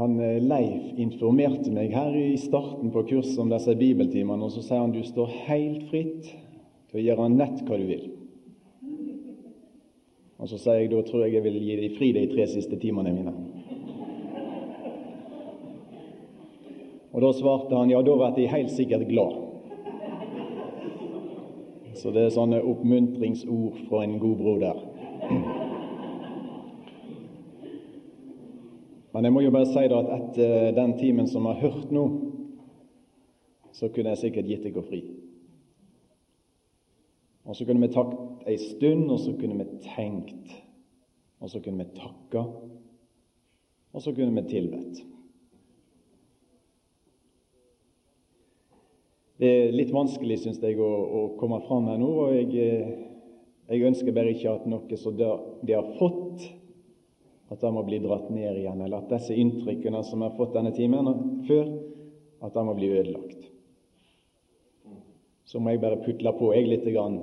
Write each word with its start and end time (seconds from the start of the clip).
han 0.00 0.20
eh, 0.20 0.38
Leif 0.40 0.96
informerte 1.00 1.72
meg 1.74 1.92
her 1.92 2.14
i 2.16 2.38
starten 2.40 2.92
på 2.94 3.04
kurset 3.10 3.38
om 3.42 3.52
disse 3.52 3.74
bibeltimene, 3.76 4.46
og 4.46 4.54
så 4.54 4.64
sier 4.64 4.80
han 4.80 4.94
du 4.94 5.02
står 5.04 5.34
helt 5.46 5.84
fritt 5.90 6.30
til 6.90 7.00
å 7.00 7.04
gjøre 7.04 7.28
nett 7.34 7.60
hva 7.66 7.78
du 7.78 7.86
vil. 7.88 8.06
Og 10.40 10.48
så 10.48 10.56
sier 10.56 10.80
jeg 10.80 10.92
da 10.94 11.02
tror 11.04 11.26
jeg 11.26 11.36
jeg 11.36 11.44
vil 11.44 11.58
gi 11.60 11.76
deg 11.82 11.98
fri 11.98 12.12
de 12.16 12.24
tre 12.32 12.48
siste 12.48 12.80
timene 12.80 13.12
mine. 13.12 13.34
Og 17.10 17.20
da 17.20 17.32
svarte 17.36 17.76
han 17.76 17.90
ja, 17.92 18.00
da 18.06 18.16
blir 18.16 18.44
jeg 18.46 18.54
helt 18.54 18.72
sikkert 18.72 19.08
glad. 19.10 19.36
Så 22.00 22.14
det 22.14 22.22
er 22.24 22.32
sånne 22.32 22.62
oppmuntringsord 22.64 23.82
fra 23.90 24.06
en 24.06 24.16
god 24.22 24.36
broder. 24.40 24.78
Men 29.12 29.26
jeg 29.26 29.34
må 29.34 29.42
jo 29.42 29.52
bare 29.54 29.66
si 29.66 29.86
da 29.90 29.98
at 30.00 30.10
etter 30.16 30.74
den 30.76 30.94
timen 30.98 31.28
som 31.30 31.46
vi 31.46 31.54
har 31.54 31.64
hørt 31.64 31.94
nå, 31.94 32.04
så 33.74 33.88
kunne 33.90 34.12
jeg 34.14 34.22
sikkert 34.24 34.50
gitt 34.50 34.66
deg 34.66 34.78
å 34.78 34.86
fri. 34.86 35.00
Og 37.48 37.56
så 37.56 37.66
kunne 37.66 37.82
vi 37.82 37.94
takt 37.94 38.48
ei 38.50 38.58
stund, 38.60 39.08
og 39.10 39.18
så 39.22 39.32
kunne 39.38 39.56
vi 39.58 39.80
tenkt, 39.86 40.52
og 41.40 41.50
så 41.50 41.62
kunne 41.64 41.82
vi 41.82 41.96
takka, 41.96 42.44
og 43.90 44.04
så 44.04 44.12
kunne 44.14 44.36
vi 44.36 44.50
tilbedt. 44.50 45.00
Det 49.40 49.48
er 49.48 49.72
litt 49.72 49.90
vanskelig, 49.94 50.36
syns 50.42 50.60
jeg, 50.60 50.76
å, 50.76 50.84
å, 50.86 51.20
komme 51.40 51.62
fram 51.64 51.88
her 51.88 51.96
nå. 51.98 52.10
og 52.26 52.34
jeg, 52.36 52.50
jeg, 53.70 53.84
ønsker 53.88 54.12
bare 54.12 54.34
ikke 54.34 54.52
at 54.52 54.66
noe 54.68 54.98
som 55.00 55.16
de 55.16 55.72
har 55.72 55.94
fått, 55.96 56.44
at 57.50 57.62
han 57.66 57.74
må 57.74 57.82
bli 57.86 57.98
dratt 58.02 58.30
ned 58.30 58.60
igjen, 58.60 58.80
eller 58.80 59.02
at 59.02 59.10
disse 59.10 59.34
inntrykkene 59.34 60.02
som 60.06 60.22
har 60.22 60.36
fått 60.38 60.54
denne 60.54 60.72
timen 60.76 61.10
før, 61.48 61.66
at 62.40 62.56
han 62.56 62.68
må 62.68 62.76
bli 62.78 62.92
ødelagt. 62.94 63.48
Så 65.44 65.58
må 65.58 65.74
jeg 65.74 65.82
bare 65.82 66.00
putle 66.04 66.32
på 66.38 66.52
jeg 66.54 66.70
litt 66.70 66.86
grann, 66.86 67.20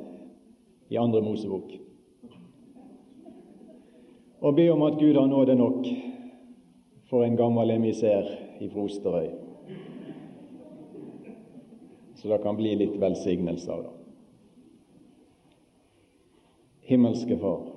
i 0.91 0.99
Andre 0.99 1.23
Mosebok. 1.23 1.73
Og 4.43 4.55
be 4.55 4.69
om 4.71 4.85
at 4.87 4.99
Gud 4.99 5.17
har 5.17 5.27
nåde 5.27 5.55
nok 5.59 5.89
for 7.09 7.25
en 7.25 7.39
gammel 7.39 7.73
emissær 7.79 8.29
i 8.63 8.69
Frosterøy 8.71 9.47
så 12.17 12.27
det 12.27 12.43
kan 12.43 12.55
bli 12.55 12.75
litt 12.75 12.95
velsignelse 12.99 13.71
av 13.71 13.83
det. 13.83 13.91
Himmelske 16.81 17.37
Far. 17.37 17.76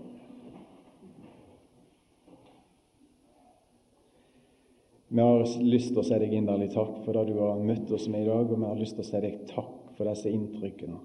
Vi 5.12 5.20
har 5.20 5.40
lyst 5.66 5.90
til 5.90 5.98
å 5.98 6.04
si 6.06 6.18
deg 6.22 6.34
inderlig 6.38 6.68
takk 6.70 7.00
for 7.02 7.16
det 7.16 7.32
du 7.32 7.40
har 7.40 7.58
møtt 7.58 7.88
oss 7.90 8.04
med 8.06 8.22
i 8.22 8.28
dag, 8.28 8.46
og 8.46 8.60
vi 8.60 8.68
har 8.68 8.78
lyst 8.78 8.94
til 8.94 9.02
å 9.02 9.08
si 9.08 9.22
deg 9.24 9.40
takk 9.50 9.88
for 9.96 10.06
disse 10.06 10.30
inntrykkene 10.30 11.00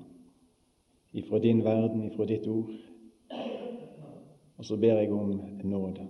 ifra 1.15 1.39
din 1.39 1.63
verden, 1.63 2.03
ifra 2.03 2.25
ditt 2.29 2.45
ord. 2.47 2.69
Og 4.57 4.67
så 4.67 4.77
ber 4.77 4.99
jeg 4.99 5.13
om 5.13 5.31
nåde. 5.63 6.05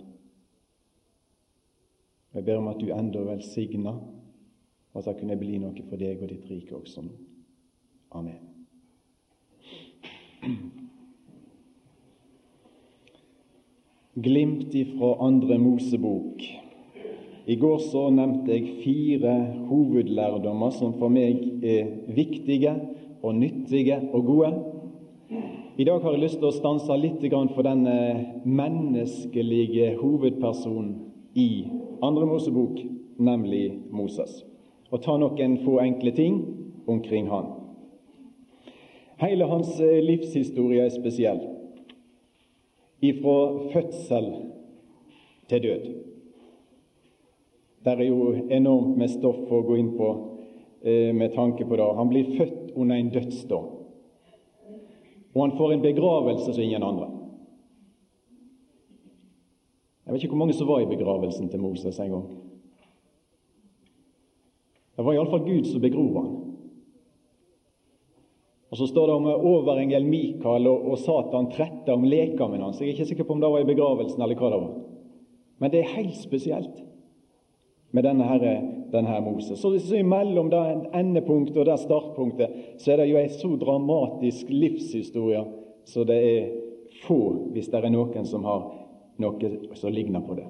Jeg 2.34 2.44
ber 2.44 2.60
om 2.60 2.68
at 2.68 2.80
du 2.82 2.90
enda 2.92 3.22
velsigner 3.24 3.96
og 3.96 5.00
at 5.00 5.08
det 5.08 5.16
kunne 5.20 5.38
bli 5.40 5.56
noe 5.62 5.86
for 5.88 5.96
deg 6.00 6.20
og 6.20 6.28
ditt 6.34 6.50
rike 6.50 6.76
også 6.76 7.06
nå. 7.06 7.14
Amen. 8.16 8.42
Glimt 14.28 14.74
ifra 14.74 15.16
andre 15.26 15.58
Mosebok. 15.60 16.65
I 17.46 17.54
går 17.54 17.78
så 17.78 18.08
nevnte 18.10 18.50
jeg 18.56 18.78
fire 18.82 19.34
hovedlærdommer 19.68 20.72
som 20.74 20.96
for 20.98 21.12
meg 21.12 21.62
er 21.62 21.92
viktige 22.16 22.72
og 23.22 23.36
nyttige 23.38 24.00
og 24.10 24.24
gode. 24.26 24.50
I 25.78 25.84
dag 25.86 26.00
har 26.02 26.16
jeg 26.16 26.24
lyst 26.24 26.40
til 26.40 26.48
å 26.48 26.56
stanse 26.56 26.96
litt 26.98 27.22
for 27.54 27.62
denne 27.62 28.42
menneskelige 28.42 29.92
hovedpersonen 30.00 30.90
i 31.38 31.66
andre 32.02 32.26
Mosebok, 32.26 32.82
nemlig 33.18 33.78
Moses 33.90 34.42
og 34.90 35.02
ta 35.02 35.16
noen 35.18 35.58
få 35.64 35.78
enkle 35.82 36.12
ting 36.14 36.40
omkring 36.86 37.28
han. 37.30 37.52
Hele 39.18 39.48
hans 39.50 39.72
eh, 39.80 40.02
livshistorie 40.04 40.84
er 40.84 40.92
spesiell, 40.94 41.40
ifra 43.02 43.38
fødsel 43.72 44.28
til 45.50 45.64
død. 45.64 46.05
Det 47.86 47.92
er 47.92 48.08
jo 48.08 48.32
enormt 48.50 48.96
med 48.98 49.10
stoff 49.12 49.44
å 49.46 49.60
gå 49.62 49.76
inn 49.78 49.92
på 49.94 50.06
eh, 50.82 51.12
med 51.14 51.36
tanke 51.36 51.62
på 51.62 51.76
det. 51.78 51.84
Han 51.94 52.08
blir 52.10 52.32
født 52.34 52.72
under 52.74 52.98
en 52.98 53.12
dødsdom, 53.14 53.68
og 55.36 55.38
han 55.44 55.54
får 55.54 55.74
en 55.74 55.84
begravelse 55.84 56.48
som 56.50 56.64
ingen 56.64 56.82
andre. 56.82 57.06
Jeg 60.02 60.14
vet 60.14 60.24
ikke 60.24 60.34
hvor 60.34 60.40
mange 60.40 60.56
som 60.58 60.66
var 60.66 60.82
i 60.82 60.88
begravelsen 60.90 61.46
til 61.52 61.62
Moses 61.62 62.00
en 62.02 62.10
gang. 62.16 62.26
Det 64.96 65.06
var 65.06 65.14
iallfall 65.14 65.46
Gud 65.46 65.70
som 65.70 65.82
begrov 65.82 66.18
han. 66.18 66.28
Og 68.70 68.80
Så 68.80 68.90
står 68.90 69.06
det 69.06 69.14
om 69.14 69.30
overengel 69.30 70.08
Mikael 70.10 70.66
og, 70.66 70.90
og 70.90 70.98
Satan 70.98 71.52
trette 71.54 71.94
om 71.94 72.02
lekamen 72.02 72.66
hans. 72.66 72.82
Jeg 72.82 72.88
er 72.88 72.96
ikke 72.96 73.08
sikker 73.12 73.30
på 73.30 73.36
om 73.36 73.46
det 73.46 73.52
var 73.52 73.62
i 73.62 73.70
begravelsen 73.70 74.26
eller 74.26 74.38
hva 74.38 74.50
det 74.50 74.60
var. 74.64 74.76
Men 75.62 75.70
det 75.70 75.84
er 75.84 75.94
helt 76.00 76.18
spesielt 76.18 76.82
med 77.90 78.04
denne, 78.04 78.26
herre, 78.28 78.54
denne 78.92 79.08
her 79.08 79.20
Moses. 79.24 79.60
Så, 79.60 79.70
så 79.78 80.00
Imellom 80.00 80.50
det 80.52 80.62
endepunktet 80.96 81.56
og 81.56 81.68
det 81.68 81.78
startpunktet 81.80 82.80
så 82.82 82.92
er 82.92 83.02
det 83.02 83.10
jo 83.10 83.20
en 83.20 83.34
så 83.34 83.52
dramatisk 83.60 84.50
livshistorie 84.52 85.44
så 85.86 86.04
det 86.04 86.16
er 86.16 86.48
få, 87.06 87.18
hvis 87.54 87.68
det 87.70 87.84
er 87.84 87.92
noen 87.92 88.26
som 88.26 88.44
har 88.46 88.64
noe 89.22 89.50
som 89.78 89.92
ligner 89.92 90.24
på 90.24 90.36
det. 90.38 90.48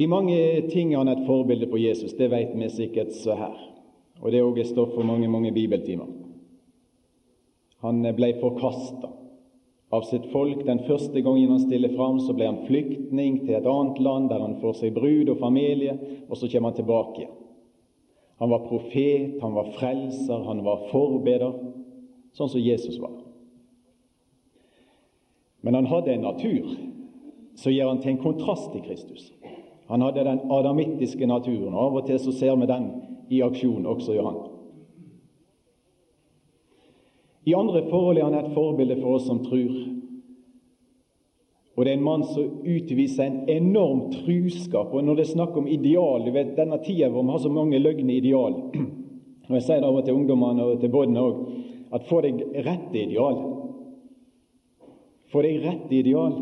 I 0.00 0.06
mange 0.08 0.36
ting 0.72 0.94
er 0.94 1.02
han 1.02 1.12
et 1.12 1.26
forbilde 1.26 1.68
på 1.68 1.78
Jesus, 1.78 2.16
det 2.16 2.30
vet 2.32 2.54
vi 2.56 2.70
sikkert 2.72 3.12
så 3.12 3.36
her. 3.36 3.58
Og 4.20 4.32
det 4.32 4.40
er 4.40 4.46
òg 4.48 4.60
stoff 4.64 4.94
for 4.94 5.04
mange, 5.04 5.28
mange 5.28 5.52
bibeltimer. 5.52 6.08
Han 7.84 8.00
ble 8.16 8.34
forkasta 8.40 9.12
av 9.90 10.02
sitt 10.06 10.26
folk. 10.32 10.64
Den 10.66 10.84
første 10.86 11.20
gangen 11.20 11.50
han 11.50 11.62
stiller 11.62 11.94
fram, 11.96 12.20
så 12.22 12.34
ble 12.36 12.46
han 12.46 12.62
flyktning 12.68 13.40
til 13.44 13.56
et 13.58 13.66
annet 13.66 13.98
land 14.02 14.30
der 14.30 14.42
han 14.42 14.58
får 14.62 14.78
seg 14.80 14.94
brud 14.94 15.32
og 15.32 15.40
familie, 15.42 15.96
og 16.28 16.38
så 16.38 16.50
kommer 16.50 16.70
han 16.70 16.78
tilbake 16.78 17.22
igjen. 17.24 17.36
Han 18.40 18.52
var 18.54 18.62
profet, 18.70 19.34
han 19.42 19.52
var 19.52 19.72
frelser, 19.76 20.46
han 20.46 20.62
var 20.64 20.86
forbeder, 20.88 21.58
sånn 22.32 22.48
som 22.48 22.62
Jesus 22.62 22.96
var. 23.02 23.18
Men 25.60 25.76
han 25.76 25.90
hadde 25.90 26.14
en 26.14 26.24
natur 26.24 26.70
som 27.60 27.74
gjør 27.74 27.90
han 27.90 28.00
til 28.00 28.14
en 28.14 28.22
kontrast 28.22 28.70
til 28.72 28.86
Kristus. 28.86 29.26
Han 29.90 30.06
hadde 30.06 30.24
den 30.24 30.40
adamittiske 30.48 31.26
naturen. 31.26 31.74
og 31.74 31.82
Av 31.82 31.98
og 32.00 32.06
til 32.06 32.20
så 32.22 32.32
ser 32.32 32.56
vi 32.56 32.70
den 32.70 32.88
i 33.28 33.42
aksjon, 33.44 33.84
også 33.86 34.14
i 34.14 34.16
Johan. 34.16 34.38
I 37.50 37.54
andre 37.56 37.82
forhold 37.90 38.18
er 38.18 38.28
han 38.28 38.38
et 38.38 38.54
forbilde 38.54 39.00
for 39.00 39.16
oss 39.16 39.26
som 39.26 39.40
tror. 39.42 39.72
Og 41.76 41.86
det 41.86 41.92
er 41.92 41.96
en 41.96 42.04
mann 42.04 42.24
som 42.28 42.60
utviser 42.60 43.24
en 43.24 43.38
enorm 43.48 44.10
truskap. 44.12 44.92
Og 44.92 45.04
når 45.04 45.16
det 45.16 45.24
er 45.24 45.32
snakk 45.32 45.56
om 45.56 45.68
ideal 45.70 46.26
du 46.26 46.34
vet, 46.34 46.52
Denne 46.58 46.78
tida 46.84 47.08
hvor 47.08 47.24
vi 47.24 47.32
har 47.32 47.42
så 47.42 47.52
mange 47.52 47.80
løgne 47.80 48.12
ideal 48.12 48.58
Og 49.48 49.56
Jeg 49.56 49.64
sier 49.66 49.80
det 49.80 49.88
av 49.88 49.96
og 49.98 50.04
til 50.06 50.14
ungdommene 50.14 50.66
og 50.66 50.82
til 50.82 50.92
Bodden 50.92 51.18
òg 51.18 51.40
at 51.90 52.04
få 52.06 52.20
deg 52.22 52.42
rette 52.62 53.00
ideal. 53.00 53.38
Få 55.32 55.42
deg 55.42 55.64
rette 55.64 55.96
ideal. 55.96 56.36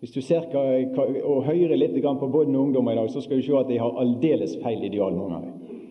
Hvis 0.00 0.14
du 0.14 0.22
ser 0.24 0.46
hva, 0.48 0.62
hva, 0.94 1.04
og 1.20 1.44
hører 1.44 1.76
litt 1.76 1.98
på 2.00 2.30
både 2.32 2.56
ungdommer 2.56 2.94
i 2.94 3.00
dag, 3.02 3.10
så 3.12 3.20
skal 3.20 3.42
du 3.42 3.44
se 3.44 3.58
at 3.58 3.68
de 3.68 3.76
har 3.82 4.00
aldeles 4.00 4.56
feil 4.62 4.86
ideal, 4.88 5.12
mange 5.18 5.36
av 5.36 5.44
dem. 5.44 5.82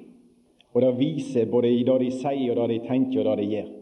Og 0.74 0.82
det 0.82 0.94
viser 0.98 1.52
både 1.52 1.70
i 1.70 1.84
det 1.86 2.00
de 2.02 2.10
sier, 2.16 2.56
og 2.56 2.64
det 2.64 2.80
de 2.80 2.88
tenker, 2.88 3.22
og 3.22 3.38
det 3.38 3.44
de 3.44 3.52
gjør. 3.54 3.77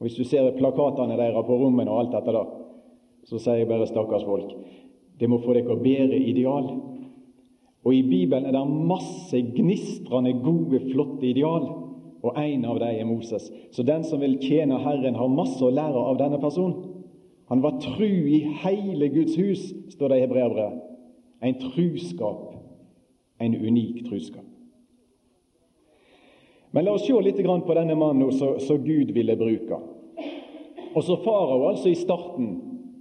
Og 0.00 0.06
Hvis 0.06 0.16
du 0.16 0.24
ser 0.24 0.56
plakatene 0.56 1.18
deres 1.20 1.46
på 1.46 1.56
rommene 1.60 1.92
og 1.92 2.00
alt 2.00 2.14
dette 2.16 2.32
der, 2.32 2.52
så 3.28 3.38
sier 3.38 3.60
jeg 3.60 3.68
bare 3.68 3.86
stakkars 3.86 4.24
folk, 4.24 4.54
det 5.20 5.28
må 5.28 5.42
få 5.44 5.52
dere 5.52 5.76
bedre 5.76 6.16
ideal. 6.16 6.70
Og 7.84 7.92
i 7.94 8.00
Bibelen 8.02 8.46
er 8.48 8.56
det 8.56 8.62
masse 8.88 9.36
gnistrende 9.56 10.32
gode, 10.40 10.80
flotte 10.88 11.28
ideal, 11.28 11.68
og 12.22 12.36
en 12.36 12.64
av 12.68 12.80
dem 12.80 12.96
er 12.96 13.08
Moses. 13.08 13.50
Så 13.72 13.84
den 13.84 14.04
som 14.04 14.20
vil 14.24 14.38
tjene 14.40 14.80
Herren, 14.80 15.16
har 15.16 15.32
masse 15.32 15.60
å 15.64 15.72
lære 15.72 16.00
av 16.00 16.18
denne 16.20 16.40
personen. 16.40 16.76
Han 17.52 17.62
var 17.64 17.80
tru 17.82 18.08
i 18.08 18.40
hele 18.62 19.08
Guds 19.12 19.36
hus, 19.36 19.64
står 19.92 20.12
det 20.12 20.20
i 20.20 20.24
Hebreabrevet. 20.24 20.80
En 21.44 21.56
truskap, 21.60 22.54
en 23.40 23.56
unik 23.56 24.04
truskap. 24.08 24.49
Men 26.70 26.84
la 26.86 26.94
oss 26.94 27.06
se 27.06 27.20
litt 27.22 27.40
på 27.40 27.74
denne 27.74 27.96
mannen 27.98 28.32
som 28.32 28.84
Gud 28.84 29.10
ville 29.10 29.36
bruke, 29.36 29.78
og 30.94 31.04
så 31.06 31.16
farao 31.22 31.68
altså 31.68 31.90
i 31.90 31.98
starten 31.98 32.50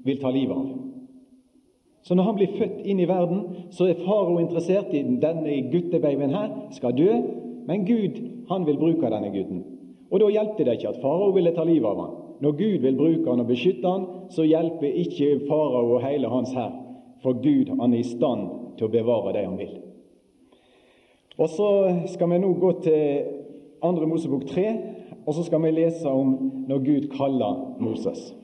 vil 0.05 0.21
ta 0.21 0.31
livet 0.33 0.57
av. 0.57 0.69
Så 2.01 2.15
når 2.15 2.23
han 2.23 2.37
blir 2.37 2.55
født 2.55 2.85
inn 2.87 3.01
i 3.03 3.07
verden, 3.09 3.41
så 3.75 3.89
er 3.89 4.01
farao 4.05 4.39
interessert 4.39 4.93
i 4.95 5.03
denne 5.21 5.57
guttebabyen 5.69 6.33
her 6.33 6.53
skal 6.73 6.95
dø, 6.97 7.11
men 7.67 7.85
Gud 7.85 8.21
han 8.49 8.65
vil 8.65 8.79
bruke 8.81 9.11
denne 9.11 9.29
gutten. 9.33 9.65
Og 10.09 10.23
da 10.23 10.29
hjelper 10.33 10.65
det 10.65 10.79
ikke 10.79 10.93
at 10.93 11.01
farao 11.03 11.33
ville 11.35 11.53
ta 11.53 11.65
livet 11.67 11.89
av 11.89 11.99
han. 12.01 12.15
Når 12.39 12.55
Gud 12.57 12.85
vil 12.85 12.97
bruke 12.97 13.29
han 13.29 13.43
og 13.43 13.49
beskytte 13.51 13.89
han, 13.89 14.07
så 14.33 14.47
hjelper 14.47 14.95
ikke 15.03 15.43
farao 15.49 15.97
og 15.97 16.05
hele 16.05 16.31
hans 16.31 16.55
hær, 16.55 16.71
for 17.21 17.37
Gud 17.43 17.69
han 17.75 17.93
er 17.93 17.99
i 17.99 18.07
stand 18.07 18.47
til 18.79 18.87
å 18.87 18.93
bevare 18.93 19.35
det 19.35 19.45
han 19.45 19.59
vil. 19.59 19.75
Og 21.39 21.49
Så 21.49 21.69
skal 22.15 22.29
vi 22.31 22.39
nå 22.39 22.53
gå 22.59 22.71
til 22.83 23.38
2. 23.81 24.07
Mosebok 24.07 24.45
3, 24.45 24.65
og 25.25 25.33
så 25.33 25.43
skal 25.43 25.61
vi 25.63 25.71
lese 25.71 26.09
om 26.09 26.35
når 26.67 26.85
Gud 26.85 27.09
kaller 27.15 27.75
Moses. 27.79 28.35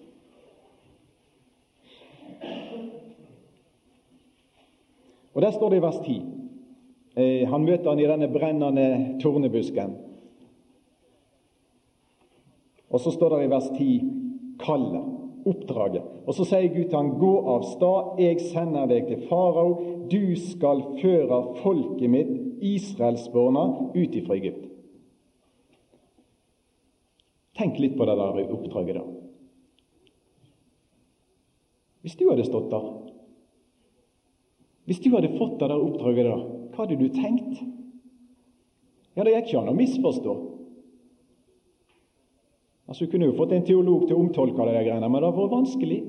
Og 5.35 5.41
Der 5.41 5.51
står 5.51 5.69
det 5.69 5.77
i 5.77 5.81
vers 5.81 5.99
10. 6.05 6.21
Eh, 7.17 7.47
han 7.49 7.65
møter 7.65 7.89
han 7.89 7.99
i 7.99 8.07
denne 8.07 8.27
brennende 8.31 9.17
tornebusken. 9.21 9.95
Og 12.89 12.99
så 12.99 13.11
står 13.11 13.35
det 13.35 13.45
i 13.45 13.49
vers 13.51 13.67
10 13.77 14.01
kallet, 14.59 15.03
oppdraget. 15.45 16.03
Og 16.25 16.33
så 16.33 16.45
sier 16.47 16.71
Gud 16.71 16.87
til 16.87 16.97
han, 16.97 17.11
gå 17.19 17.33
av 17.55 17.65
stad, 17.67 18.21
jeg 18.23 18.39
sender 18.47 18.87
deg 18.87 19.09
til 19.09 19.25
farao, 19.29 19.75
du 20.11 20.35
skal 20.39 20.85
føre 21.01 21.41
folket 21.59 22.09
mitt, 22.09 22.31
israelsborna, 22.63 23.65
ut 23.91 24.15
ifra 24.15 24.39
Egypt. 24.39 24.74
Tenk 27.55 27.79
litt 27.79 27.95
på 27.97 28.05
det 28.07 28.17
der 28.19 28.51
oppdraget, 28.51 28.99
da. 28.99 29.05
Hvis 32.05 32.17
du 32.19 32.27
hadde 32.29 32.45
stått 32.45 32.69
der 32.73 32.89
hvis 34.85 34.99
du 35.01 35.09
hadde 35.15 35.33
fått 35.39 35.57
det 35.59 35.69
der 35.71 35.81
oppdraget, 35.81 36.27
da, 36.29 36.35
hva 36.73 36.83
hadde 36.83 36.99
du 36.99 37.07
tenkt? 37.09 37.61
Ja, 39.15 39.23
Det 39.23 39.33
gikk 39.33 39.47
ikke 39.49 39.61
an 39.63 39.71
å 39.71 39.77
misforstå. 39.79 40.35
Altså, 42.85 43.05
Du 43.05 43.11
kunne 43.11 43.25
jo 43.25 43.37
fått 43.37 43.55
en 43.55 43.65
teolog 43.65 44.05
til 44.05 44.15
å 44.15 44.19
omtolke 44.19 44.67
de 44.67 44.83
greiene, 44.85 45.09
men 45.09 45.21
det 45.21 45.31
hadde 45.31 45.41
vært 45.41 45.55
vanskelig. 45.57 46.01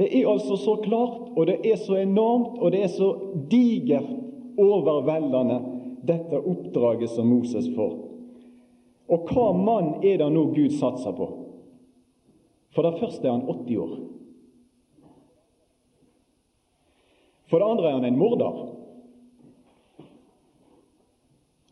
Det 0.00 0.08
er 0.08 0.26
altså 0.26 0.56
så 0.56 0.76
klart, 0.82 1.30
og 1.36 1.46
det 1.46 1.60
er 1.62 1.76
så 1.76 2.00
enormt, 2.00 2.58
og 2.58 2.72
det 2.72 2.80
er 2.82 2.90
så 2.90 3.12
digert 3.52 4.10
overveldende, 4.58 5.60
dette 6.02 6.40
oppdraget 6.40 7.12
som 7.12 7.28
Moses 7.30 7.68
får. 7.76 8.11
Og 9.12 9.28
hva 9.28 9.50
mann 9.52 9.94
er 10.00 10.20
det 10.22 10.28
nå 10.32 10.46
Gud 10.54 10.72
satser 10.78 11.12
på? 11.16 11.28
For 12.72 12.86
det 12.86 12.96
første 13.00 13.28
er 13.28 13.34
han 13.34 13.44
80 13.44 13.80
år. 13.82 13.96
For 17.52 17.60
det 17.60 17.68
andre 17.68 17.90
er 17.90 17.98
han 17.98 18.08
en 18.08 18.16
morder. 18.16 18.60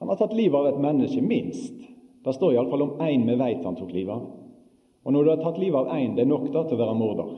Han 0.00 0.12
har 0.12 0.19
tatt 0.20 0.37
livet 0.37 0.58
av 0.58 0.69
et 0.69 0.82
menneske, 0.82 1.22
minst. 1.25 1.76
Det 2.20 2.34
står 2.37 2.52
iallfall 2.52 2.84
om 2.84 3.00
én 3.00 3.25
vi 3.25 3.37
veit 3.40 3.64
han 3.64 3.78
tok 3.78 3.94
livet 3.96 4.12
av. 4.12 4.26
Og 5.08 5.14
når 5.14 5.25
du 5.25 5.31
har 5.32 5.40
tatt 5.40 5.60
livet 5.60 5.81
av 5.81 5.94
én, 5.96 6.12
det 6.16 6.26
er 6.26 6.28
nok 6.28 6.50
da 6.52 6.66
til 6.66 6.76
å 6.76 6.82
være 6.82 6.98
morder. 6.98 7.31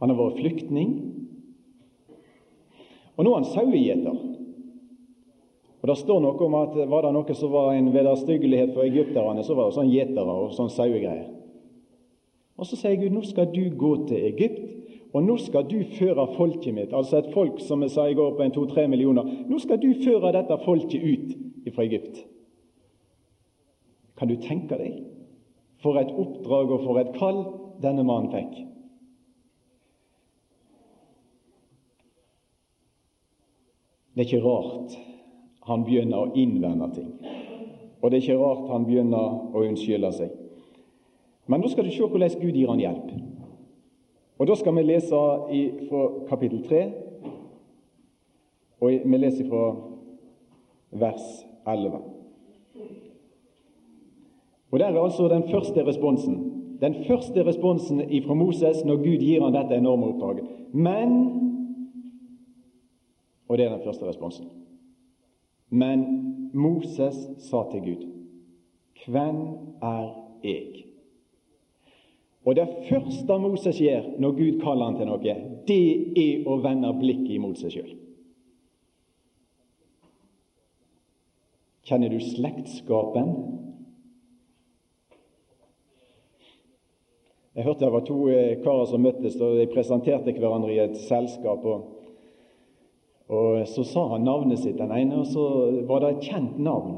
Han 0.00 0.12
har 0.12 0.18
vært 0.20 0.40
flyktning, 0.40 0.92
og 3.16 3.24
nå 3.24 3.32
er 3.32 3.40
han 3.40 3.50
sauegjeter. 3.52 4.20
Og 5.80 5.88
Det 5.88 5.96
står 5.96 6.20
noe 6.20 6.44
om 6.44 6.56
at 6.58 6.74
var 6.90 7.06
det 7.06 7.12
noe 7.16 7.34
som 7.36 7.52
var 7.52 7.72
en 7.72 7.92
vederstyggelighet 7.94 8.74
for 8.74 8.84
egypterne, 8.84 9.44
så 9.44 9.56
var 9.56 9.70
det 9.70 9.78
sånn 9.78 9.92
gjetere 9.92 10.34
og 10.42 10.52
sånn 10.52 10.72
sauegreier. 10.72 11.30
Og 12.60 12.68
så 12.68 12.76
sier 12.76 12.98
Gud 13.00 13.14
nå 13.16 13.22
skal 13.24 13.48
du 13.48 13.62
gå 13.80 13.94
til 14.10 14.26
Egypt 14.28 14.60
og 15.16 15.24
nå 15.24 15.38
skal 15.42 15.64
du 15.66 15.78
føre 15.96 16.26
folket 16.36 16.74
mitt, 16.76 16.92
altså 16.94 17.18
et 17.18 17.32
folk 17.34 17.58
som 17.64 17.80
jeg 17.82 17.90
sa 17.90 18.04
i 18.06 18.14
går 18.14 18.36
på 18.36 18.44
en 18.44 18.52
to-tre 18.54 18.84
millioner, 18.86 19.26
nå 19.48 19.58
skal 19.58 19.80
du 19.82 19.88
føre 20.04 20.30
dette 20.36 20.58
folket 20.62 21.02
ut 21.02 21.72
fra 21.74 21.86
Egypt. 21.88 22.20
Kan 24.20 24.30
du 24.30 24.36
tenke 24.38 24.78
deg 24.78 25.00
for 25.82 25.98
et 25.98 26.12
oppdrag 26.12 26.70
og 26.76 26.84
for 26.84 27.00
et 27.00 27.14
kall 27.16 27.40
denne 27.82 28.04
mannen 28.06 28.30
fikk? 28.30 28.66
Det 34.14 34.26
er 34.26 34.28
ikke 34.28 34.44
rart 34.44 34.98
han 35.70 35.84
begynner 35.86 36.18
å 36.18 36.32
innvende 36.34 36.90
ting. 36.94 37.10
Og 38.00 38.10
det 38.10 38.18
er 38.18 38.24
ikke 38.24 38.38
rart 38.40 38.70
han 38.72 38.86
begynner 38.88 39.54
å 39.54 39.64
unnskylde 39.64 40.10
seg. 40.16 40.32
Men 41.50 41.62
nå 41.62 41.70
skal 41.70 41.86
du 41.86 41.92
se 41.94 42.06
hvordan 42.06 42.38
Gud 42.40 42.56
gir 42.56 42.70
han 42.70 42.82
hjelp. 42.82 43.10
Og 44.40 44.46
Da 44.48 44.54
skal 44.56 44.74
vi 44.74 44.82
lese 44.82 45.18
fra 45.90 46.02
kapittel 46.28 46.62
3, 46.64 46.84
og 48.80 49.02
vi 49.04 49.18
leser 49.18 49.48
fra 49.50 49.64
vers 50.90 51.26
11. 51.66 52.00
Og 54.70 54.78
Der 54.78 54.86
er 54.86 55.02
altså 55.02 55.28
den 55.28 55.44
første 55.50 55.86
responsen. 55.86 56.38
Den 56.80 56.94
første 57.04 57.44
responsen 57.44 58.00
fra 58.24 58.34
Moses 58.34 58.84
når 58.84 58.96
Gud 58.96 59.20
gir 59.20 59.42
han 59.42 59.52
dette 59.52 59.76
enorme 59.76 60.06
oppdraget. 60.14 60.44
Men 60.72 61.36
Og 63.48 63.58
det 63.58 63.66
er 63.66 63.70
den 63.70 63.84
første 63.84 64.06
responsen. 64.06 64.59
Men 65.70 66.04
Moses 66.52 67.16
sa 67.46 67.64
til 67.70 67.84
Gud, 67.86 68.06
Hvem 69.06 69.36
er 69.82 70.08
jeg? 70.44 70.84
Og 72.44 72.56
det 72.56 72.68
første 72.88 73.38
Moses 73.38 73.78
gjør 73.78 74.18
når 74.18 74.36
Gud 74.36 74.60
kaller 74.62 74.90
han 74.90 74.98
til 74.98 75.08
noe, 75.08 75.34
det 75.68 75.80
er 76.18 76.48
å 76.48 76.58
vende 76.64 76.92
blikket 76.98 77.36
imot 77.36 77.60
seg 77.60 77.74
sjøl. 77.74 77.90
Kjenner 81.90 82.12
du 82.12 82.20
slektskapen? 82.22 83.32
Jeg 87.56 87.66
hørte 87.66 87.84
det 87.84 87.92
var 87.92 88.04
to 88.06 88.18
eh, 88.30 88.58
karer 88.62 88.86
som 88.86 89.02
møttes, 89.02 89.34
og 89.42 89.58
de 89.58 89.66
presenterte 89.72 90.32
hverandre 90.36 90.70
i 90.72 90.82
et 90.84 90.94
selskap. 91.02 91.64
Og, 91.66 91.99
og 93.30 93.68
Så 93.68 93.84
sa 93.86 94.08
han 94.10 94.24
navnet 94.26 94.58
sitt, 94.58 94.78
den 94.78 94.90
ene, 94.90 95.20
og 95.22 95.26
så 95.30 95.44
var 95.86 96.02
det 96.02 96.08
et 96.10 96.24
kjent 96.32 96.58
navn 96.58 96.96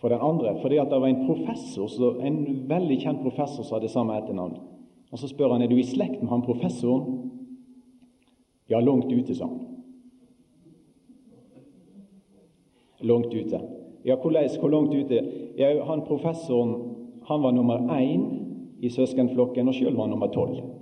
for 0.00 0.10
den 0.10 0.20
andre, 0.20 0.56
fordi 0.60 0.80
at 0.82 0.90
det 0.90 0.98
var 1.00 1.08
en 1.08 1.26
professor, 1.26 2.18
en 2.20 2.66
veldig 2.68 2.96
kjent 3.00 3.22
professor 3.22 3.62
som 3.62 3.78
hadde 3.78 3.92
samme 3.92 4.16
etternavn. 4.18 4.58
Og 5.12 5.18
Så 5.18 5.30
spør 5.30 5.52
han 5.54 5.62
er 5.62 5.70
du 5.70 5.76
i 5.78 5.86
slekt 5.86 6.18
med 6.22 6.32
han 6.32 6.42
professoren. 6.42 7.30
Ja, 8.70 8.80
langt 8.80 9.12
ute, 9.12 9.34
sa 9.34 9.46
han. 9.46 9.60
Langt 13.00 13.34
ute. 13.34 13.60
Ja, 14.04 14.16
hvordan, 14.16 14.50
hvor 14.60 14.68
langt 14.72 14.94
ute? 14.94 15.22
Ja, 15.56 15.84
han 15.84 16.02
professoren 16.08 16.74
han 17.28 17.42
var 17.42 17.52
nummer 17.52 17.78
én 17.78 18.24
i 18.80 18.90
søskenflokken, 18.90 19.68
og 19.68 19.74
sjøl 19.74 19.94
var 19.94 20.08
han 20.08 20.10
nummer 20.10 20.32
tolv. 20.32 20.73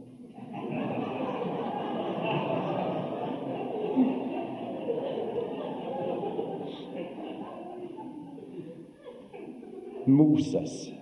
Moses 10.13 10.93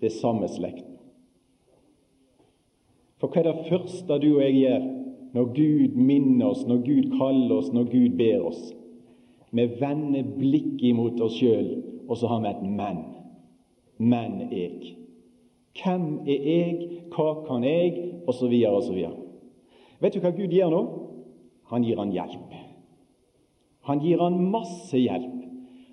det 0.00 0.12
samme 0.14 0.48
slekten. 0.48 0.96
For 3.18 3.30
hva 3.32 3.42
er 3.42 3.48
det 3.50 3.66
første 3.66 4.18
du 4.22 4.28
og 4.36 4.42
jeg 4.44 4.54
gjør 4.60 4.84
når 5.34 5.48
Gud 5.56 5.96
minner 5.98 6.52
oss, 6.52 6.62
når 6.66 6.84
Gud 6.86 7.08
kaller 7.18 7.56
oss, 7.58 7.72
når 7.74 7.90
Gud 7.90 8.14
ber 8.18 8.46
oss? 8.52 8.60
Vi 9.50 9.64
vender 9.80 10.28
blikket 10.38 10.90
imot 10.92 11.20
oss 11.24 11.38
sjøl, 11.40 11.70
og 12.08 12.16
så 12.16 12.30
har 12.30 12.40
vi 12.44 12.48
et 12.48 12.62
'men'. 12.62 13.04
Men 13.98 14.52
jeg. 14.52 14.96
Hvem 15.74 16.20
er 16.26 16.42
jeg? 16.46 16.88
Hva 17.10 17.44
kan 17.46 17.64
jeg? 17.64 18.22
Og 18.26 18.34
så 18.34 18.48
videre 18.48 18.76
og 18.76 18.82
så 18.82 18.92
videre. 18.92 19.16
Vet 20.00 20.14
du 20.14 20.20
hva 20.20 20.30
Gud 20.30 20.54
gjør 20.54 20.70
nå? 20.70 20.82
Han 21.70 21.82
gir 21.82 21.98
han 21.98 22.12
hjelp. 22.12 22.54
Han 23.80 24.00
gir 24.00 24.22
han 24.22 24.50
masse 24.50 24.98
hjelp. 24.98 25.37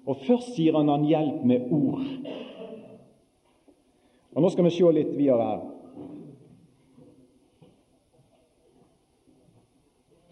Og 0.05 0.17
først 0.27 0.53
sier 0.55 0.75
han 0.77 0.89
han 0.89 1.05
hjelp 1.09 1.45
med 1.49 1.71
ord. 1.73 2.03
Og 4.35 4.41
Nå 4.43 4.51
skal 4.51 4.67
vi 4.67 4.73
se 4.75 4.91
litt 4.91 5.13
videre 5.15 5.47
her. 5.47 5.63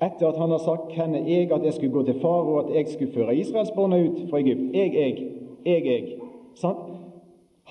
Etter 0.03 0.27
at 0.27 0.39
han 0.41 0.51
har 0.51 0.59
sagt 0.59 0.91
er 0.99 1.13
jeg 1.23 1.51
at 1.55 1.63
jeg 1.63 1.77
skulle 1.77 1.93
gå 1.93 2.03
til 2.03 2.19
far, 2.19 2.43
og 2.43 2.65
at 2.65 2.75
jeg 2.75 2.87
skulle 2.91 3.13
føre 3.13 3.35
israelsbarna 3.39 4.01
ut 4.03 4.17
fra 4.29 4.41
Egypt 4.41 4.75
Jeg, 4.75 4.93
jeg, 4.93 5.27
jeg, 5.65 5.85
jeg. 5.85 6.17
Sant? 6.59 6.91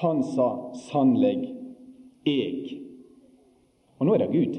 Han 0.01 0.23
sa 0.25 0.49
sannelig 0.89 1.53
jeg. 2.25 2.79
Og 4.01 4.07
nå 4.07 4.15
er 4.15 4.25
det 4.25 4.33
Gud. 4.33 4.57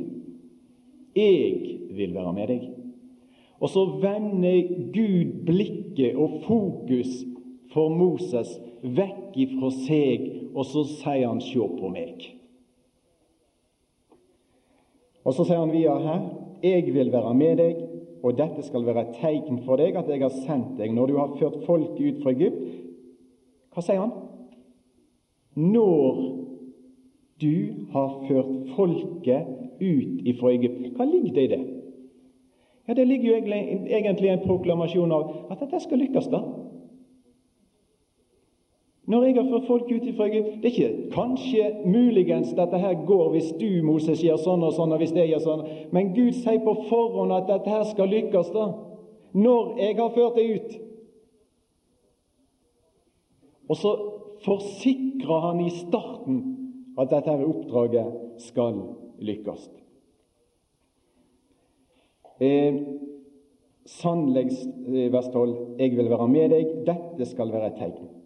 Jeg 1.16 1.80
vil 1.98 2.14
være 2.14 2.34
med 2.34 2.48
deg. 2.48 2.70
Og 3.60 3.70
så 3.70 3.86
vender 4.04 4.70
Gud 4.94 5.46
blikket 5.48 6.16
og 6.16 6.42
fokus 6.46 7.24
for 7.74 7.90
Moses 7.90 8.54
vekk 8.84 9.38
ifra 9.46 9.72
seg, 9.84 10.30
og 10.54 10.66
så 10.70 10.84
sier 10.88 11.28
han 11.28 11.42
'sjå 11.42 11.68
på 11.80 11.90
meg'. 11.90 12.30
Og 15.24 15.34
så 15.34 15.46
sier 15.46 15.60
han 15.60 15.72
videre 15.72 16.00
her 16.02 16.22
Jeg 16.64 16.94
vil 16.94 17.12
være 17.12 17.34
med 17.34 17.58
deg, 17.58 17.76
og 18.24 18.38
dette 18.38 18.64
skal 18.64 18.86
være 18.86 19.02
et 19.02 19.16
tegn 19.20 19.60
for 19.66 19.76
deg 19.76 19.96
at 20.00 20.08
jeg 20.08 20.22
har 20.22 20.32
sendt 20.46 20.78
deg 20.78 20.94
når 20.96 21.08
du 21.08 21.18
har 21.18 21.36
ført 21.40 21.66
folket 21.66 22.00
ut 22.00 22.24
fra 22.24 22.32
Egypt. 22.32 22.62
Hva 23.74 23.82
sier 23.82 24.00
han? 24.00 24.14
Når 25.56 26.22
du 27.42 27.88
har 27.92 28.24
ført 28.30 28.76
folket 28.78 29.46
ut 29.82 30.28
ifra 30.32 30.54
Egypt. 30.54 30.96
Hva 30.96 31.06
ligger 31.06 31.34
det 31.34 31.44
i 31.44 31.52
det? 31.56 31.62
Ja, 32.88 32.94
Det 32.94 33.08
ligger 33.08 33.28
jo 33.28 33.36
egentlig 33.36 34.30
en 34.30 34.46
proklamasjon 34.46 35.12
av 35.12 35.52
at 35.52 35.60
dette 35.60 35.80
skal 35.80 36.00
lykkes. 36.00 36.28
da. 36.32 36.40
Når 39.14 39.24
jeg 39.28 39.36
har 39.36 39.50
ført 39.50 39.68
folk 39.68 39.90
ut 39.92 40.06
ifra 40.10 40.26
Egypt 40.26 40.64
Det 40.64 40.70
er 40.70 40.72
ikke 40.72 41.10
kanskje, 41.14 41.66
muligens, 41.86 42.54
dette 42.58 42.78
her 42.82 42.96
går 43.06 43.28
hvis 43.36 43.52
du, 43.60 43.68
Moses, 43.86 44.24
gjør 44.26 44.40
sånn 44.42 44.64
og 44.66 44.74
sånn, 44.74 44.96
og 44.96 45.04
hvis 45.04 45.14
jeg 45.14 45.30
gjør 45.30 45.44
sånn, 45.44 45.62
men 45.94 46.16
Gud 46.16 46.34
sier 46.40 46.64
på 46.64 46.74
forhånd 46.88 47.36
at 47.36 47.46
dette 47.52 47.70
her 47.70 47.84
skal 47.92 48.10
lykkes, 48.10 48.50
da. 48.56 48.64
Når 49.38 49.70
jeg 49.84 50.00
har 50.00 50.16
ført 50.16 50.40
det 50.40 50.48
ut. 50.56 50.74
Og 53.70 53.80
så 53.84 53.94
forsikrer 54.48 55.46
han 55.46 55.62
i 55.62 55.70
starten 55.76 56.42
at 56.98 57.14
dette 57.14 57.38
her 57.38 57.46
oppdraget 57.46 58.42
skal 58.50 58.82
lykkes. 59.22 59.70
Eh, 62.42 62.82
Sannelig, 63.86 64.48
eh, 64.88 65.12
12, 65.12 65.56
jeg 65.78 65.98
vil 65.98 66.10
være 66.10 66.28
med 66.32 66.54
deg, 66.56 66.76
dette 66.88 67.26
skal 67.28 67.52
være 67.52 67.74
et 67.74 67.82
tegn. 67.82 68.23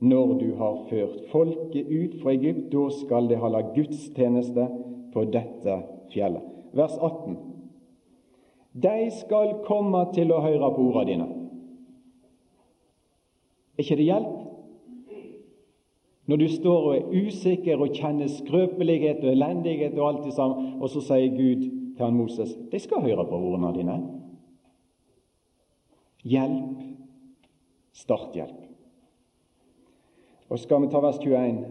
Når 0.00 0.32
du 0.40 0.48
har 0.58 0.82
ført 0.90 1.22
folket 1.30 1.88
ut 1.88 2.18
fra 2.22 2.34
Egypt, 2.36 2.68
da 2.72 2.88
skal 2.92 3.28
de 3.30 3.38
holde 3.40 3.62
gudstjeneste 3.74 4.66
på 5.14 5.24
dette 5.32 5.78
fjellet. 6.12 6.44
Vers 6.76 6.98
18. 7.00 7.38
De 8.76 9.10
skal 9.16 9.54
komme 9.64 10.02
til 10.12 10.34
å 10.34 10.42
høre 10.44 10.68
på 10.74 10.90
ordene 10.90 11.06
dine. 11.08 11.28
Er 13.76 13.84
ikke 13.84 13.96
det 13.96 14.08
hjelp? 14.10 14.36
Når 16.26 16.40
du 16.42 16.46
står 16.50 16.86
og 16.90 16.94
er 16.96 17.26
usikker 17.28 17.80
og 17.80 17.94
kjenner 17.94 18.28
skrøpelighet 18.28 19.22
og 19.22 19.30
elendighet 19.30 19.96
og 19.96 20.08
alt 20.08 20.24
det 20.26 20.34
samme, 20.34 20.74
og 20.80 20.90
så 20.90 21.04
sier 21.06 21.32
Gud 21.36 21.64
til 21.96 22.02
han 22.02 22.16
Moses 22.18 22.52
de 22.72 22.80
skal 22.82 23.04
høre 23.04 23.24
på 23.28 23.38
ordene 23.38 23.72
dine. 23.76 23.96
Hjelp, 26.26 26.82
starthjelp. 27.94 28.65
Og 30.48 30.58
skal 30.58 30.82
vi 30.82 30.90
ta 30.92 31.02
vers 31.02 31.18
21 31.22 31.64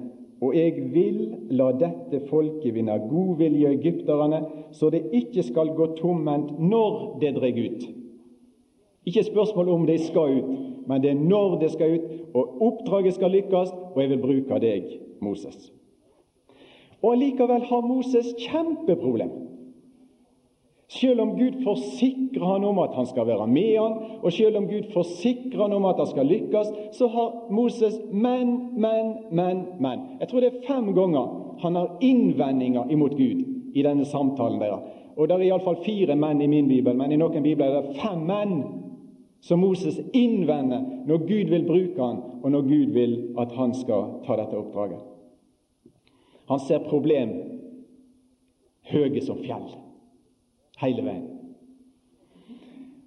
Og 0.44 0.56
jeg 0.56 0.74
vil 0.92 1.20
la 1.56 1.70
dette 1.80 2.20
folket 2.28 2.74
vinne 2.76 2.98
god 3.10 3.38
vilje 3.40 3.70
egypterne, 3.72 4.42
så 4.76 4.90
det 4.92 5.06
ikke 5.16 5.46
skal 5.48 5.72
gå 5.78 5.94
tomhendt 5.96 6.58
når 6.60 7.20
det 7.22 7.32
drar 7.38 7.56
ut. 7.56 7.86
Ikke 9.06 9.24
spørsmål 9.24 9.70
om 9.70 9.86
de 9.88 9.96
skal 10.02 10.42
ut, 10.42 10.52
men 10.88 11.02
det 11.02 11.14
er 11.14 11.22
når 11.22 11.60
det 11.62 11.72
skal 11.72 11.96
ut, 11.96 12.12
og 12.34 12.62
oppdraget 12.68 13.16
skal 13.16 13.32
lykkes, 13.32 13.72
og 13.94 14.02
jeg 14.02 14.10
vil 14.12 14.22
bruke 14.22 14.60
deg, 14.60 14.92
Moses. 15.22 15.72
Og 17.02 17.14
Allikevel 17.14 17.64
har 17.70 17.82
Moses 17.86 18.34
kjempeproblem. 18.42 19.32
Selv 20.88 21.22
om 21.22 21.32
Gud 21.40 21.64
forsikrer 21.64 22.46
han 22.46 22.64
om 22.64 22.80
at 22.80 22.94
han 22.94 23.08
skal 23.10 23.26
være 23.28 23.48
med 23.48 23.78
han, 23.80 23.94
og 24.22 24.34
selv 24.34 24.58
om 24.58 24.68
Gud 24.68 24.92
forsikrer 24.94 25.62
han 25.62 25.74
om 25.74 25.86
at 25.86 25.98
han 25.98 26.08
skal 26.08 26.26
lykkes, 26.30 26.68
så 26.94 27.08
har 27.08 27.52
Moses 27.52 27.98
men, 28.12 28.58
men, 28.78 29.16
men, 29.32 29.64
men. 29.80 30.00
Jeg 30.20 30.28
tror 30.28 30.40
det 30.40 30.52
er 30.52 30.68
fem 30.68 30.94
ganger 30.94 31.58
han 31.60 31.76
har 31.76 31.98
innvendinger 32.02 32.92
imot 32.92 33.18
Gud 33.18 33.42
i 33.74 33.82
denne 33.82 34.06
samtalen 34.06 34.62
deres. 34.62 34.86
Og 35.18 35.28
Det 35.28 35.36
er 35.36 35.48
iallfall 35.48 35.80
fire 35.86 36.16
menn 36.16 36.42
i 36.42 36.48
min 36.52 36.68
bibel, 36.68 36.96
men 36.96 37.12
i 37.12 37.18
noen 37.18 37.44
bibler 37.44 37.66
er 37.66 37.82
det 37.82 38.02
fem 38.02 38.22
menn 38.28 38.56
som 39.42 39.60
Moses 39.60 39.98
innvender 40.14 40.84
når 41.08 41.18
Gud 41.18 41.50
vil 41.50 41.66
bruke 41.66 42.02
han, 42.02 42.22
og 42.44 42.52
når 42.52 42.62
Gud 42.62 42.94
vil 42.94 43.16
at 43.40 43.52
han 43.58 43.74
skal 43.74 44.20
ta 44.26 44.38
dette 44.38 44.58
oppdraget. 44.58 45.02
Han 46.50 46.60
ser 46.60 46.86
problem 46.90 47.34
høye 48.92 49.22
som 49.26 49.42
fjell 49.42 49.66
hele 50.82 51.06
veien. 51.06 51.26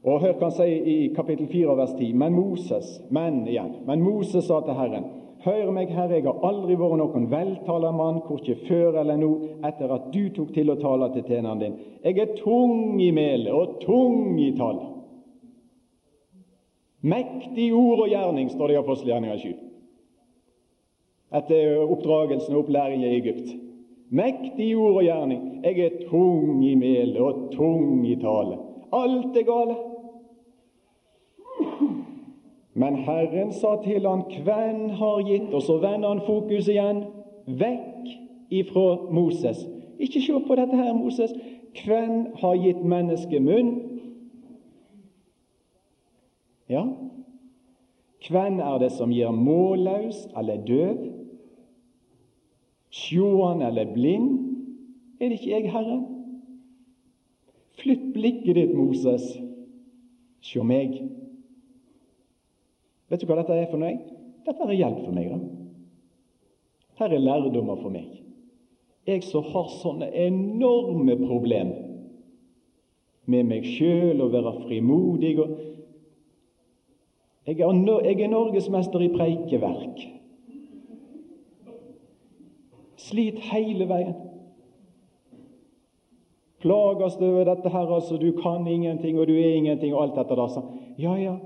Og 0.07 0.23
Hør 0.23 0.37
hva 0.39 0.49
han 0.49 0.55
sier 0.57 0.87
i 0.89 0.99
kapittel 1.17 1.49
4 1.51 1.75
vers 1.77 1.95
10. 1.99 2.13
Men 2.17 2.37
Moses 2.37 2.99
men 3.11 3.43
igjen, 3.49 3.81
men 3.89 4.05
Moses 4.05 4.47
sa 4.47 4.61
til 4.65 4.79
Herren 4.79 5.09
Hør 5.45 5.69
meg, 5.71 5.91
Herre, 5.95 6.17
jeg 6.19 6.25
har 6.27 6.41
aldri 6.49 6.75
vært 6.75 6.99
noen 6.99 7.29
veltalermann, 7.31 8.25
korkje 8.27 8.57
før 8.67 8.97
eller 8.99 9.21
nå, 9.21 9.29
etter 9.69 9.93
at 9.95 10.09
du 10.11 10.33
tok 10.35 10.51
til 10.57 10.73
å 10.73 10.77
tale 10.81 11.13
til 11.15 11.29
tjeneren 11.29 11.63
din. 11.63 11.77
Jeg 12.03 12.19
er 12.19 12.33
tung 12.41 12.99
i 12.99 13.13
melet 13.15 13.55
og 13.55 13.77
tung 13.85 14.35
i 14.43 14.49
tall. 14.59 14.81
Mektig 17.07 17.69
ord 17.71 18.03
og 18.03 18.11
gjerning, 18.11 18.51
står 18.51 18.73
det 18.73 18.77
i 18.77 18.81
apostelgjerninga 18.81 19.39
7. 19.39 19.55
Etter 21.39 21.85
oppdragelsen 21.85 22.57
og 22.57 22.65
opplæringen 22.65 23.07
i 23.07 23.17
Egypt. 23.21 23.55
Mektig 24.11 24.77
ord 24.77 24.95
og 24.95 25.05
gjerning. 25.05 25.43
Jeg 25.65 25.79
er 25.85 26.09
tung 26.09 26.65
i 26.65 26.75
melet 26.75 27.21
og 27.21 27.51
tung 27.53 28.07
i 28.09 28.17
tale. 28.17 28.57
Alt 28.93 29.37
er 29.37 29.45
gale. 29.45 29.77
Men 32.79 32.97
Herren 33.05 33.53
sa 33.53 33.75
til 33.85 34.07
han, 34.07 34.23
hvem 34.45 34.91
har 35.01 35.23
gitt 35.27 35.55
Og 35.55 35.63
så 35.63 35.81
vender 35.83 36.09
han 36.09 36.23
fokus 36.27 36.69
igjen 36.69 37.03
vekk 37.47 38.09
ifra 38.55 39.11
Moses. 39.11 39.67
Ikke 39.99 40.23
se 40.23 40.41
på 40.47 40.57
dette 40.57 40.77
her, 40.77 40.95
Moses. 40.95 41.35
Hvem 41.85 42.27
har 42.41 42.55
gitt 42.63 42.85
mennesket 42.85 43.43
munn? 43.43 43.73
Ja, 46.69 46.85
hvem 48.29 48.61
er 48.61 48.79
det 48.79 48.91
som 48.93 49.13
gir 49.13 49.31
målløs 49.33 50.27
eller 50.37 50.61
døv? 50.67 51.18
Sjående 52.95 53.69
eller 53.69 53.93
blind? 53.95 54.31
Er 55.21 55.31
det 55.31 55.41
ikke 55.41 55.55
jeg, 55.55 55.73
Herre? 55.73 55.99
Flytt 57.79 58.13
blikket 58.15 58.57
ditt, 58.59 58.75
Moses. 58.75 59.25
Sjå 60.45 60.65
meg. 60.67 60.95
Vet 63.09 63.23
du 63.23 63.29
hva 63.29 63.39
dette 63.41 63.57
er 63.57 63.71
for 63.71 63.81
noe? 63.81 63.97
Dette 64.47 64.67
er 64.67 64.79
hjelp 64.79 65.03
for 65.05 65.15
meg. 65.17 65.33
da. 65.33 65.39
Her 66.99 67.15
er 67.15 67.23
lærdommer 67.23 67.79
for 67.83 67.95
meg. 67.95 68.09
Jeg 69.09 69.23
som 69.25 69.47
har 69.53 69.71
sånne 69.79 70.11
enorme 70.27 71.15
problemer 71.21 71.85
med 73.29 73.49
meg 73.49 73.65
sjøl 73.77 74.21
og 74.25 74.33
være 74.33 74.55
frimodig 74.65 75.35
og 75.41 75.57
jeg 77.49 77.63
er, 77.65 77.73
jeg 78.05 78.21
er 78.21 78.29
norgesmester 78.29 79.01
i 79.05 79.09
preikeverk 79.15 80.03
sliter 82.99 83.45
hele 83.53 83.87
veien. 83.89 84.17
Plages 86.59 87.17
over 87.23 87.45
dette 87.47 87.71
her, 87.71 87.95
altså, 87.95 88.17
du 88.19 88.33
kan 88.43 88.67
ingenting, 88.67 89.19
og 89.19 89.29
du 89.31 89.37
er 89.39 89.55
ingenting, 89.55 89.95
og 89.95 90.03
alt 90.03 90.17
dette 90.19 90.37
der. 90.37 90.49
Så. 90.49 90.63
Ja, 90.99 91.15
ja, 91.15 91.37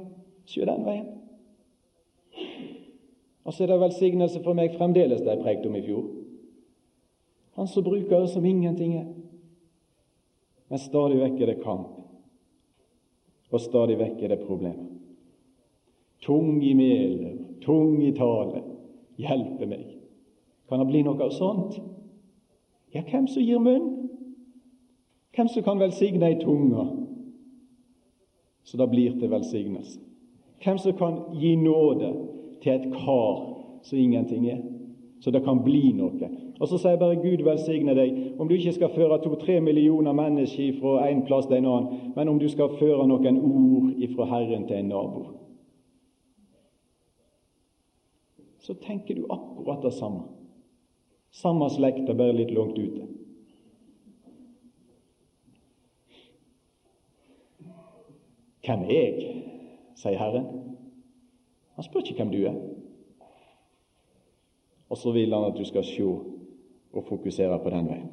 se 0.48 0.64
den 0.66 0.86
veien. 0.88 1.10
Og 3.44 3.52
så 3.52 3.64
er 3.64 3.72
det 3.72 3.80
velsignelse 3.82 4.40
for 4.44 4.56
meg 4.56 4.76
fremdeles 4.78 5.20
det 5.20 5.34
jeg 5.34 5.42
prekte 5.42 5.68
om 5.68 5.76
i 5.76 5.82
fjor. 5.84 6.04
Han 7.58 7.68
som 7.68 7.84
bruker 7.84 8.22
det 8.22 8.30
som 8.32 8.44
ingenting 8.46 8.94
er. 8.96 9.08
Men 10.72 10.80
stadig 10.80 11.18
vekk 11.20 11.40
er 11.42 11.50
det 11.50 11.62
kamp, 11.64 11.98
og 13.52 13.60
stadig 13.60 13.98
vekk 14.00 14.22
er 14.22 14.32
det 14.32 14.44
problemer. 14.46 14.86
Tung 16.22 16.62
i 16.64 16.72
melet, 16.78 17.42
tung 17.60 17.98
i 18.00 18.12
tale, 18.16 18.62
hjelpe 19.20 19.68
meg. 19.68 20.01
Kan 20.72 20.80
det 20.80 20.86
bli 20.88 21.02
noe 21.04 21.26
sånt? 21.28 21.74
Ja, 22.94 23.02
hvem 23.04 23.26
som 23.28 23.42
gir 23.44 23.58
munn? 23.60 23.90
Hvem 25.36 25.50
som 25.52 25.66
kan 25.66 25.82
velsigne 25.82 26.30
ei 26.30 26.38
tunge 26.40 26.86
så 28.64 28.80
det 28.80 28.86
blir 28.88 29.18
til 29.20 29.28
velsignelse? 29.28 30.00
Hvem 30.64 30.80
som 30.80 30.96
kan 30.96 31.20
gi 31.36 31.52
nåde 31.60 32.08
til 32.64 32.72
et 32.72 32.88
kar 32.94 33.44
som 33.84 33.98
ingenting 33.98 34.48
er, 34.48 34.64
så 35.20 35.30
det 35.30 35.44
kan 35.44 35.60
bli 35.60 35.92
noe? 35.92 36.32
Og 36.56 36.68
så 36.68 36.80
sier 36.80 36.96
bare 36.96 37.20
Gud 37.20 37.44
velsigne 37.44 37.92
deg 37.92 38.40
om 38.40 38.48
du 38.48 38.56
ikke 38.56 38.72
skal 38.80 38.96
føre 38.96 39.20
to-tre 39.20 39.60
millioner 39.60 40.16
mennesker 40.16 40.80
fra 40.80 41.04
en 41.10 41.26
plass 41.28 41.52
til 41.52 41.60
en 41.60 41.68
annen, 41.68 42.12
men 42.16 42.32
om 42.32 42.40
du 42.40 42.48
skal 42.48 42.78
føre 42.80 43.04
noen 43.12 43.44
ord 43.44 43.92
ifra 44.00 44.32
Herren 44.38 44.64
til 44.64 44.80
en 44.80 44.94
nabo. 44.96 45.26
Så 48.64 48.80
tenker 48.80 49.20
du 49.20 49.26
akkurat 49.28 49.84
det 49.84 49.92
samme. 50.00 50.40
Samme 51.32 51.70
slekta, 51.72 52.12
bare 52.14 52.34
litt 52.36 52.50
langt 52.52 52.76
ute. 52.78 53.06
Hvem 58.62 58.84
er 58.86 58.92
jeg? 58.92 59.30
sier 59.98 60.18
Herren. 60.18 60.46
Han 61.78 61.86
spør 61.86 62.04
ikke 62.04 62.20
hvem 62.20 62.32
du 62.34 62.42
er. 62.46 62.58
Og 64.92 64.98
så 65.00 65.12
vil 65.14 65.32
han 65.32 65.48
at 65.48 65.56
du 65.56 65.64
skal 65.64 65.86
se 65.88 66.04
og 66.04 67.06
fokusere 67.08 67.58
på 67.62 67.72
den 67.72 67.88
veien. 67.88 68.08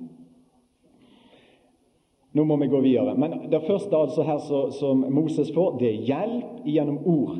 Nå 2.33 2.45
må 2.45 2.55
vi 2.61 2.69
gå 2.71 2.79
videre. 2.85 3.17
Men 3.17 3.49
det 3.51 3.65
første 3.67 3.97
altså 3.97 4.23
her 4.23 4.39
som 4.77 5.01
Moses 5.11 5.49
får, 5.53 5.79
det 5.79 5.89
er 5.89 6.03
hjelp 6.07 6.61
gjennom 6.65 7.01
ord. 7.03 7.39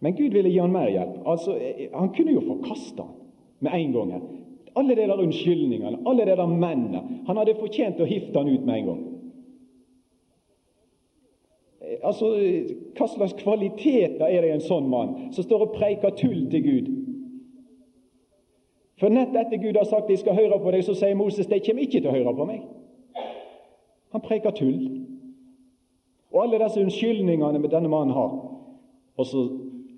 Men 0.00 0.16
Gud 0.16 0.36
ville 0.36 0.52
gi 0.52 0.60
han 0.60 0.72
mer 0.72 0.92
hjelp. 0.92 1.16
Altså, 1.26 1.56
Han 1.94 2.12
kunne 2.14 2.36
jo 2.36 2.46
forkaste 2.46 3.02
han 3.02 3.19
med 3.60 3.74
en 3.74 3.92
gang. 3.92 4.12
her. 4.12 4.20
Alle 4.76 4.94
de 4.96 5.06
der 5.06 5.22
unnskyldningene, 5.22 5.98
alle 6.06 6.26
de 6.26 6.36
der 6.36 6.46
mennene. 6.46 7.02
Han 7.26 7.36
hadde 7.36 7.58
fortjent 7.58 8.00
å 8.00 8.08
hifte 8.08 8.38
han 8.38 8.48
ut 8.48 8.66
med 8.66 8.74
en 8.78 8.86
gang. 8.86 9.06
Altså, 12.02 12.30
Hva 12.96 13.08
slags 13.08 13.34
kvaliteter 13.40 14.26
er 14.26 14.40
det 14.42 14.50
i 14.50 14.54
en 14.54 14.64
sånn 14.64 14.88
mann 14.88 15.32
som 15.34 15.44
står 15.44 15.66
og 15.66 15.74
preiker 15.74 16.14
tull 16.16 16.44
til 16.52 16.62
Gud? 16.62 16.90
For 19.00 19.08
nett 19.08 19.34
etter 19.34 19.56
Gud 19.56 19.78
har 19.80 19.88
sagt 19.88 20.10
de 20.12 20.16
skal 20.20 20.36
høre 20.36 20.60
på 20.60 20.72
deg, 20.74 20.84
så 20.84 20.94
sier 20.94 21.16
Moses 21.16 21.48
de 21.48 21.60
kommer 21.64 21.86
ikke 21.86 22.02
til 22.02 22.10
å 22.10 22.16
høre 22.18 22.34
på 22.36 22.46
meg. 22.48 22.66
Han 24.12 24.24
preker 24.24 24.54
tull. 24.54 24.80
Og 26.30 26.42
alle 26.44 26.60
disse 26.62 26.82
unnskyldningene 26.82 27.58
med 27.58 27.72
denne 27.72 27.90
mannen 27.90 28.14
har. 28.14 28.36
Og 29.16 29.26
så 29.26 29.46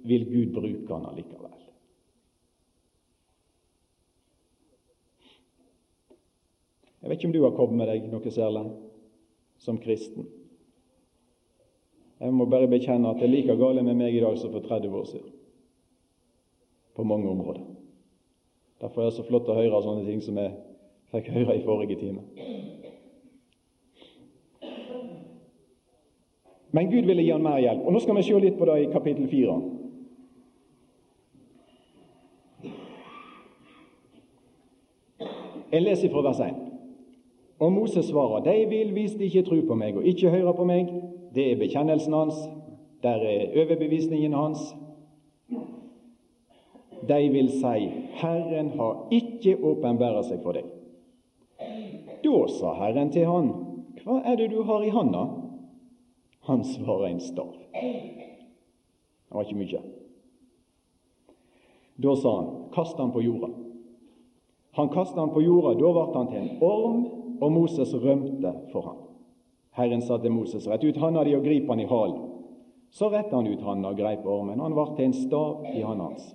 vil 0.09 0.25
Gud 0.31 0.54
bruke 0.54 0.95
han 0.95 1.09
allikevel. 1.11 1.62
Jeg 7.03 7.11
vet 7.11 7.19
ikke 7.19 7.29
om 7.29 7.33
du 7.33 7.43
har 7.43 7.57
kommet 7.57 7.81
med 7.81 7.91
deg 7.91 8.07
noe 8.13 8.31
særlig 8.31 8.63
som 9.59 9.79
kristen. 9.83 10.29
Jeg 12.23 12.35
må 12.35 12.47
bare 12.47 12.71
bekjenne 12.71 13.11
at 13.11 13.19
det 13.19 13.27
er 13.27 13.33
like 13.33 13.57
galt 13.59 13.83
med 13.83 13.99
meg 13.99 14.15
i 14.15 14.21
dag 14.23 14.39
som 14.39 14.53
for 14.55 14.63
30 14.63 14.95
år 14.95 15.09
siden. 15.11 15.33
På 16.95 17.03
mange 17.03 17.31
områder. 17.31 17.65
Derfor 18.81 19.03
er 19.03 19.11
det 19.11 19.17
så 19.17 19.27
flott 19.27 19.51
å 19.51 19.59
høre 19.59 19.83
sånne 19.83 20.07
ting 20.07 20.23
som 20.23 20.39
jeg 20.39 20.55
fikk 21.11 21.33
høre 21.35 21.59
i 21.59 21.65
forrige 21.67 21.99
time. 21.99 22.23
Men 26.73 26.91
Gud 26.91 27.05
ville 27.05 27.23
gi 27.23 27.33
han 27.35 27.43
mer 27.43 27.59
hjelp. 27.59 27.83
Og 27.87 27.93
Nå 27.93 28.01
skal 28.01 28.17
vi 28.17 28.23
se 28.27 28.39
litt 28.41 28.59
på 28.59 28.69
det 28.71 28.79
i 28.81 28.91
kapittel 28.93 29.27
4. 29.29 29.61
Jeg 35.73 35.83
leser 35.83 36.13
fra 36.13 36.23
vers 36.29 36.41
1. 36.47 36.72
Og 37.62 37.73
Moses 37.73 38.07
svarer, 38.07 38.42
de 38.42 38.66
vil 38.69 38.92
hvis 38.92 39.12
de 39.14 39.25
ikke 39.25 39.42
tror 39.47 39.61
på 39.69 39.75
meg 39.78 39.97
og 39.97 40.07
ikke 40.07 40.31
hører 40.31 40.54
på 40.59 40.64
meg. 40.66 40.88
Det 41.35 41.45
er 41.52 41.61
bekjennelsen 41.61 42.14
hans, 42.16 42.40
der 43.02 43.23
er 43.23 43.52
overbevisningen 43.62 44.35
hans. 44.35 44.64
De 47.09 47.21
vil 47.31 47.52
si, 47.54 47.87
Herren 48.19 48.73
har 48.78 49.07
ikke 49.14 49.54
åpenbæret 49.62 50.26
seg 50.26 50.42
for 50.42 50.59
deg. 50.59 50.66
Da 52.23 52.42
sa 52.50 52.75
Herren 52.81 53.14
til 53.14 53.31
han, 53.31 53.54
Hva 54.02 54.19
er 54.26 54.37
det 54.40 54.50
du 54.50 54.62
har 54.66 54.83
i 54.83 54.90
handa? 54.90 55.23
Han 56.50 56.64
svarer 56.66 57.12
en 57.12 57.21
stav. 57.23 57.54
Det 57.73 59.31
var 59.31 59.47
ikke 59.47 59.61
mye. 59.62 59.83
Da 62.02 62.14
sa 62.19 62.37
han, 62.40 62.54
Kast 62.75 62.99
han 62.99 63.14
på 63.14 63.23
jorda. 63.23 63.54
Han 64.73 64.88
kastet 64.88 65.19
han 65.21 65.31
på 65.31 65.42
jorda, 65.45 65.75
da 65.76 65.90
ble 65.92 66.04
han 66.16 66.31
til 66.31 66.40
en 66.40 66.62
orm 66.64 67.22
og 67.43 67.53
Moses 67.53 67.95
rømte 67.95 68.53
for 68.73 68.87
ham. 68.87 69.01
Herren 69.75 70.03
sa 70.05 70.19
til 70.21 70.33
Moses, 70.33 70.69
rett 70.69 70.85
ut 70.85 71.01
handa 71.01 71.25
di 71.25 71.35
og 71.35 71.43
grip 71.45 71.69
han 71.69 71.81
i 71.81 71.89
halen. 71.89 72.29
Så 72.93 73.09
rettet 73.09 73.33
han 73.33 73.49
ut 73.49 73.63
handa 73.65 73.89
og 73.89 73.99
greip 73.99 74.27
ormen. 74.29 74.61
Han 74.61 74.75
ble 74.77 74.85
til 74.97 75.09
en 75.09 75.17
stav 75.17 75.65
i 75.73 75.81
handa 75.81 76.11
hans. 76.11 76.27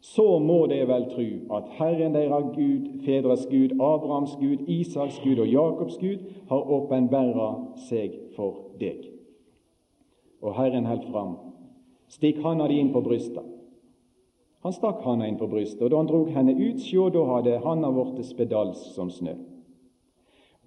Så 0.00 0.38
må 0.40 0.64
de 0.66 0.78
vel 0.88 1.04
tru 1.12 1.26
at 1.56 1.68
Herren 1.76 2.14
deres 2.16 2.54
Gud, 2.54 2.86
fedres 3.04 3.44
Gud, 3.50 3.74
Abrahams 3.76 4.32
Gud, 4.40 4.64
Isaks 4.66 5.20
Gud 5.20 5.38
og 5.44 5.48
Jakobs 5.52 5.98
Gud 6.00 6.24
har 6.48 6.72
åpenbæra 6.76 7.50
seg 7.88 8.16
for 8.36 8.72
deg. 8.80 9.04
Og 10.40 10.56
Herren 10.56 10.88
holdt 10.88 11.10
fram. 11.12 11.36
Stikk 12.08 12.40
handa 12.42 12.66
di 12.68 12.80
inn 12.80 12.94
på 12.94 13.04
brystet. 13.04 13.44
Han 14.64 14.72
stakk 14.72 15.04
handa 15.04 15.28
inn 15.28 15.38
på 15.40 15.48
brystet, 15.48 15.82
og 15.84 15.92
da 15.92 16.00
han 16.00 16.08
drog 16.08 16.32
henne 16.32 16.56
ut, 16.56 16.80
sjå, 16.80 17.08
da 17.12 17.22
hadde 17.34 17.60
handa 17.64 17.92
blitt 17.92 18.24
spedalsk 18.28 18.90
som 18.96 19.12
snø. 19.12 19.36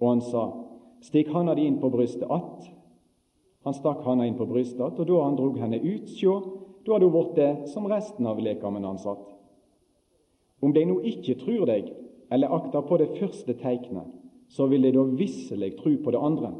Og 0.04 0.10
han 0.10 0.20
sa, 0.20 0.42
stikk 1.00 1.30
handa 1.32 1.54
di 1.56 1.64
inn 1.64 1.80
på 1.80 1.88
brystet 1.90 2.30
att. 2.30 2.66
Han 3.64 3.74
stakk 3.74 4.02
handa 4.04 4.26
inn 4.26 4.36
på 4.36 4.46
brystet 4.46 4.80
att, 4.80 4.98
og 5.00 5.06
da 5.08 5.22
han 5.22 5.36
drog 5.36 5.56
henne 5.58 5.78
ut, 5.80 6.10
sjå, 6.12 6.34
da 6.84 6.92
hadde 6.92 7.08
hun 7.08 7.32
blitt 7.32 7.70
som 7.72 7.88
resten 7.88 8.28
av 8.28 8.42
lekamen 8.44 8.84
han 8.84 9.00
satt. 9.00 9.24
Om 10.60 10.76
de 10.76 10.84
nå 10.84 10.98
ikke 11.08 11.38
tror 11.40 11.64
deg, 11.72 11.88
eller 12.32 12.52
akter 12.52 12.84
på 12.84 13.00
det 13.00 13.14
første 13.16 13.56
teiknet, 13.56 14.12
så 14.52 14.68
vil 14.68 14.84
de 14.84 14.92
da 14.92 15.06
visselig 15.16 15.72
tru 15.80 15.96
på 16.04 16.12
det 16.12 16.20
andre. 16.20 16.52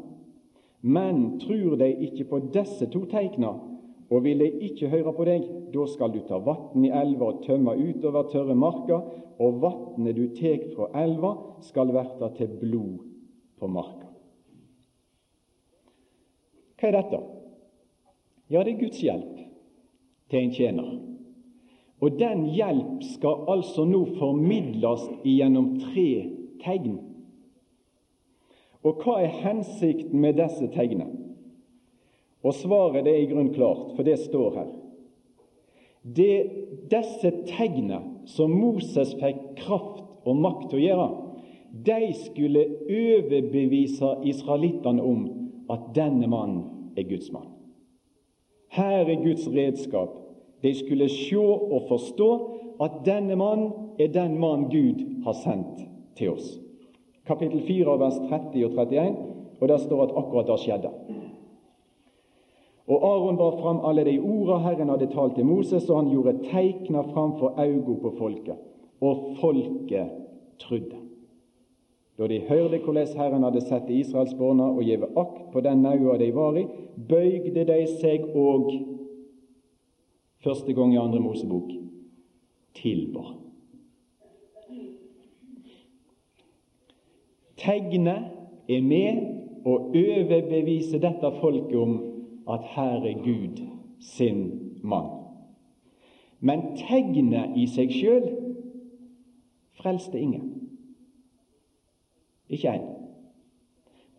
Men 0.81 1.39
tror 1.41 1.77
de 1.77 1.93
ikke 2.09 2.25
på 2.31 2.41
disse 2.53 2.89
to 2.89 3.05
teikna, 3.09 3.53
og 4.09 4.25
vil 4.25 4.41
de 4.41 4.49
ikke 4.65 4.89
høre 4.89 5.13
på 5.13 5.25
deg, 5.29 5.45
da 5.73 5.85
skal 5.89 6.13
du 6.13 6.23
ta 6.25 6.41
vann 6.41 6.85
i 6.85 6.93
elva 6.93 7.29
og 7.29 7.45
tømme 7.45 7.77
utover 7.77 8.29
tørre 8.33 8.57
marker, 8.57 9.05
og 9.37 9.61
vannet 9.61 10.17
du 10.17 10.29
tek 10.33 10.71
fra 10.73 10.89
elva, 10.97 11.35
skal 11.61 11.93
verta 11.93 12.33
til 12.37 12.57
blod 12.61 13.14
på 13.59 13.69
marka. 13.71 14.09
Hva 16.75 16.89
er 16.89 16.97
dette? 16.97 17.19
Ja, 18.51 18.61
det 18.61 18.75
er 18.75 18.81
Guds 18.83 19.01
hjelp 19.01 19.41
til 20.29 20.39
en 20.41 20.53
tjener. 20.53 20.89
Og 22.03 22.17
den 22.19 22.45
hjelp 22.53 23.03
skal 23.15 23.45
altså 23.49 23.85
nå 23.87 24.03
formidles 24.19 25.05
gjennom 25.23 25.75
tre 25.81 26.09
tegn. 26.61 26.99
Og 28.85 29.01
hva 29.01 29.21
er 29.23 29.39
hensikten 29.41 30.19
med 30.21 30.37
disse 30.37 30.67
tegnene? 30.75 31.07
Og 32.45 32.53
svaret 32.53 33.07
er 33.09 33.23
i 33.23 33.29
grunnen 33.29 33.55
klart, 33.55 33.95
for 33.95 34.05
det 34.05 34.19
står 34.21 34.57
her. 34.59 34.73
Det, 36.05 36.33
disse 36.91 37.31
tegnene 37.49 38.03
som 38.29 38.53
Moses 38.53 39.15
fikk 39.17 39.55
kraft 39.63 40.03
og 40.25 40.37
makt 40.37 40.67
til 40.69 40.77
å 40.77 40.83
gjøre, 40.83 41.07
de 41.83 42.13
skulle 42.25 42.65
overbevise 42.89 44.15
israelittene 44.23 45.03
om 45.03 45.25
at 45.69 45.79
denne 45.95 46.27
mannen 46.27 46.63
er 46.97 47.03
Guds 47.09 47.31
mann. 47.31 47.51
Her 48.71 49.03
er 49.03 49.23
Guds 49.23 49.47
redskap. 49.47 50.09
De 50.63 50.73
skulle 50.75 51.09
se 51.09 51.37
og 51.37 51.81
forstå 51.87 52.29
at 52.81 52.91
denne 53.05 53.35
mann 53.35 53.71
er 53.99 54.07
den 54.07 54.39
mann 54.39 54.69
Gud 54.69 55.23
har 55.23 55.33
sendt 55.43 55.83
til 56.15 56.31
oss. 56.31 56.59
Kapittel 57.25 57.61
4, 57.67 57.99
vers 57.99 58.17
30 58.29 58.65
og 58.65 58.71
31, 58.71 59.15
og 59.61 59.67
der 59.67 59.77
står 59.77 60.03
at 60.03 60.13
akkurat 60.15 60.47
det 60.47 60.59
skjedde. 60.59 60.91
Og 62.87 63.03
Aron 63.03 63.37
bar 63.37 63.57
fram 63.61 63.79
alle 63.83 64.03
de 64.05 64.19
orda 64.19 64.57
Herren 64.61 64.89
hadde 64.89 65.07
talt 65.09 65.35
til 65.35 65.45
Moses, 65.45 65.89
og 65.89 66.03
han 66.03 66.11
gjorde 66.11 66.37
teikna 66.51 67.01
framfor 67.01 67.57
auga 67.57 67.95
på 68.01 68.13
folket. 68.17 68.61
Og 69.01 69.37
folket 69.41 70.11
trudde. 70.59 71.04
Da 72.17 72.27
de 72.27 72.39
hørte 72.47 72.79
hvordan 72.79 73.07
Herren 73.17 73.43
hadde 73.43 73.61
sett 73.61 73.89
israelsborna 73.91 74.69
og 74.71 74.83
gjeve 74.87 75.09
akt 75.19 75.41
på 75.51 75.61
den 75.61 75.81
naua 75.83 76.17
de 76.17 76.29
var 76.35 76.55
i, 76.55 76.67
bøygde 77.09 77.65
de 77.67 77.79
seg 77.99 78.29
og 78.35 78.69
første 80.43 80.73
gang 80.73 80.93
i 80.93 81.01
andre 81.01 81.19
Mosebok 81.19 81.73
tilba. 82.75 83.25
Tegnet 87.59 88.31
er 88.69 88.81
med 88.83 89.21
å 89.65 89.77
overbevise 89.89 90.99
dette 91.01 91.31
folket 91.41 91.77
om 91.79 91.95
at 92.51 92.67
her 92.75 93.07
er 93.09 93.21
Gud 93.25 93.63
sin 93.99 94.43
mann. 94.83 95.09
Men 96.39 96.75
tegnet 96.77 97.55
i 97.57 97.65
seg 97.71 97.91
sjøl 97.95 98.27
frelste 99.79 100.19
ingen. 100.19 100.54
Ikke 102.49 102.69
én. 102.69 102.85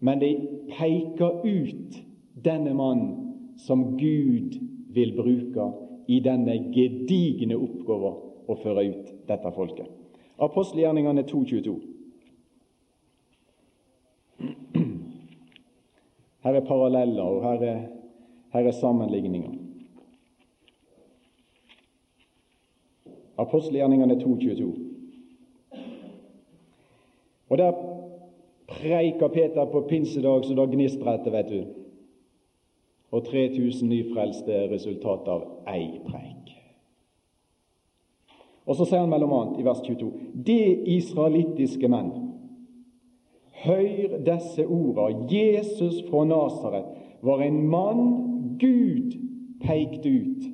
Men 0.00 0.20
de 0.20 0.30
peker 0.68 1.40
ut 1.44 1.98
denne 2.44 2.74
mannen 2.74 3.56
som 3.56 3.96
Gud 3.98 4.58
vil 4.94 5.14
bruke 5.16 5.70
i 6.08 6.20
denne 6.20 6.58
gedigne 6.74 7.56
oppgaven 7.56 8.22
å 8.46 8.56
føre 8.62 8.84
ut 8.90 9.12
dette 9.28 9.52
folket. 9.56 9.88
Apostelgjerningene 10.38 11.24
2.22. 11.26 11.76
Her 16.46 16.54
er 16.54 16.66
paralleller, 16.68 17.22
og 17.24 17.42
her 17.42 17.62
er, 17.66 17.80
her 18.52 18.68
er 18.68 18.76
sammenligninger. 18.76 19.56
Apostelgjerningene 23.42 24.14
2.22. 24.20 24.68
Og 27.48 27.58
der 27.58 27.72
preika 28.66 29.28
Peter 29.28 29.66
på 29.66 29.82
pinsedag 29.88 30.44
så 30.44 30.54
da 30.54 30.66
gnistrer 30.66 31.14
etter, 31.14 31.34
vet 31.34 31.50
du. 31.50 31.60
Og 33.14 33.24
3000 33.24 33.88
nyfrelste 33.88 34.52
er 34.52 34.70
resultatet 34.72 35.30
av 35.30 35.44
ei 35.70 36.00
preik. 36.06 36.52
Og 38.66 38.74
så 38.74 38.86
sier 38.88 39.04
han 39.04 39.12
mellom 39.12 39.34
annet 39.36 39.60
i 39.60 39.66
vers 39.66 39.82
22.: 39.86 40.10
De 40.46 40.60
israelittiske 40.96 41.88
menn 41.88 42.14
Hør 43.56 44.18
disse 44.26 44.66
ordene. 44.66 45.26
Jesus 45.32 46.02
fra 46.10 46.24
Nasaret 46.28 46.84
var 47.22 47.40
en 47.42 47.62
mann 47.68 48.02
Gud 48.60 49.16
pekte 49.62 50.10
ut 50.10 50.44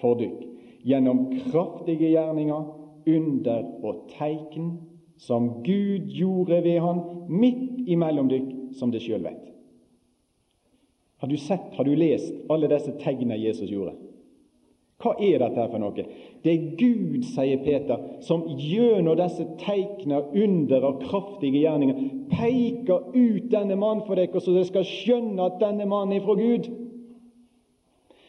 for 0.00 0.18
dykk 0.18 0.44
gjennom 0.88 1.26
kraftige 1.50 2.10
gjerninger, 2.10 2.66
under 3.08 3.64
og 3.84 4.08
tegn 4.12 4.72
som 5.18 5.62
Gud 5.66 6.10
gjorde 6.14 6.62
ved 6.64 6.80
han 6.80 7.02
midt 7.28 7.88
imellom 7.90 8.30
dykk, 8.30 8.50
som 8.78 8.92
det 8.94 9.02
sjøl 9.02 9.24
vet. 9.26 9.44
Har 11.18 11.28
du 11.28 11.36
sett, 11.36 11.74
har 11.74 11.84
du 11.84 11.96
lest 11.98 12.34
alle 12.48 12.70
disse 12.70 12.94
tegna 13.02 13.36
Jesus 13.36 13.70
gjorde? 13.70 13.96
Hva 14.98 15.12
er 15.22 15.38
dette 15.38 15.64
for 15.70 15.78
noe? 15.78 16.04
Det 16.42 16.50
er 16.50 16.70
Gud, 16.78 17.22
sier 17.26 17.60
Peter, 17.62 18.00
som 18.22 18.44
gjennom 18.58 19.14
disse 19.18 19.46
teikna, 19.60 20.24
under 20.34 20.86
og 20.88 21.04
kraftige 21.06 21.62
gjerninger 21.62 22.00
peker 22.32 23.12
ut 23.14 23.46
denne 23.50 23.78
mannen 23.78 24.02
for 24.06 24.18
dere, 24.18 24.42
så 24.42 24.54
dere 24.54 24.66
skal 24.66 24.86
skjønne 24.86 25.46
at 25.46 25.60
denne 25.62 25.86
mannen 25.90 26.16
er 26.16 26.24
fra 26.26 26.34
Gud. 26.38 26.66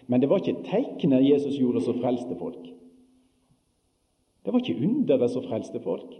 Men 0.09 0.21
det 0.21 0.29
var 0.29 0.41
ikke 0.41 0.65
teiknet 0.69 1.25
Jesus 1.25 1.57
gjorde, 1.57 1.81
som 1.85 1.97
frelste 2.01 2.37
folk. 2.37 2.61
Det 4.45 4.53
var 4.53 4.61
ikke 4.61 4.85
underet 4.85 5.33
som 5.33 5.45
frelste 5.45 5.81
folk. 5.81 6.13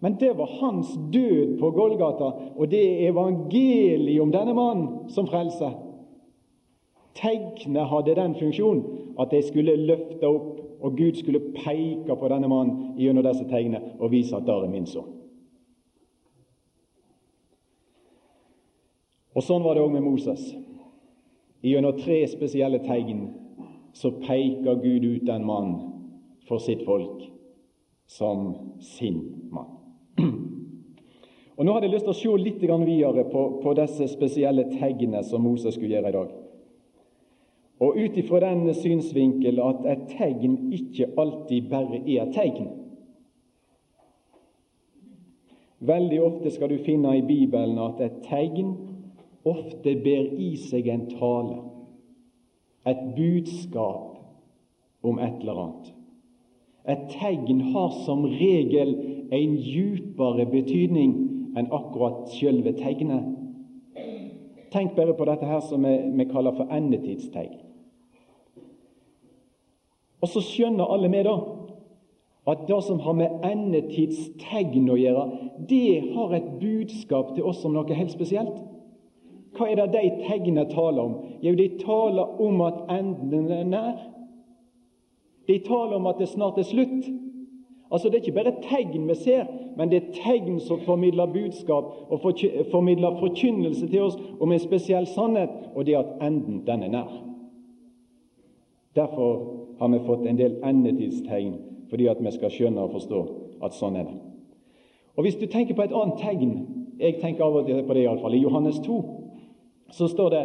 Men 0.00 0.16
det 0.20 0.32
var 0.36 0.46
hans 0.60 0.98
død 1.12 1.58
på 1.60 1.70
Golgata, 1.70 2.30
og 2.56 2.70
det 2.70 2.80
er 2.80 3.10
evangeliet 3.10 4.22
om 4.22 4.32
denne 4.32 4.54
mannen 4.56 5.10
som 5.12 5.28
frelser. 5.28 5.74
Tegnet 7.14 7.88
hadde 7.90 8.16
den 8.16 8.34
funksjonen 8.38 8.84
at 9.20 9.32
de 9.34 9.42
skulle 9.44 9.76
løfte 9.76 10.28
opp, 10.28 10.60
og 10.80 10.96
Gud 10.96 11.18
skulle 11.20 11.52
peke 11.52 12.16
på 12.16 12.28
denne 12.32 12.48
mannen 12.48 12.94
gjennom 12.96 13.26
disse 13.26 13.44
tegnene 13.50 13.98
og 13.98 14.14
vise 14.14 14.36
at 14.36 14.46
der 14.48 14.64
er 14.64 14.72
min 14.72 14.88
sønn. 14.88 15.10
Og 19.36 19.44
Sånn 19.44 19.62
var 19.62 19.76
det 19.76 19.84
òg 19.84 19.92
med 19.92 20.04
Moses. 20.04 20.40
Gjennom 21.60 22.00
tre 22.00 22.22
spesielle 22.28 22.80
tegn 22.86 23.26
så 23.92 24.14
peker 24.22 24.80
Gud 24.80 25.04
ut 25.04 25.28
den 25.28 25.44
mannen 25.44 25.76
for 26.48 26.62
sitt 26.62 26.86
folk 26.88 27.26
som 28.08 28.54
sin 28.80 29.20
mann. 29.52 29.79
Og 31.60 31.66
Nå 31.66 31.74
hadde 31.74 31.90
jeg 31.90 31.92
lyst 31.92 32.06
til 32.08 32.14
å 32.14 32.16
se 32.16 32.34
litt 32.40 32.62
videre 32.64 33.26
på, 33.28 33.40
på 33.60 33.72
disse 33.76 34.06
spesielle 34.08 34.62
tegnene 34.78 35.20
som 35.28 35.42
Moses 35.44 35.74
skulle 35.76 35.92
gjøre 35.92 36.08
i 36.08 36.14
dag. 36.14 36.30
Og 37.84 37.98
ut 38.00 38.16
ifra 38.16 38.40
den 38.40 38.70
synsvinkel 38.72 39.60
at 39.60 39.84
et 39.92 40.06
tegn 40.14 40.54
ikke 40.72 41.10
alltid 41.20 41.68
bare 41.68 42.00
er 42.00 42.22
et 42.22 42.32
tegn. 42.32 42.70
Veldig 45.84 46.22
ofte 46.24 46.54
skal 46.54 46.72
du 46.72 46.78
finne 46.80 47.12
i 47.18 47.26
Bibelen 47.28 47.76
at 47.84 48.00
et 48.06 48.22
tegn 48.24 48.72
ofte 49.44 49.98
ber 50.00 50.32
i 50.40 50.54
seg 50.64 50.88
en 50.88 51.06
tale, 51.12 51.60
et 52.88 53.04
budskap 53.16 54.16
om 55.04 55.20
et 55.20 55.44
eller 55.44 55.66
annet. 55.66 55.92
Et 56.88 57.10
tegn 57.18 57.66
har 57.74 57.92
som 58.06 58.24
regel 58.24 58.96
en 59.28 59.60
djupere 59.60 60.48
betydning 60.48 61.18
enn 61.56 61.70
akkurat 61.72 62.28
selve 62.34 62.72
tegnet. 62.78 63.26
Tenk 64.70 64.94
bare 64.96 65.14
på 65.18 65.26
dette 65.26 65.46
her 65.46 65.60
som 65.66 65.84
vi 65.84 66.26
kaller 66.30 66.54
for 66.54 66.70
endetidstegn. 66.70 67.56
Og 70.20 70.28
så 70.28 70.42
skjønner 70.44 70.92
alle 70.92 71.08
med 71.08 71.26
da 71.26 71.38
at 72.50 72.64
det 72.68 72.78
som 72.82 73.00
har 73.04 73.14
med 73.14 73.44
endetidstegn 73.46 74.88
å 74.90 74.96
gjøre, 74.98 75.24
det 75.68 76.12
har 76.14 76.32
et 76.34 76.48
budskap 76.60 77.34
til 77.36 77.46
oss 77.46 77.60
om 77.68 77.76
noe 77.76 77.94
helt 77.94 78.12
spesielt. 78.14 78.56
Hva 79.56 79.68
er 79.68 79.80
det 79.80 79.90
de 79.92 80.24
tegnene 80.24 80.64
taler 80.70 81.02
om? 81.02 81.16
Jo, 81.42 81.52
de 81.58 81.68
taler 81.82 82.40
om 82.42 82.62
at 82.64 82.80
enden 82.94 83.50
er 83.52 83.66
nær. 83.68 83.98
De 85.48 85.58
taler 85.66 85.98
om 85.98 86.06
at 86.06 86.20
det 86.22 86.30
snart 86.30 86.58
er 86.58 86.68
slutt. 86.68 87.08
Altså 87.90 88.08
Det 88.08 88.14
er 88.14 88.22
ikke 88.22 88.42
bare 88.44 88.52
tegn 88.62 89.08
vi 89.08 89.14
ser, 89.14 89.44
men 89.76 89.90
det 89.90 89.96
er 89.96 90.12
tegn 90.22 90.60
som 90.60 90.80
formidler 90.80 91.26
budskap 91.26 91.84
og 92.10 92.20
formidler 92.70 93.18
forkynnelse 93.18 93.88
til 93.88 94.02
oss 94.02 94.18
om 94.40 94.52
en 94.52 94.58
spesiell 94.62 95.06
sannhet, 95.06 95.50
og 95.74 95.86
det 95.86 95.94
er 95.94 95.98
at 95.98 96.26
enden, 96.26 96.62
den 96.66 96.82
er 96.82 96.88
nær. 96.88 97.10
Derfor 98.94 99.56
har 99.78 99.88
vi 99.88 99.98
fått 100.06 100.26
en 100.26 100.38
del 100.38 100.56
endetidstegn 100.64 101.54
fordi 101.90 102.06
at 102.06 102.16
vi 102.20 102.30
skal 102.30 102.50
skjønne 102.50 102.80
og 102.80 102.92
forstå 102.94 103.20
at 103.66 103.74
sånn 103.74 103.96
er 103.96 104.04
det. 104.06 104.18
Og 105.16 105.22
Hvis 105.22 105.36
du 105.40 105.46
tenker 105.46 105.74
på 105.74 105.82
et 105.82 105.94
annet 105.94 106.20
tegn 106.22 106.52
Jeg 107.00 107.16
tenker 107.20 107.44
av 107.44 107.54
og 107.56 107.66
til 107.66 107.80
på 107.86 107.94
det 107.96 108.02
iallfall. 108.02 108.34
I 108.34 108.42
Johannes 108.42 108.78
2 108.84 108.96
så 109.90 110.06
står 110.08 110.28
det 110.30 110.40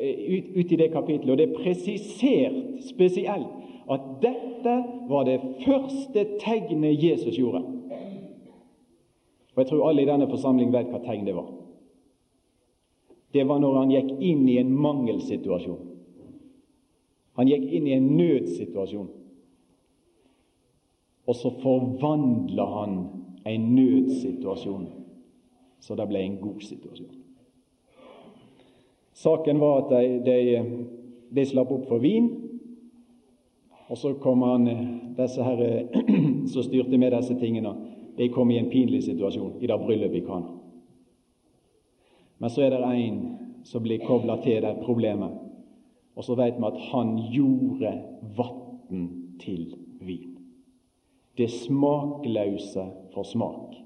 eh, 0.00 0.38
ut, 0.38 0.44
ut 0.56 0.72
i 0.72 0.76
det 0.76 0.92
kapittelet, 0.92 1.30
og 1.30 1.38
det 1.38 1.48
er 1.48 1.58
presisert 1.62 2.54
spesielt, 2.88 3.57
at 3.88 4.08
dette 4.22 4.74
var 5.08 5.24
det 5.24 5.38
første 5.64 6.24
tegnet 6.42 7.02
Jesus 7.02 7.36
gjorde. 7.38 7.62
Og 9.54 9.62
Jeg 9.62 9.66
tror 9.66 9.88
alle 9.88 10.02
i 10.02 10.08
denne 10.08 10.28
forsamling 10.30 10.72
vet 10.72 10.90
hva 10.92 11.00
tegn 11.02 11.26
det 11.26 11.36
var. 11.36 11.48
Det 13.32 13.44
var 13.48 13.58
når 13.60 13.78
han 13.78 13.92
gikk 13.92 14.12
inn 14.24 14.44
i 14.48 14.58
en 14.60 14.70
mangelsituasjon. 14.72 15.80
Han 17.38 17.48
gikk 17.48 17.64
inn 17.70 17.86
i 17.86 17.96
en 17.96 18.06
nødsituasjon. 18.16 19.08
Og 21.28 21.36
så 21.36 21.52
forvandla 21.62 22.64
han 22.78 22.94
en 23.48 23.66
nødsituasjon 23.74 24.86
så 25.80 25.94
det 25.94 26.08
ble 26.10 26.22
en 26.22 26.38
god 26.40 26.60
situasjon. 26.64 27.14
Saken 29.18 29.60
var 29.60 29.82
at 29.82 29.92
de, 29.92 30.18
de, 30.26 30.88
de 31.34 31.44
slapp 31.46 31.70
opp 31.74 31.86
for 31.90 32.02
vin, 32.02 32.28
og 33.88 33.98
så 33.98 34.14
kom 34.20 34.42
han, 34.42 34.68
disse 35.16 35.42
her 35.42 35.88
som 36.52 36.62
styrte 36.62 36.98
med 37.00 37.14
disse 37.16 37.34
tingene, 37.40 37.72
de 38.18 38.28
kom 38.34 38.50
i 38.50 38.58
en 38.58 38.70
pinlig 38.70 39.02
situasjon 39.06 39.58
i 39.62 39.68
det 39.70 39.78
bryllupet 39.80 40.20
i 40.20 40.24
Kana. 40.26 40.54
Men 42.38 42.50
så 42.50 42.66
er 42.66 42.74
det 42.74 42.82
en 42.84 43.18
som 43.66 43.82
blir 43.82 44.04
kobla 44.04 44.38
til 44.42 44.62
det 44.62 44.76
problemet, 44.84 45.38
og 46.18 46.24
så 46.24 46.36
vet 46.38 46.58
vi 46.58 46.66
at 46.66 46.78
han 46.90 47.16
gjorde 47.32 47.92
vann 48.36 49.08
til 49.40 49.72
vin. 50.02 50.36
Det 51.38 51.50
smakløse 51.50 52.84
for 53.14 53.22
smak. 53.22 53.76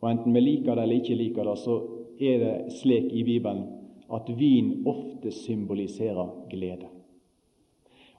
Og 0.00 0.10
Enten 0.10 0.34
vi 0.34 0.40
liker 0.40 0.76
det 0.76 0.84
eller 0.84 1.00
ikke 1.00 1.18
liker 1.18 1.48
det, 1.48 1.56
så 1.58 1.80
er 2.20 2.38
det 2.42 2.76
slik 2.78 3.10
i 3.12 3.24
Bibelen 3.26 3.64
at 4.12 4.28
vin 4.38 4.86
ofte 4.86 5.32
symboliserer 5.34 6.46
glede. 6.50 6.95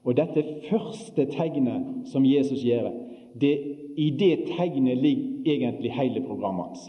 Og 0.08 0.16
dette 0.16 0.44
første 0.70 1.26
tegnet 1.34 2.08
som 2.08 2.26
Jesus 2.26 2.64
gjør, 2.64 2.94
det, 3.36 3.56
i 4.00 4.08
det 4.16 4.48
tegnet 4.56 5.02
ligger 5.04 5.52
egentlig 5.52 5.92
hele 5.92 6.24
programmet 6.24 6.70
hans. 6.70 6.86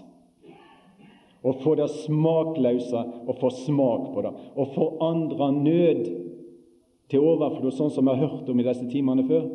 Å 1.42 1.54
få 1.62 1.74
det 1.78 1.88
smakløse 2.04 3.02
og 3.26 3.36
få 3.40 3.50
smak 3.64 4.08
på 4.14 4.24
det. 4.24 4.32
Å 4.58 4.64
forandre 4.74 5.50
nød 5.54 6.02
til 7.08 7.24
overflod, 7.24 7.74
sånn 7.74 7.92
som 7.94 8.06
vi 8.06 8.14
har 8.14 8.26
hørt 8.26 8.50
om 8.50 8.60
i 8.60 8.66
disse 8.66 8.86
timene 8.90 9.24
før. 9.28 9.46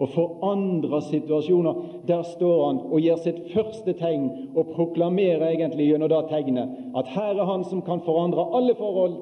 Å 0.00 0.06
forandre 0.08 1.02
situasjoner. 1.08 1.80
Der 2.08 2.22
står 2.24 2.60
han 2.64 2.78
og 2.88 3.00
gir 3.04 3.18
sitt 3.20 3.42
første 3.52 3.92
tegn 3.98 4.28
og 4.54 4.72
proklamerer 4.72 5.50
egentlig 5.50 5.90
gjennom 5.90 6.08
det 6.12 6.22
tegnet 6.30 6.78
at 6.96 7.10
her 7.16 7.34
er 7.34 7.48
Han 7.48 7.66
som 7.68 7.82
kan 7.84 8.00
forandre 8.06 8.46
alle 8.56 8.76
forhold. 8.78 9.18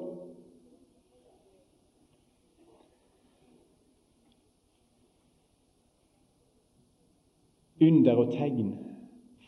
Under 7.81 8.15
og 8.15 8.33
tegn 8.33 8.73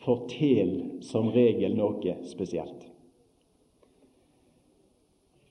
forteller 0.02 1.02
som 1.04 1.28
regel 1.34 1.76
noe 1.76 2.16
spesielt. 2.26 2.88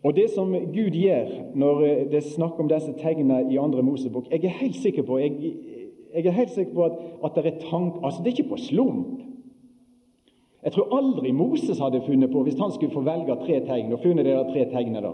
Og 0.03 0.15
Det 0.15 0.29
som 0.33 0.51
Gud 0.51 0.95
gjør 0.97 1.27
når 1.55 1.83
eh, 1.85 2.05
det 2.09 2.17
er 2.17 2.31
snakk 2.33 2.59
om 2.59 2.69
disse 2.69 2.93
tegnene 2.97 3.43
i 3.53 3.59
andre 3.61 3.83
Mosebok 3.85 4.31
Jeg 4.31 4.45
er 4.45 4.57
helt 4.57 4.75
sikker 4.75 5.03
på, 5.05 5.19
jeg, 5.21 5.53
jeg 6.13 6.25
er 6.25 6.31
helt 6.31 6.49
sikker 6.49 6.73
på 6.73 6.85
at, 6.85 6.95
at 7.25 7.35
det 7.35 7.45
er 7.45 7.59
tank, 7.69 7.99
altså 8.03 8.23
det 8.23 8.31
er 8.31 8.37
ikke 8.37 8.49
på 8.49 8.57
slump. 8.57 9.21
Jeg 10.63 10.71
tror 10.71 10.97
aldri 10.97 11.31
Moses 11.31 11.79
hadde 11.79 12.01
funnet 12.05 12.31
på, 12.31 12.43
hvis 12.43 12.59
han 12.59 12.71
skulle 12.71 12.93
få 12.93 13.01
velge 13.01 13.37
tre 13.45 13.61
tegn, 13.65 13.93
og 13.93 13.99
funnet 13.99 14.25
de 14.25 14.33
tre 14.53 14.65
tegnene 14.73 15.01
da. 15.01 15.13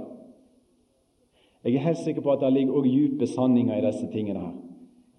Jeg 1.63 1.75
er 1.75 1.87
helt 1.87 1.97
sikker 1.97 2.21
på 2.21 2.31
at 2.31 2.41
det 2.41 2.53
ligger 2.53 2.73
også 2.73 2.91
dype 2.91 3.27
sanninger 3.27 3.77
i 3.77 3.85
disse 3.85 4.07
tingene 4.11 4.39
her. 4.39 4.55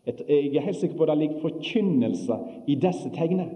Jeg 0.06 0.56
er 0.56 0.64
helt 0.64 0.76
sikker 0.76 0.96
på 0.96 1.04
at 1.04 1.12
det 1.12 1.18
ligger 1.18 1.40
forkynnelse 1.42 2.36
i 2.66 2.74
disse 2.74 3.10
tegnene 3.14 3.48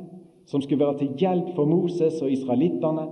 som 0.47 0.61
skulle 0.61 0.85
være 0.85 0.99
til 0.99 1.13
hjelp 1.19 1.55
for 1.57 1.65
Moses 1.65 2.23
og 2.23 2.31
israelittene. 2.31 3.07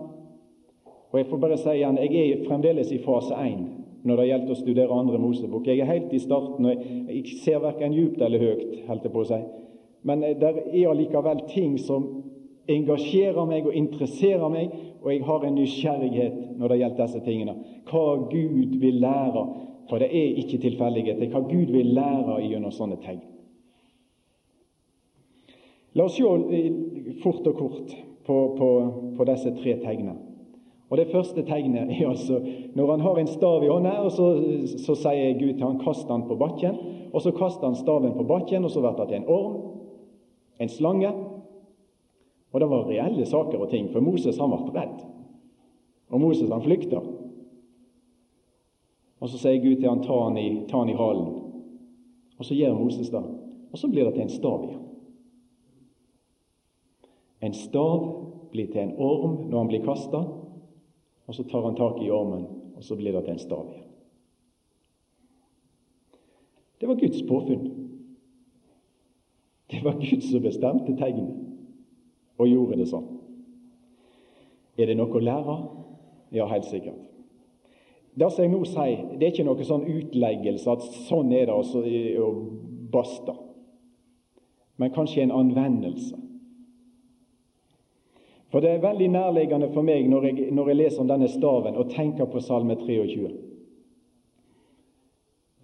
Og 1.10 1.18
Jeg 1.18 1.26
får 1.26 1.36
bare 1.36 1.58
si 1.58 1.68
igjen, 1.74 1.98
jeg 1.98 2.30
er 2.30 2.44
fremdeles 2.48 2.92
i 2.92 2.98
fase 2.98 3.34
1 3.34 3.62
når 4.04 4.16
det 4.16 4.26
gjelder 4.26 4.52
å 4.52 4.56
studere 4.56 4.96
andre 4.96 5.18
Mosebok. 5.20 5.66
Jeg 5.66 5.80
er 5.80 5.90
helt 5.90 6.12
i 6.12 6.18
starten, 6.22 6.66
og 6.66 6.84
jeg 7.10 7.40
ser 7.44 7.60
verken 7.60 7.92
djupt 7.92 8.22
eller 8.22 8.40
høyt, 8.40 8.78
holdt 8.88 9.04
jeg 9.04 9.12
på 9.12 9.24
å 9.24 9.28
si. 9.28 9.40
Men 10.08 10.22
det 10.40 10.52
er 10.72 10.88
allikevel 10.88 11.42
ting 11.50 11.74
som 11.78 12.06
engasjerer 12.70 13.48
meg 13.48 13.66
og 13.68 13.76
interesserer 13.76 14.48
meg, 14.52 14.72
og 15.02 15.10
jeg 15.12 15.24
har 15.26 15.44
en 15.44 15.58
nysgjerrighet 15.58 16.38
når 16.60 16.72
det 16.72 16.78
gjelder 16.80 17.02
disse 17.02 17.20
tingene. 17.26 17.56
Hva 17.90 18.06
Gud 18.30 18.78
vil 18.80 19.00
lære, 19.02 19.44
for 19.90 19.98
det 19.98 20.08
er 20.14 20.38
ikke 20.38 20.60
tilfeldigheter. 20.62 21.28
Hva 21.32 21.42
Gud 21.42 21.74
vil 21.74 21.92
lære 21.96 22.38
gjennom 22.46 22.72
sånne 22.74 23.00
tegn. 23.02 23.20
La 25.98 26.06
oss 26.06 26.14
se 26.14 26.22
eh, 26.54 27.14
fort 27.22 27.46
og 27.50 27.56
kort 27.58 27.94
på, 28.26 28.36
på, 28.58 28.68
på 29.18 29.26
disse 29.26 29.50
tre 29.58 29.74
tegnene. 29.82 30.14
Og 30.90 30.98
Det 30.98 31.10
første 31.12 31.42
tegnet 31.46 31.90
er 31.90 32.08
altså 32.08 32.40
når 32.74 32.90
han 32.90 33.02
har 33.04 33.18
en 33.18 33.28
stav 33.30 33.62
i 33.62 33.70
hånda, 33.70 33.92
og 34.06 34.10
så, 34.14 34.26
så 34.78 34.96
sier 34.98 35.36
Gud 35.38 35.52
til 35.54 35.66
han 35.66 35.82
kast 35.82 36.08
den 36.08 36.24
på 36.26 36.38
bakken. 36.38 36.78
Og 37.12 37.22
så 37.22 37.30
kaster 37.34 37.66
han 37.66 37.78
staven 37.78 38.14
på 38.14 38.26
bakken, 38.26 38.64
og 38.64 38.70
så 38.70 38.82
blir 38.82 38.98
det 38.98 39.08
til 39.10 39.20
en 39.20 39.28
orm, 39.30 39.54
en 40.58 40.70
slange. 40.70 41.12
Og 42.50 42.60
det 42.60 42.68
var 42.70 42.88
reelle 42.88 43.26
saker 43.26 43.62
og 43.62 43.70
ting, 43.70 43.90
for 43.92 44.02
Moses 44.02 44.38
han 44.38 44.50
ble 44.50 44.74
redd. 44.74 45.02
Og 46.10 46.22
Moses 46.22 46.50
han 46.50 46.62
flykta. 46.62 47.02
Og 49.20 49.28
så 49.28 49.38
sier 49.40 49.60
Gud 49.60 49.76
til 49.80 49.88
han 49.88 50.02
ta 50.04 50.16
han 50.24 50.38
i, 50.40 50.48
ta 50.68 50.80
han 50.80 50.90
i 50.92 50.96
halen. 50.96 51.28
Og 52.40 52.46
så 52.46 52.56
gjør 52.56 52.78
Moses 52.78 53.10
det. 53.12 53.20
Og 53.70 53.78
så 53.78 53.88
blir 53.88 54.08
det 54.08 54.14
til 54.16 54.24
en 54.24 54.32
stav 54.32 54.64
igjen. 54.64 54.86
En 57.40 57.56
stav 57.56 58.06
blir 58.52 58.72
til 58.72 58.82
en 58.82 58.96
orm 59.00 59.36
når 59.50 59.58
han 59.58 59.68
blir 59.70 59.84
kasta, 59.84 60.24
og 61.26 61.36
så 61.36 61.44
tar 61.48 61.64
han 61.64 61.76
tak 61.78 62.00
i 62.02 62.10
ormen, 62.10 62.48
og 62.76 62.84
så 62.84 62.96
blir 62.96 63.14
det 63.16 63.22
til 63.24 63.36
en 63.36 63.44
stav 63.44 63.68
igjen. 63.70 63.86
Det 66.80 66.88
var 66.88 66.96
Guds 66.96 67.22
påfunn. 67.28 67.68
Det 69.70 69.84
var 69.84 70.00
Gud 70.00 70.24
som 70.24 70.42
bestemte 70.42 70.96
tegnet 70.96 71.36
og 72.40 72.48
gjorde 72.48 72.80
det 72.80 72.88
sånn. 72.88 73.04
Er 74.80 74.88
det 74.88 74.96
noe 74.96 75.12
å 75.12 75.20
lære? 75.20 75.56
Ja, 76.32 76.48
helt 76.48 76.64
sikkert. 76.70 77.09
Det 78.20 78.28
som 78.28 78.44
jeg 78.44 78.52
nå 78.52 78.64
sier, 78.68 79.04
det 79.16 79.26
er 79.26 79.32
ikke 79.32 79.46
noe 79.48 79.64
sånn 79.64 79.86
utleggelse 79.88 80.68
at 80.68 80.82
sånn 81.08 81.30
er 81.32 81.48
det, 81.48 81.54
og, 81.56 81.86
og 82.20 82.42
basta. 82.92 83.32
Men 84.76 84.92
kanskje 84.92 85.24
en 85.24 85.32
anvendelse. 85.32 86.18
For 88.50 88.60
det 88.60 88.74
er 88.74 88.82
veldig 88.82 89.08
nærliggende 89.14 89.70
for 89.72 89.86
meg 89.86 90.08
når 90.10 90.26
jeg, 90.26 90.50
når 90.52 90.72
jeg 90.72 90.80
leser 90.80 91.04
om 91.04 91.08
denne 91.08 91.30
staven 91.30 91.78
og 91.78 91.92
tenker 91.94 92.28
på 92.28 92.42
Salme 92.44 92.76
23. 92.82 93.30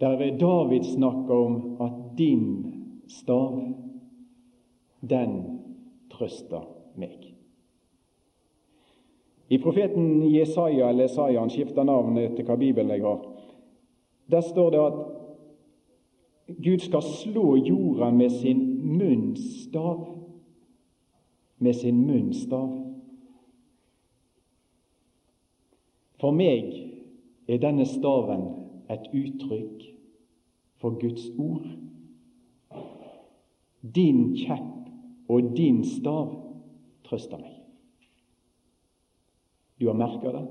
Der 0.01 0.23
David 0.39 0.85
snakker 0.95 1.33
om 1.35 1.81
at 1.83 1.95
din 2.17 2.45
stav, 3.11 3.59
den 5.01 5.39
trøster 6.13 6.65
meg. 6.95 7.26
I 9.49 9.57
profeten 9.63 10.25
Jesaja, 10.27 10.89
eller 10.89 11.07
Jesaja, 11.07 11.39
han 11.39 11.49
skifter 11.49 11.87
navn 11.87 12.17
etter 12.19 12.43
hva 12.43 12.57
Bibelen 12.59 12.91
jeg 12.91 13.05
har, 13.05 13.21
der 14.27 14.43
står 14.43 14.73
det 14.73 14.83
at 14.83 14.97
Gud 16.63 16.83
skal 16.83 17.03
slå 17.03 17.55
jorda 17.55 18.11
med 18.11 18.31
sin 18.31 18.63
munnstav 18.97 20.17
med 21.57 21.73
sin 21.73 22.07
munnstav. 22.07 22.83
For 26.21 26.33
meg 26.33 26.71
er 27.47 27.61
denne 27.61 27.85
staven 27.85 28.47
et 28.89 29.09
uttrykk 29.13 29.85
for 30.81 30.97
Guds 31.01 31.29
ord. 31.37 31.67
Din 33.95 34.33
kjepp 34.37 35.29
og 35.29 35.53
din 35.57 35.83
stav 35.85 36.33
trøster 37.05 37.41
meg. 37.41 37.56
Du 39.77 39.87
har 39.87 39.93
merka 39.93 40.31
det. 40.31 40.45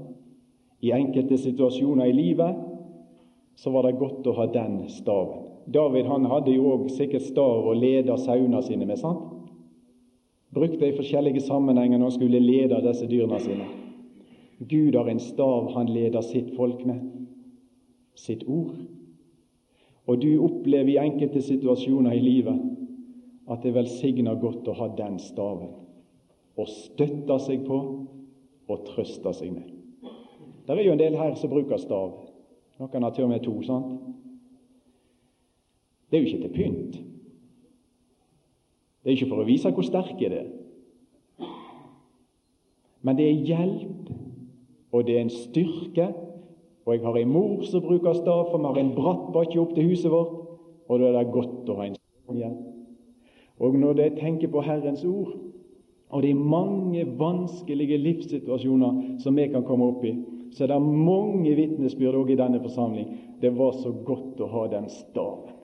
I 0.81 0.93
enkelte 0.93 1.39
situasjoner 1.39 2.07
i 2.07 2.12
livet 2.12 2.57
så 3.57 3.71
var 3.71 3.87
det 3.87 3.99
godt 3.99 4.27
å 4.27 4.35
ha 4.37 4.47
den 4.53 4.85
staven. 4.93 5.47
David 5.67 6.07
han 6.07 6.29
hadde 6.31 6.53
jo 6.55 6.69
òg 6.75 6.91
sikkert 6.95 7.25
stav 7.27 7.67
og 7.67 7.81
leda 7.81 8.19
sauene 8.21 8.62
sine 8.62 8.87
med. 8.87 8.99
sant? 8.99 9.33
brukte 10.57 10.87
i 10.89 10.97
forskjellige 10.97 11.41
sammenhenger 11.45 11.99
når 11.99 12.07
han 12.07 12.15
skulle 12.15 12.41
lede 12.41 12.81
disse 12.85 13.07
dyrene 13.11 13.41
sine. 13.41 13.67
Gud 14.59 14.95
har 14.97 15.09
en 15.11 15.21
stav 15.21 15.73
han 15.75 15.91
leder 15.93 16.25
sitt 16.25 16.55
folk 16.57 16.85
med, 16.87 17.03
sitt 18.15 18.45
ord. 18.49 18.79
Og 20.07 20.23
du 20.23 20.39
opplever 20.41 20.95
i 20.95 21.01
enkelte 21.03 21.43
situasjoner 21.43 22.15
i 22.17 22.23
livet 22.23 22.62
at 23.51 23.62
det 23.62 23.75
velsigner 23.75 24.39
godt 24.41 24.69
å 24.71 24.77
ha 24.79 24.89
den 24.97 25.19
staven 25.21 25.75
å 26.57 26.65
støtte 26.65 27.37
seg 27.45 27.67
på 27.67 27.79
og 28.68 28.87
trøste 28.87 29.33
seg 29.35 29.52
med. 29.55 29.72
Det 30.66 30.74
er 30.74 30.83
jo 30.83 30.92
en 30.92 31.02
del 31.02 31.16
her 31.16 31.35
som 31.38 31.50
bruker 31.50 31.79
stav. 31.79 32.14
Noen 32.81 33.07
har 33.07 33.14
til 33.14 33.24
og 33.24 33.31
med 33.31 33.44
to. 33.44 33.55
sant? 33.62 34.00
Det 36.11 36.18
er 36.18 36.22
jo 36.22 36.26
ikke 36.26 36.42
til 36.42 36.55
pynt. 36.55 36.96
Det 39.02 39.11
er 39.12 39.16
ikke 39.16 39.31
for 39.31 39.42
å 39.42 39.46
vise 39.46 39.70
hvor 39.70 39.87
sterk 39.87 40.18
det 40.18 40.33
er. 40.35 40.46
Men 43.07 43.18
det 43.18 43.26
er 43.29 43.44
hjelp, 43.46 44.09
og 44.92 45.07
det 45.07 45.16
er 45.16 45.26
en 45.26 45.31
styrke. 45.31 46.09
Og 46.87 46.94
jeg 46.94 47.02
har 47.02 47.18
en 47.18 47.31
mor 47.31 47.62
som 47.66 47.83
bruker 47.83 48.14
stav, 48.18 48.48
for 48.50 48.59
vi 48.59 48.66
har 48.66 48.79
en 48.83 48.94
bratt 48.94 49.29
bakke 49.35 49.61
opp 49.62 49.74
til 49.74 49.88
huset 49.90 50.11
vårt. 50.11 50.35
Og 50.88 51.00
da 51.00 51.09
er 51.09 51.18
det 51.18 51.35
godt 51.35 51.70
å 51.70 51.79
ha 51.79 51.87
en 51.87 51.94
styrke 51.98 52.38
igjen. 52.38 52.57
Og 53.62 53.79
når 53.79 54.02
jeg 54.02 54.18
tenker 54.18 54.50
på 54.52 54.62
Herrens 54.66 55.05
ord, 55.07 55.33
og 56.11 56.23
det 56.23 56.31
er 56.31 56.38
mange 56.38 57.03
vanskelige 57.19 57.99
livssituasjoner 57.99 59.19
som 59.23 59.37
vi 59.37 59.49
kan 59.51 59.64
komme 59.66 59.88
opp 59.90 60.05
i, 60.07 60.14
så 60.55 60.64
er 60.64 60.73
det 60.73 60.81
mange 60.81 61.55
vitnesbyrd 61.59 62.16
òg 62.16 62.31
i 62.33 62.38
denne 62.38 62.61
forsamling. 62.62 63.09
Det 63.42 63.51
var 63.57 63.75
så 63.77 63.90
godt 64.07 64.40
å 64.40 64.51
ha 64.53 64.62
den 64.73 64.87
staven. 64.92 65.57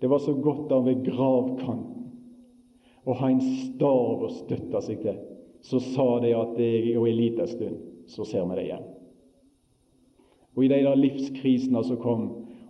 Det 0.00 0.08
var 0.10 0.22
så 0.22 0.34
godt 0.38 0.68
da 0.70 0.78
ved 0.84 1.02
gravkanten 1.04 2.04
å 3.04 3.16
ha 3.18 3.28
en 3.30 3.42
stav 3.42 4.24
å 4.24 4.30
støtte 4.32 4.80
seg 4.84 5.02
til, 5.02 5.18
så 5.64 5.80
sa 5.82 6.06
de 6.24 6.32
at 6.36 6.56
jeg 6.60 6.94
og 6.96 7.08
en 7.08 7.18
liten 7.18 7.48
stund 7.48 7.82
så 8.08 8.24
ser 8.28 8.46
vi 8.48 8.56
det 8.58 8.66
igjen. 8.68 8.86
Og 10.54 10.64
i 10.64 10.70
de 10.70 10.80
der 10.86 10.98
livskrisene 11.00 11.82
som 11.84 12.00
kom, 12.00 12.26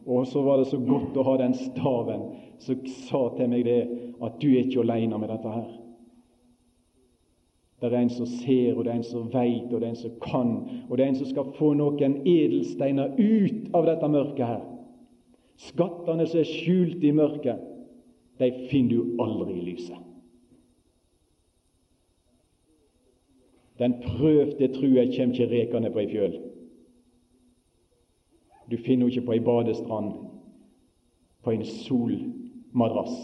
og 0.06 0.26
så 0.28 0.42
var 0.44 0.60
det 0.60 0.68
så 0.70 0.80
godt 0.80 1.16
å 1.16 1.24
ha 1.28 1.36
den 1.40 1.54
staven 1.58 2.28
som 2.62 2.84
sa 3.06 3.26
til 3.36 3.50
meg 3.52 3.64
det 3.66 3.80
at 4.24 4.38
du 4.40 4.50
er 4.50 4.64
ikke 4.64 4.82
alene 4.84 5.18
med 5.20 5.30
dette 5.32 5.52
her. 5.52 5.70
Det 7.84 7.92
er 7.92 8.00
en 8.00 8.10
som 8.10 8.26
ser, 8.26 8.76
og 8.76 8.84
det 8.84 8.92
er 8.92 8.96
en 8.96 9.02
som 9.04 9.26
veit, 9.28 9.72
og 9.72 9.80
det 9.80 9.86
er 9.86 9.90
en 9.92 9.96
som 9.96 10.12
kan, 10.22 10.52
og 10.88 10.96
det 10.96 11.04
er 11.04 11.10
en 11.10 11.18
som 11.18 11.28
skal 11.28 11.50
få 11.58 11.74
noen 11.76 12.14
edelsteiner 12.24 13.12
ut 13.18 13.74
av 13.76 13.84
dette 13.84 14.08
mørket 14.08 14.46
her. 14.48 14.62
Skattene 15.60 16.24
som 16.24 16.40
er 16.40 16.48
skjult 16.48 17.04
i 17.04 17.12
mørket, 17.12 17.60
de 18.40 18.48
finner 18.70 18.96
du 18.96 19.20
aldri 19.20 19.58
i 19.58 19.66
lyset. 19.66 20.00
Den 23.78 23.98
prøvde 24.00 24.70
trua 24.72 25.04
kjem 25.12 25.36
ikke 25.36 25.50
rekende 25.52 25.92
på 25.92 26.00
ei 26.06 26.08
fjøl. 26.08 26.40
Du 28.70 28.78
finner 28.80 29.04
henne 29.04 29.12
ikke 29.12 29.28
på 29.28 29.36
ei 29.36 29.44
badestrand, 29.44 30.12
på 31.44 31.52
en 31.52 31.68
solmadrass, 31.68 33.16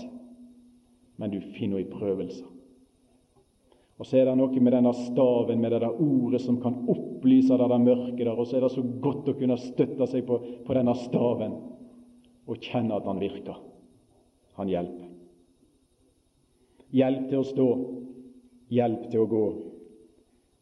men 1.16 1.32
du 1.32 1.40
finner 1.56 1.80
henne 1.80 1.86
i 1.86 1.92
prøvelser. 1.96 2.49
Og 4.00 4.08
så 4.08 4.16
er 4.16 4.30
det 4.30 4.36
noe 4.40 4.62
med 4.64 4.72
denne 4.72 4.94
staven, 4.96 5.60
med 5.60 5.74
det 5.74 5.82
der 5.82 5.98
ordet, 6.00 6.40
som 6.40 6.56
kan 6.62 6.78
opplyse 6.88 7.52
det 7.52 7.66
der 7.68 7.82
mørket 7.82 8.22
der. 8.24 8.32
Og 8.32 8.46
så 8.48 8.56
er 8.56 8.64
det 8.64 8.72
så 8.72 8.84
godt 9.04 9.28
å 9.28 9.34
kunne 9.36 9.58
støtte 9.60 10.06
seg 10.08 10.24
på, 10.24 10.38
på 10.64 10.76
denne 10.76 10.94
staven 11.02 11.58
og 12.48 12.64
kjenne 12.64 12.96
at 12.96 13.04
han 13.04 13.20
virker. 13.20 13.58
Han 14.56 14.70
hjelper. 14.72 15.10
Hjelp 16.96 17.26
til 17.28 17.38
å 17.42 17.46
stå, 17.46 17.66
hjelp 18.72 19.04
til 19.12 19.20
å 19.20 19.28
gå. 19.30 19.42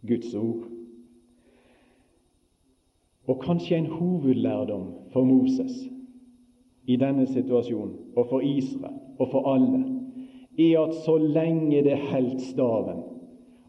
Guds 0.09 0.35
ord. 0.39 0.67
Og 3.29 3.39
kanskje 3.45 3.79
en 3.79 3.91
hovedlærdom 3.93 4.89
for 5.13 5.29
Moses 5.29 5.79
i 6.89 6.97
denne 6.99 7.27
situasjonen, 7.29 7.95
og 8.17 8.31
for 8.31 8.43
Israel 8.43 8.99
og 9.19 9.31
for 9.31 9.47
alle, 9.51 9.83
er 10.59 10.79
at 10.81 10.95
så 11.05 11.19
lenge 11.21 11.85
det 11.87 11.99
holdt 12.09 12.43
staven, 12.49 13.03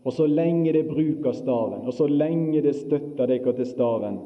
og 0.03 0.13
så 0.15 0.25
lenge 0.27 0.73
det 0.73 0.88
bruker 0.88 1.35
staven, 1.35 1.83
og 1.83 1.93
så 1.93 2.07
lenge 2.07 2.62
det 2.63 2.75
støtter 2.75 3.27
dere 3.27 3.53
til 3.55 3.67
staven, 3.67 4.19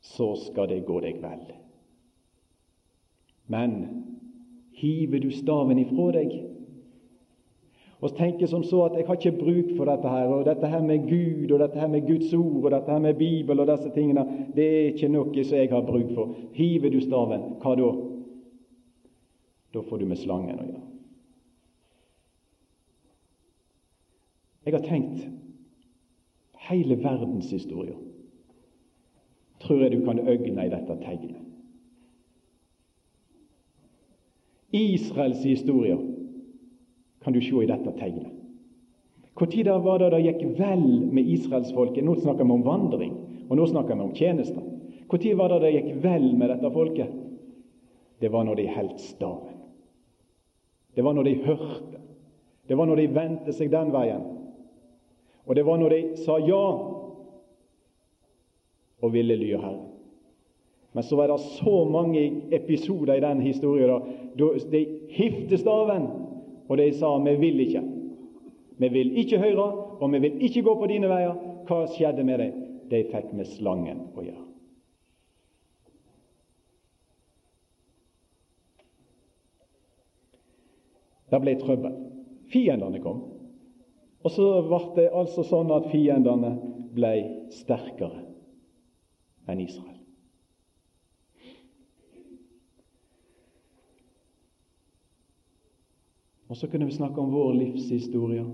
så 0.00 0.32
skal 0.48 0.68
det 0.70 0.84
gå 0.86 1.00
deg 1.04 1.20
vel. 1.22 1.44
Men 3.48 3.74
hiver 4.78 5.22
du 5.22 5.30
staven 5.34 5.78
ifra 5.82 6.10
deg, 6.18 6.34
og 7.98 8.14
tenker 8.14 8.46
som 8.46 8.62
så 8.62 8.84
at 8.84 8.98
jeg 8.98 9.06
har 9.08 9.16
ikke 9.18 9.38
bruk 9.40 9.70
for 9.76 9.90
dette 9.90 10.10
her, 10.10 10.28
og 10.30 10.44
dette 10.46 10.68
her 10.70 10.82
med 10.86 11.08
Gud, 11.08 11.50
og 11.50 11.62
dette 11.64 11.80
her 11.80 11.90
med 11.90 12.06
Guds 12.06 12.34
ord, 12.34 12.60
og 12.64 12.70
dette 12.70 12.92
her 12.94 13.02
med 13.02 13.18
Bibel 13.18 13.60
og 13.60 13.70
disse 13.72 13.90
tingene, 13.94 14.26
det 14.54 14.66
er 14.66 14.92
ikke 14.92 15.10
noe 15.10 15.44
som 15.44 15.58
jeg 15.58 15.72
har 15.72 15.86
bruk 15.86 16.12
for. 16.14 16.36
Hiver 16.54 16.94
du 16.94 17.00
staven, 17.02 17.48
hva 17.62 17.74
da? 17.78 17.88
Da 19.74 19.82
får 19.82 19.98
du 19.98 20.06
med 20.06 20.20
slangen 20.20 20.62
å 20.62 20.68
gjøre. 20.68 20.87
Jeg 24.68 24.76
har 24.76 24.84
tenkt 24.84 25.22
hele 26.68 26.98
verdenshistoria 27.00 27.96
tror 29.62 29.80
jeg 29.82 29.92
du 29.92 30.04
kan 30.04 30.18
øgne 30.18 30.66
i 30.66 30.70
dette 30.70 30.96
tegnet. 31.02 31.40
Israels 34.72 35.42
historie 35.44 35.96
kan 37.24 37.32
du 37.32 37.40
se 37.40 37.64
i 37.64 37.70
dette 37.70 37.94
tegnet. 37.98 38.34
Når 39.38 39.78
var 39.82 39.98
det 39.98 40.10
det 40.12 40.22
gikk 40.26 40.58
vel 40.58 40.86
med 41.12 41.24
israelsfolket? 41.24 42.04
Nå 42.04 42.18
snakker 42.20 42.44
vi 42.44 42.52
om 42.52 42.64
vandring, 42.66 43.14
og 43.48 43.56
nå 43.56 43.66
snakker 43.66 43.94
vi 43.94 44.02
om 44.02 44.14
tjenester. 44.14 44.62
Når 45.08 45.36
var 45.36 45.48
det 45.48 45.60
det 45.62 45.74
gikk 45.76 46.02
vel 46.04 46.34
med 46.36 46.50
dette 46.50 46.70
folket? 46.70 47.12
Det 48.20 48.32
var 48.32 48.44
når 48.44 48.54
de 48.54 48.68
holdt 48.68 49.00
staven. 49.00 49.54
Det 50.94 51.04
var 51.04 51.14
når 51.14 51.24
de 51.24 51.34
hørte. 51.44 52.00
Det 52.68 52.76
var 52.76 52.86
når 52.86 52.96
de 52.96 53.14
vendte 53.14 53.52
seg 53.52 53.70
den 53.70 53.92
veien. 53.94 54.37
Og 55.48 55.56
det 55.56 55.64
var 55.64 55.78
når 55.80 55.94
de 55.94 56.00
sa 56.20 56.36
ja 56.44 56.64
og 58.98 59.12
ville 59.14 59.36
lye 59.38 59.60
Herren. 59.60 59.86
Men 60.92 61.04
så 61.06 61.16
var 61.16 61.28
det 61.30 61.38
så 61.38 61.84
mange 61.88 62.42
episoder 62.50 63.14
i 63.14 63.22
den 63.22 63.40
historien 63.40 64.02
da 64.36 64.48
de 64.72 64.80
hifte 65.14 65.58
staven, 65.58 66.08
og 66.68 66.76
de 66.76 66.92
sa 66.92 67.18
'vi 67.18 67.36
vil 67.36 67.60
ikke'. 67.60 67.88
Vi 68.78 68.88
vil 68.88 69.18
ikke 69.18 69.38
høre, 69.38 69.72
og 70.00 70.12
vi 70.12 70.18
vil 70.18 70.42
ikke 70.42 70.62
gå 70.62 70.74
på 70.74 70.86
dine 70.86 71.08
veier. 71.08 71.34
Hva 71.66 71.86
skjedde 71.86 72.24
med 72.24 72.38
dem? 72.38 72.52
De 72.90 73.04
fikk 73.04 73.32
med 73.32 73.46
slangen 73.46 74.00
å 74.16 74.22
gjøre. 74.22 74.44
Det 81.30 81.40
ble 81.40 81.54
trøbbel. 81.60 81.92
Fiendene 82.52 83.00
kom. 83.00 83.37
Og 84.28 84.32
så 84.34 84.46
ble 84.60 84.78
det 84.92 85.06
altså 85.16 85.40
sånn 85.40 85.70
at 85.72 85.86
fiendene 85.88 86.50
ble 86.92 87.12
sterkere 87.56 88.26
enn 89.48 89.62
Israel. 89.64 89.94
Og 96.52 96.60
så 96.60 96.68
kunne 96.68 96.90
vi 96.90 96.96
snakke 96.98 97.24
om 97.24 97.32
vår 97.32 97.56
livshistorie. 97.56 98.44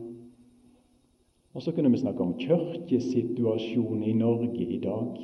Og 1.54 1.66
så 1.66 1.74
kunne 1.74 1.90
vi 1.90 2.04
snakke 2.04 2.22
om 2.22 2.36
kirkesituasjonen 2.38 4.06
i 4.06 4.14
Norge 4.14 4.68
i 4.76 4.78
dag. 4.78 5.18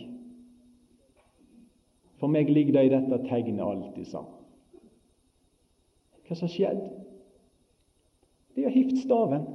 For 2.18 2.26
meg 2.26 2.50
ligger 2.50 2.80
det 2.80 2.86
i 2.88 2.92
dette 2.96 3.22
tegnet 3.30 3.62
alltid 3.62 4.10
sammen. 4.10 4.42
Hva 6.26 6.34
som 6.34 6.50
har 6.50 6.56
skjedd? 6.58 6.84
De 8.58 8.66
har 8.66 8.74
hivd 8.74 8.98
staven. 9.06 9.46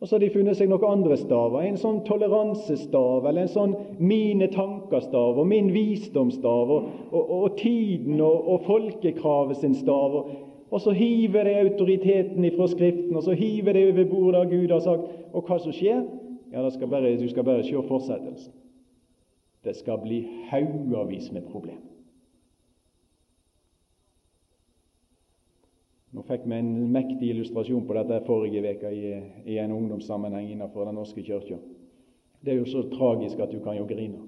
Og 0.00 0.08
så 0.08 0.16
har 0.16 0.20
de 0.20 0.28
funnet 0.34 0.58
seg 0.58 0.68
noen 0.68 0.84
andre 0.90 1.16
staver. 1.16 1.62
En 1.64 1.78
sånn 1.80 2.02
toleransestav, 2.04 3.24
eller 3.24 3.46
en 3.46 3.52
sånn 3.52 3.72
mine 3.96 4.50
tanker-stav, 4.52 5.38
og 5.40 5.48
min 5.48 5.70
visdomsstav, 5.72 6.72
og, 6.74 6.90
og, 7.08 7.32
og 7.38 7.56
tiden 7.62 8.20
og, 8.20 8.50
og 8.52 8.68
folkekravet 8.68 9.62
sin 9.62 9.78
stav. 9.78 10.18
Og, 10.20 10.36
og 10.68 10.84
så 10.84 10.92
hiver 10.96 11.48
de 11.48 11.56
autoriteten 11.62 12.44
ifra 12.44 12.68
Skriften, 12.68 13.16
og 13.16 13.24
så 13.24 13.38
hiver 13.38 13.78
de 13.78 13.88
over 13.94 14.12
bordet 14.12 14.44
av 14.44 14.52
Gud 14.52 14.76
har 14.76 14.84
sagt. 14.84 15.08
Og 15.32 15.48
hva 15.48 15.60
som 15.64 15.72
skjer? 15.72 16.04
Ja, 16.52 16.68
skal 16.70 16.92
bare, 16.92 17.16
Du 17.16 17.28
skal 17.32 17.48
bare 17.48 17.64
se 17.64 17.88
fortsettelsen. 17.88 18.52
Det 19.64 19.74
skal 19.80 19.98
bli 20.04 20.26
haugavis 20.52 21.32
med 21.32 21.48
problemer. 21.50 21.95
Nå 26.16 26.22
fikk 26.24 26.46
vi 26.48 26.56
en 26.56 26.70
mektig 26.94 27.28
illustrasjon 27.28 27.84
på 27.84 27.94
dette 27.98 28.22
forrige 28.24 28.62
uke 28.64 28.88
i, 28.88 29.08
i, 29.44 29.58
en 29.60 29.74
ungdomssammenheng 29.76 30.48
innenfor 30.48 30.88
Den 30.88 30.96
norske 30.96 31.20
kirka. 31.20 31.58
Det 32.40 32.54
er 32.54 32.62
jo 32.62 32.70
så 32.70 32.86
tragisk 32.88 33.42
at 33.44 33.52
du 33.52 33.58
kan 33.60 33.76
jo 33.76 33.84
grine. 33.84 34.22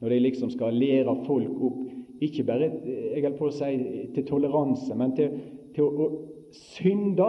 Når 0.00 0.14
de 0.14 0.20
liksom 0.22 0.52
skal 0.52 0.76
lære 0.80 1.12
folk 1.26 1.60
opp 1.60 1.82
ikke 2.24 2.44
bare 2.48 2.70
jeg 2.70 3.20
holdt 3.20 3.36
på 3.36 3.50
å 3.50 3.52
si, 3.52 3.70
til 4.14 4.24
toleranse, 4.28 4.96
men 4.96 5.12
til, 5.18 5.36
til 5.76 5.84
å, 5.84 6.06
å 6.06 6.54
synde 6.72 7.28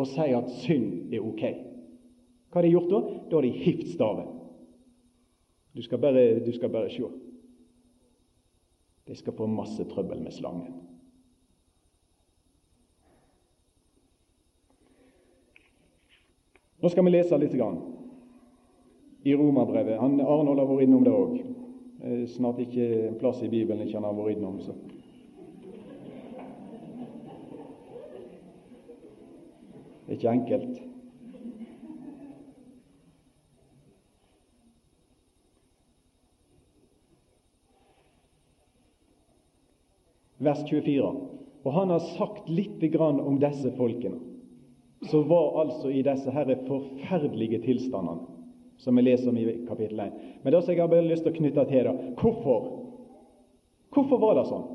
og 0.00 0.06
si 0.08 0.28
at 0.32 0.52
synd 0.62 1.12
er 1.12 1.26
ok. 1.26 1.42
Hva 2.48 2.62
har 2.62 2.66
de 2.66 2.72
gjort 2.72 2.92
da? 2.94 3.00
Da 3.28 3.36
har 3.36 3.44
de 3.44 3.56
hivd 3.60 3.90
staven. 3.92 4.30
Du 5.76 5.82
skal 5.84 6.00
bare, 6.00 6.22
du 6.40 6.52
skal 6.56 6.72
bare 6.72 6.88
se. 6.90 7.10
De 9.10 9.18
skal 9.18 9.36
få 9.36 9.50
masse 9.50 9.84
trøbbel 9.90 10.24
med 10.24 10.32
slangen. 10.32 10.89
Nå 16.80 16.88
skal 16.88 17.04
vi 17.04 17.10
lese 17.10 17.38
litt 17.38 17.52
grann. 17.52 17.80
i 19.22 19.34
Romerbrevet. 19.36 19.98
Arnold 20.00 20.58
har 20.58 20.68
vært 20.68 20.86
innom 20.86 21.02
det 21.04 21.12
òg. 21.12 21.34
Eh, 22.00 22.22
snart 22.32 22.60
ikke 22.62 22.86
en 23.10 23.18
plass 23.20 23.42
i 23.44 23.50
Bibelen 23.52 23.84
ikke 23.84 23.98
han 23.98 24.06
har 24.08 24.14
vært 24.16 24.38
innom. 24.38 24.56
Så. 24.64 24.72
Det 30.06 30.14
er 30.14 30.16
ikke 30.16 30.32
enkelt. 30.32 30.80
Vers 40.40 40.64
24. 40.64 41.12
Og 41.60 41.72
han 41.76 41.92
har 41.92 42.00
sagt 42.16 42.48
litt 42.48 42.80
om 42.96 43.36
disse 43.38 43.70
folkene, 43.76 44.16
som 45.08 45.28
var 45.28 45.60
altså 45.60 45.88
i 45.88 46.02
disse 46.04 46.30
her 46.30 46.50
forferdelige 46.66 47.62
tilstandene 47.64 48.26
som 48.80 48.96
vi 48.96 49.02
leser 49.02 49.28
om 49.28 49.36
i 49.36 49.44
kapittel 49.68 50.00
1. 50.00 50.12
Men 50.42 50.52
det 50.52 50.62
som 50.64 50.72
jeg 50.72 50.82
har 50.82 50.88
bare 50.88 51.08
lyst 51.08 51.24
til 51.24 51.32
å 51.32 51.36
knytte 51.36 51.64
til 51.68 51.88
det 51.88 51.96
hvorfor? 52.20 52.68
Hvorfor 53.92 54.20
var 54.22 54.38
det 54.38 54.46
sånn? 54.48 54.68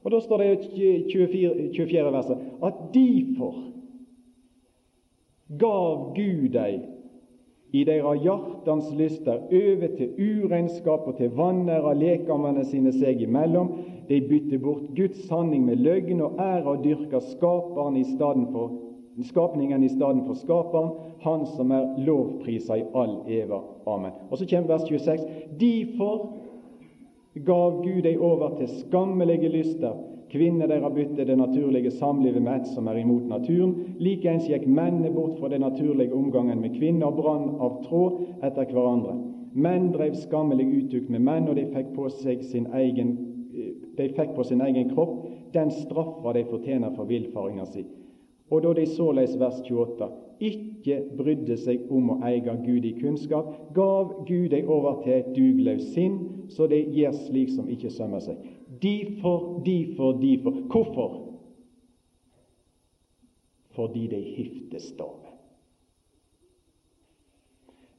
Og 0.00 0.14
Da 0.14 0.20
står 0.24 0.38
det 0.38 0.46
i 0.80 0.90
24, 1.12 1.72
24. 1.76 2.12
verset 2.12 2.38
at 2.64 2.78
derfor 2.94 3.58
gav 5.60 6.14
Gud 6.16 6.48
deg 6.54 6.86
i 7.72 7.84
deira 7.86 8.16
hjertens 8.18 8.90
lyster 8.98 9.44
over 9.46 9.88
til 9.96 10.14
uregnskap 10.18 11.06
og 11.06 11.16
til 11.20 11.30
vanære 11.36 11.94
lekamene 11.98 12.64
sine 12.66 12.92
seg 12.92 13.22
imellom. 13.22 13.72
De 14.08 14.18
bytter 14.26 14.58
bort 14.58 14.88
Guds 14.96 15.26
sanning 15.28 15.64
med 15.68 15.82
løgn 15.84 16.22
og 16.26 16.40
ære 16.42 16.66
og 16.66 16.84
dyrker 16.84 17.22
Skaperen 17.30 17.96
i 17.96 18.04
for 18.52 18.78
skapningen 19.22 19.82
i 19.84 19.88
stedet 19.88 20.22
for 20.26 20.34
Skaperen, 20.34 20.90
Han 21.20 21.46
som 21.56 21.70
er 21.70 21.98
lovprisa 22.06 22.74
i 22.74 22.84
all 22.94 23.18
eva. 23.28 23.60
Amen. 23.86 24.12
Og 24.30 24.38
Så 24.38 24.46
kommer 24.50 24.68
vers 24.68 24.82
26. 24.88 25.18
Derfor 25.60 26.28
gav 27.46 27.82
Gud 27.82 28.02
deg 28.02 28.20
over 28.20 28.56
til 28.56 28.68
skammelige 28.68 29.48
lyster. 29.48 29.92
Kvinner 30.30 30.70
deres 30.70 30.94
bytte 30.94 31.24
det 31.26 31.36
naturlige 31.38 31.90
samlivet 31.90 32.42
med 32.42 32.60
et 32.60 32.68
som 32.70 32.86
er 32.86 33.00
imot 33.00 33.26
naturen. 33.28 33.74
Likeens 33.98 34.46
gikk 34.46 34.68
mennene 34.68 35.10
bort 35.14 35.40
fra 35.40 35.50
den 35.50 35.64
naturlige 35.66 36.14
omgangen 36.14 36.60
med 36.62 36.76
kvinner 36.76 37.10
og 37.10 37.18
brann 37.18 37.48
av 37.58 37.80
tråd 37.88 38.20
etter 38.46 38.70
hverandre. 38.70 39.16
Menn 39.54 39.90
drev 39.90 40.14
skammelig 40.14 40.68
utukt 40.84 41.10
med 41.10 41.24
menn, 41.26 41.48
og 41.50 41.58
de 41.58 41.66
fikk 41.74 41.90
på 41.96 42.06
egen 42.78 43.16
de 43.96 44.08
fikk 44.14 44.34
på 44.36 44.44
sin 44.46 44.60
egen 44.64 44.92
kropp 44.94 45.26
den 45.52 45.70
straffa 45.74 46.32
de 46.32 46.44
fortjener 46.48 46.94
for 46.96 47.10
villfaringa 47.10 47.66
si. 47.66 47.84
Og 48.50 48.62
da 48.62 48.72
de 48.74 48.86
såleis, 48.86 49.36
vers 49.38 49.60
28, 49.66 50.08
ikke 50.40 50.96
brydde 51.18 51.56
seg 51.60 51.90
om 51.92 52.14
å 52.14 52.20
eie 52.26 52.54
Gud 52.64 52.86
i 52.86 52.94
kunnskap, 52.98 53.50
gav 53.76 54.24
Gud 54.28 54.50
deg 54.54 54.70
over 54.70 55.02
til 55.04 55.18
et 55.18 55.34
dugløst 55.36 55.92
sinn, 55.94 56.16
så 56.50 56.66
de 56.70 56.80
gjør 56.96 57.14
slik 57.26 57.52
som 57.54 57.68
ikke 57.70 57.92
sømmer 57.94 58.24
seg. 58.24 58.40
Derfor, 58.82 59.62
derfor, 59.64 60.12
derfor. 60.22 60.50
Hvorfor? 60.50 61.10
Fordi 63.70 64.06
de 64.06 64.20
hifter 64.36 64.78
staven. 64.78 65.30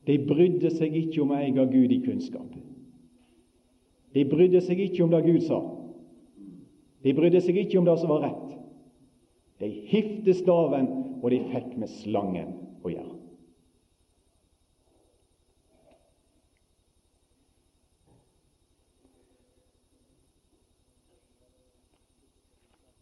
De 0.08 0.18
brydde 0.28 0.72
seg 0.74 0.96
ikke 0.98 1.22
om 1.22 1.32
eie 1.38 1.54
Gud 1.54 1.94
i 1.94 2.02
kunnskap. 2.02 2.58
De 4.12 4.26
brydde 4.28 4.62
seg 4.66 4.82
ikke 4.82 5.06
om 5.06 5.14
det 5.14 5.22
Gud 5.28 5.46
sa. 5.46 5.62
De 7.06 7.14
brydde 7.18 7.42
seg 7.46 7.58
ikke 7.62 7.80
om 7.80 7.88
det 7.88 7.98
som 8.02 8.12
var 8.12 8.26
rett. 8.26 8.58
De 9.62 9.70
hifte 9.92 10.34
staven, 10.34 10.90
og 11.22 11.30
de 11.32 11.40
fikk 11.52 11.76
med 11.78 11.90
slangen 12.02 12.54
å 12.82 12.92
gjøre. 12.92 13.11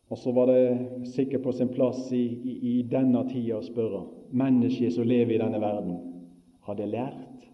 Og 0.09 0.17
så 0.17 0.31
var 0.33 0.49
det 0.49 1.07
sikkert 1.13 1.43
på 1.43 1.51
sin 1.53 1.69
plass 1.69 2.11
i, 2.11 2.23
i, 2.25 2.53
i 2.71 2.75
denne 2.89 3.21
tida 3.29 3.59
å 3.59 3.65
spørre 3.65 4.05
mennesket 4.33 4.95
som 4.95 5.05
lever 5.07 5.35
i 5.35 5.41
denne 5.41 5.61
verden, 5.61 5.99
har 6.65 6.77
det 6.77 6.89
lært? 6.89 7.45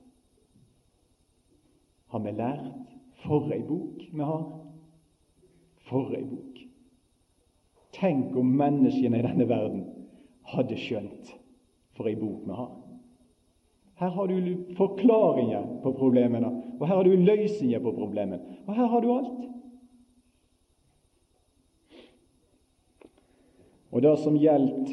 Har 2.12 2.24
vi 2.24 2.32
lært? 2.36 2.94
For 3.26 3.52
ei 3.52 3.62
bok 3.66 4.06
vi 4.12 4.24
har! 4.24 4.46
For 5.90 6.16
ei 6.16 6.24
bok! 6.24 6.62
Tenk 7.96 8.36
om 8.40 8.56
menneskene 8.60 9.20
i 9.20 9.26
denne 9.26 9.48
verden 9.48 9.86
hadde 10.52 10.80
skjønt 10.80 11.32
for 11.96 12.08
ei 12.12 12.16
bok 12.20 12.44
vi 12.48 12.56
har. 12.56 12.72
Her 13.96 14.12
har 14.12 14.28
du 14.28 14.64
forklaringer 14.76 15.68
på 15.84 15.94
problemene, 15.96 16.50
og 16.80 16.88
her 16.88 16.96
har 16.96 17.08
du 17.08 17.16
løsninger 17.16 17.80
på 17.80 17.94
problemene. 17.96 18.42
Og 18.68 18.76
her 18.76 18.90
har 18.92 19.04
du 19.04 19.12
alt. 19.14 19.46
Og 23.96 24.02
det 24.02 24.18
som 24.18 24.36
gjelder 24.38 24.90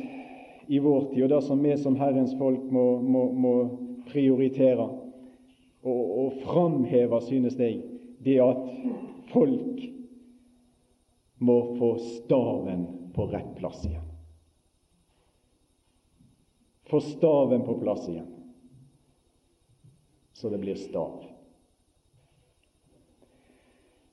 i 0.67 0.79
vår 0.79 1.09
tid, 1.11 1.25
og 1.25 1.29
det 1.29 1.41
som 1.43 1.63
vi 1.63 1.73
som 1.77 1.97
Herrens 1.99 2.37
folk 2.39 2.69
må, 2.71 2.85
må, 3.03 3.23
må 3.35 3.55
prioritere 4.07 4.85
og, 5.83 6.05
og 6.23 6.37
framheve, 6.45 7.19
synes 7.27 7.59
jeg, 7.59 7.81
det 8.23 8.37
er 8.39 8.53
at 8.53 8.63
folk 9.33 9.83
må 11.43 11.59
få 11.81 11.91
staven 12.05 12.87
på 13.17 13.27
rett 13.35 13.51
plass 13.59 13.83
igjen. 13.91 14.07
Få 16.87 17.03
staven 17.03 17.67
på 17.67 17.75
plass 17.83 18.07
igjen, 18.07 18.31
så 20.39 20.55
det 20.55 20.63
blir 20.63 20.79
stav. 20.79 21.27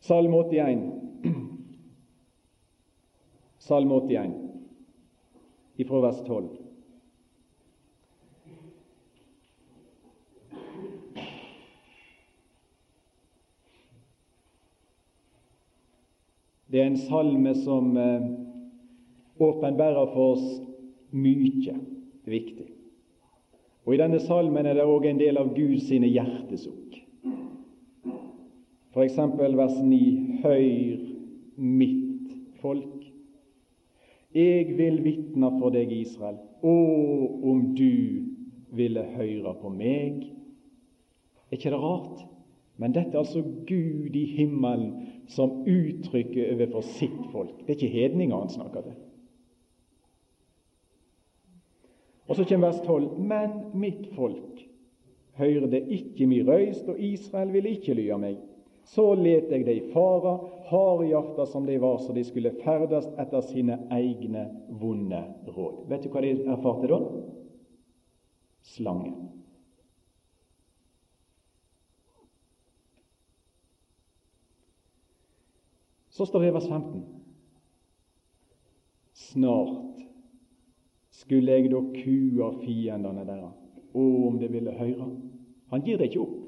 Salme 0.01 0.41
81. 0.49 0.85
Salme 3.69 4.01
81 4.09 4.48
ifra 5.79 6.01
vers 6.03 6.19
12. 6.27 6.49
Det 16.69 16.81
er 16.81 16.85
en 16.85 16.97
salme 16.97 17.55
som 17.55 17.95
eh, 17.97 18.25
åpenbærer 19.39 20.11
for 20.13 20.35
oss 20.35 20.43
mye 21.11 21.73
viktig. 22.29 22.67
Og 23.87 23.95
I 23.95 24.01
denne 24.03 24.19
salmen 24.21 24.67
er 24.69 24.77
det 24.77 24.85
òg 24.85 25.07
en 25.09 25.21
del 25.21 25.39
av 25.41 25.49
Guds 25.55 25.87
sine 25.89 26.11
hjertesukk. 26.11 26.99
F.eks. 28.93 29.17
vers 29.17 29.79
9.: 29.81 30.03
Høyr 30.43 30.99
mitt 31.57 32.35
folk. 32.61 32.98
Jeg 34.35 34.77
vil 34.77 34.99
vitne 35.03 35.49
for 35.57 35.73
deg, 35.73 35.91
Israel. 35.91 36.37
Å, 36.61 36.73
om 37.49 37.63
du 37.77 38.25
ville 38.77 39.05
høre 39.15 39.55
på 39.61 39.71
meg. 39.73 40.27
Er 41.49 41.57
ikke 41.57 41.73
det 41.73 41.81
rart? 41.81 42.25
Men 42.79 42.93
dette 42.95 43.17
er 43.17 43.23
altså 43.23 43.41
Gud 43.67 44.15
i 44.15 44.25
himmelen 44.37 44.91
som 45.29 45.63
uttrykker 45.67 46.53
overfor 46.53 46.85
sitt 46.95 47.17
folk. 47.33 47.57
Det 47.65 47.73
er 47.73 47.79
ikke 47.79 47.95
hedninger 47.95 48.37
han 48.37 48.53
snakker 48.53 48.85
til. 48.85 48.99
Og 52.29 52.37
så 52.37 52.45
kommer 52.45 52.69
vers 52.69 52.81
12. 52.85 53.17
Men 53.19 53.57
mitt 53.73 54.05
folk 54.15 54.61
hørte 55.39 55.81
ikke 55.89 56.27
mi 56.29 56.43
røyst, 56.45 56.87
og 56.87 57.01
Israel 57.01 57.51
ville 57.53 57.73
ikke 57.73 57.97
lye 57.97 58.21
meg. 58.21 58.37
Så 58.89 59.03
let 59.15 59.51
jeg 59.53 59.65
dei 59.67 59.79
fara, 59.93 60.39
hardhjarta 60.71 61.45
som 61.45 61.65
de 61.65 61.75
var, 61.77 61.99
så 62.01 62.13
de 62.13 62.23
skulle 62.25 62.55
ferdes 62.63 63.05
etter 63.21 63.43
sine 63.45 63.75
egne 63.93 64.47
vonde 64.81 65.19
råd. 65.45 65.83
Vet 65.91 66.07
du 66.07 66.09
hva 66.09 66.23
de 66.25 66.31
erfarte 66.49 66.89
da? 66.89 66.97
Slangen. 68.65 69.29
Så 76.09 76.25
står 76.25 76.47
det 76.47 76.49
i 76.49 76.57
vers 76.57 76.67
15. 76.67 77.05
Snart 79.29 80.01
skulle 81.21 81.59
jeg 81.59 81.69
da 81.69 81.85
kua 81.93 82.51
fiendene 82.65 83.29
deres. 83.29 83.55
Å, 83.93 84.01
om 84.01 84.41
de 84.41 84.49
ville 84.49 84.73
høre. 84.81 85.13
Han 85.69 85.85
gir 85.85 86.01
det 86.01 86.09
ikke 86.09 86.25
opp. 86.25 86.38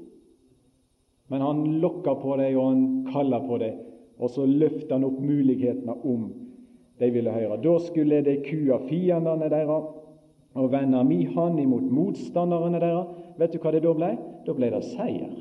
Men 1.31 1.41
han 1.41 1.63
lokker 1.79 2.17
på 2.19 2.35
dem, 2.41 2.57
og 2.59 2.65
han 2.67 2.87
kaller 3.07 3.47
på 3.47 3.57
dem, 3.61 3.75
og 4.19 4.29
så 4.29 4.43
løfter 4.45 4.97
han 4.97 5.05
opp 5.07 5.19
mulighetene 5.23 5.95
om 6.03 6.25
de 6.99 7.07
ville 7.15 7.31
høre. 7.31 7.55
Da 7.63 7.77
skulle 7.79 8.19
de 8.25 8.33
kua 8.43 8.81
fiendene 8.89 9.47
deres 9.49 9.93
og 10.59 10.73
vende 10.73 10.99
mi 11.07 11.21
hand 11.31 11.61
imot 11.63 11.87
motstanderne 11.87 12.81
deres. 12.83 13.15
Vet 13.39 13.55
du 13.55 13.61
hva 13.63 13.71
det 13.71 13.81
da 13.85 13.95
ble? 13.95 14.11
Da 14.43 14.57
ble 14.57 14.69
det 14.73 14.83
seier. 14.89 15.31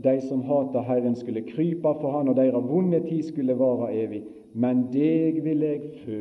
De 0.00 0.16
som 0.24 0.42
hater 0.48 0.82
Herren, 0.82 1.14
skulle 1.14 1.44
krype 1.46 1.94
for 2.00 2.16
Han, 2.16 2.32
og 2.32 2.36
deres 2.40 2.66
vonde 2.66 3.04
tid 3.06 3.22
skulle 3.28 3.54
vare 3.54 3.92
evig. 3.94 4.24
Men 4.52 4.88
deg 4.90 5.44
vil 5.44 5.62
jeg 5.62 5.94
fø 6.02 6.20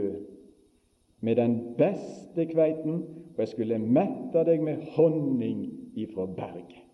med 1.25 1.35
den 1.39 1.59
beste 1.79 2.45
kveiten, 2.45 3.01
og 3.33 3.41
jeg 3.41 3.55
skulle 3.55 3.81
mette 3.81 4.43
deg 4.45 4.61
med 4.61 4.83
honning 4.93 5.78
ifra 5.95 6.27
berget. 6.27 6.85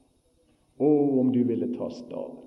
Å, 0.78 0.92
om 1.20 1.32
du 1.32 1.42
ville 1.48 1.72
ta 1.78 1.90
staven. 1.90 2.42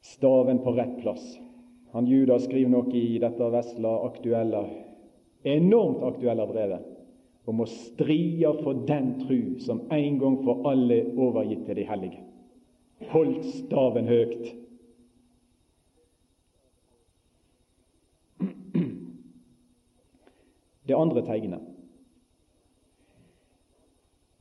Staven 0.00 0.58
på 0.64 0.72
rett 0.76 0.98
plass. 1.00 1.38
Han 1.92 2.06
Judas 2.06 2.44
skriver 2.44 2.70
noe 2.70 2.92
i 2.96 3.18
dette 3.22 3.46
vesla 3.50 3.92
aktuelle, 4.06 4.62
enormt 5.48 6.02
aktuelle 6.06 6.46
brevet 6.46 6.86
om 7.48 7.62
å 7.64 7.66
stride 7.66 8.52
for 8.60 8.84
den 8.86 9.14
tru 9.24 9.58
som 9.64 9.80
en 9.90 10.18
gang 10.20 10.36
for 10.44 10.66
alle 10.70 11.00
er 11.00 11.16
overgitt 11.18 11.64
til 11.66 11.80
de 11.80 11.86
hellige. 11.88 12.20
Holdt 13.10 13.46
staven 13.48 14.10
høgt. 14.10 14.52
Det 20.90 20.98
andre 20.98 21.22
tegnet. 21.26 21.62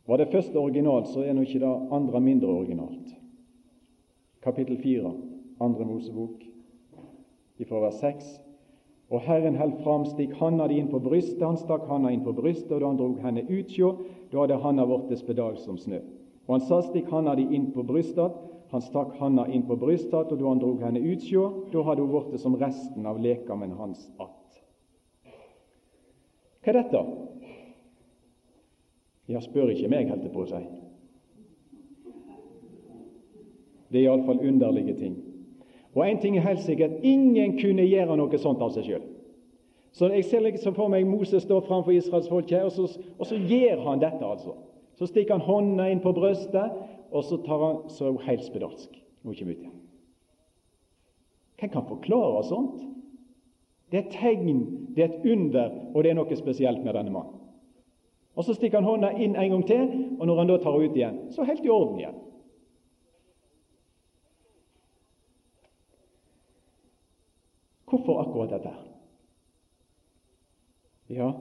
Var 0.10 0.18
det 0.18 0.32
første 0.32 0.58
originalt, 0.58 1.08
så 1.14 1.22
er 1.22 1.36
nå 1.38 1.45
ikke 1.45 1.62
det 1.62 1.74
andre 1.93 2.22
mindre 2.26 2.50
originalt. 2.50 3.12
Kapittel 4.41 4.80
4, 4.82 5.12
andre 5.62 5.86
Mosebok, 5.86 6.39
ifra 7.62 7.84
vers 7.84 8.00
6. 8.02 8.32
Og 9.10 9.22
Herren 9.22 9.58
held 9.58 9.76
fram, 9.84 10.08
stikk 10.10 10.34
handa 10.39 10.66
di 10.70 10.80
inn 10.82 10.89
på 10.89 11.02
brystet. 11.02 11.43
Han 11.45 11.58
stakk 11.62 11.86
handa 11.89 12.10
inn 12.14 12.24
på 12.26 12.34
brystet, 12.34 12.72
og 12.72 12.82
da 12.82 12.89
han 12.89 12.97
drog 12.97 13.22
henne 13.22 13.45
utsjå, 13.45 13.91
da 14.32 14.41
hadde 14.41 14.60
handa 14.64 14.86
vorte 14.89 15.18
spedal 15.18 15.58
som 15.62 15.78
snø. 15.78 16.02
Og 16.47 16.56
han 16.56 16.66
sa, 16.66 16.82
stikk 16.86 17.10
handa 17.14 17.36
di 17.38 17.45
inn 17.54 17.70
på 17.76 17.86
brystet. 17.86 18.38
Han 18.74 18.86
stakk 18.86 19.14
handa 19.22 19.45
inn 19.50 19.66
på 19.70 19.78
brystet, 19.82 20.30
og 20.30 20.38
da 20.41 20.50
han 20.50 20.62
drog 20.62 20.82
henne 20.86 21.06
utsjå, 21.14 21.45
da 21.74 21.86
hadde 21.86 22.06
hun 22.06 22.14
vorte 22.14 22.41
som 22.41 22.58
resten 22.58 23.06
av 23.06 23.22
lekamen 23.22 23.78
hans 23.78 24.10
att. 24.18 24.39
Hva 26.64 26.74
er 26.74 26.80
dette? 26.82 27.01
Ja, 29.30 29.41
spør 29.43 29.72
ikke 29.72 29.89
meg, 29.91 30.10
holdt 30.10 30.26
jeg 30.26 30.34
på 30.34 30.43
å 30.43 30.49
si. 30.49 30.62
Det 33.89 34.01
er 34.01 34.07
iallfall 34.07 34.41
underlige 34.45 34.95
ting. 34.97 35.16
Og 35.95 36.03
én 36.05 36.20
ting 36.22 36.38
er 36.38 36.45
helt 36.45 36.62
sikkert 36.62 37.01
ingen 37.05 37.55
kunne 37.57 37.86
gjøre 37.86 38.18
noe 38.18 38.41
sånt 38.41 38.62
av 38.62 38.74
seg 38.76 38.86
sjøl. 38.86 39.05
Så 39.95 40.12
jeg 40.14 40.26
ser 40.30 40.43
liksom 40.45 40.76
for 40.78 40.91
meg 40.91 41.07
Moses 41.10 41.43
står 41.47 41.64
framfor 41.66 41.95
Israels 41.95 42.30
folk 42.30 42.51
her, 42.53 42.68
og 42.68 42.74
så, 42.76 42.86
og 43.18 43.26
så 43.26 43.38
gjør 43.38 43.82
han 43.88 44.01
dette, 44.01 44.22
altså. 44.26 44.53
Så 44.99 45.10
stikker 45.10 45.38
han 45.38 45.45
hånda 45.45 45.88
inn 45.89 46.01
på 46.03 46.14
brøstet, 46.14 46.76
og 47.10 47.26
så 47.26 47.39
tar 47.45 47.64
han 47.64 47.80
så 47.89 48.14
helt 48.28 48.45
spedalsk. 48.45 48.93
Nå 49.26 49.34
kommer 49.34 49.55
ut 49.55 49.64
igjen. 49.64 49.78
Hvem 51.60 51.72
kan 51.74 51.88
forklare 51.89 52.43
sånt? 52.47 52.84
Det 53.92 53.98
er 53.98 54.06
et 54.06 54.16
tegn, 54.16 54.60
det 54.96 55.04
er 55.04 55.10
et 55.10 55.32
under, 55.32 55.70
og 55.96 56.04
det 56.04 56.12
er 56.12 56.18
noe 56.20 56.36
spesielt 56.38 56.84
med 56.86 56.94
denne 56.94 57.14
mannen. 57.14 57.36
Og 58.36 58.46
Så 58.46 58.54
stikker 58.54 58.80
han 58.80 58.88
hånda 58.88 59.10
inn 59.18 59.36
en 59.36 59.52
gang 59.52 59.64
til, 59.68 59.88
og 60.20 60.28
når 60.28 60.38
han 60.38 60.48
da 60.48 60.58
tar 60.58 60.78
ut 60.78 60.96
igjen, 60.96 61.18
så 61.32 61.44
helt 61.44 61.66
i 61.66 61.70
orden 61.70 62.00
igjen. 62.00 62.20
Hvorfor 67.90 68.22
akkurat 68.22 68.54
dette? 68.54 68.72
Ja, 71.10 71.32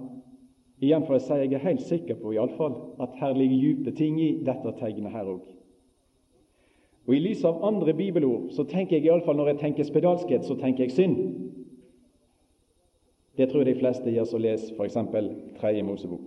igjen 0.81 1.05
får 1.07 1.15
jeg 1.15 1.23
si 1.27 1.39
jeg 1.43 1.53
er 1.53 1.67
helt 1.67 1.85
sikker 1.85 2.17
på 2.23 2.33
i 2.33 2.41
alle 2.41 2.57
fall, 2.57 2.75
at 3.05 3.21
her 3.21 3.37
ligger 3.37 3.61
dype 3.61 3.93
ting 3.97 4.17
i 4.21 4.31
dette 4.47 4.73
tegnet 4.81 5.13
her 5.13 5.29
òg. 5.29 5.45
Og 7.09 7.15
I 7.15 7.21
lys 7.25 7.45
av 7.45 7.63
andre 7.65 7.95
bibelord 7.97 8.51
så 8.57 8.65
tenker 8.69 8.97
jeg 8.97 9.07
iallfall 9.09 9.37
når 9.37 9.53
jeg 9.53 9.61
tenker 9.63 9.87
spedalskhet, 9.89 10.45
så 10.45 10.57
tenker 10.61 10.85
jeg 10.85 10.97
synd. 10.97 11.21
Det 13.39 13.47
tror 13.51 13.65
de 13.65 13.77
fleste 13.79 14.11
gjør 14.11 14.27
som 14.27 14.43
leser 14.43 14.75
f.eks. 14.75 14.97
Tredje 15.61 15.83
Mosebok. 15.87 16.27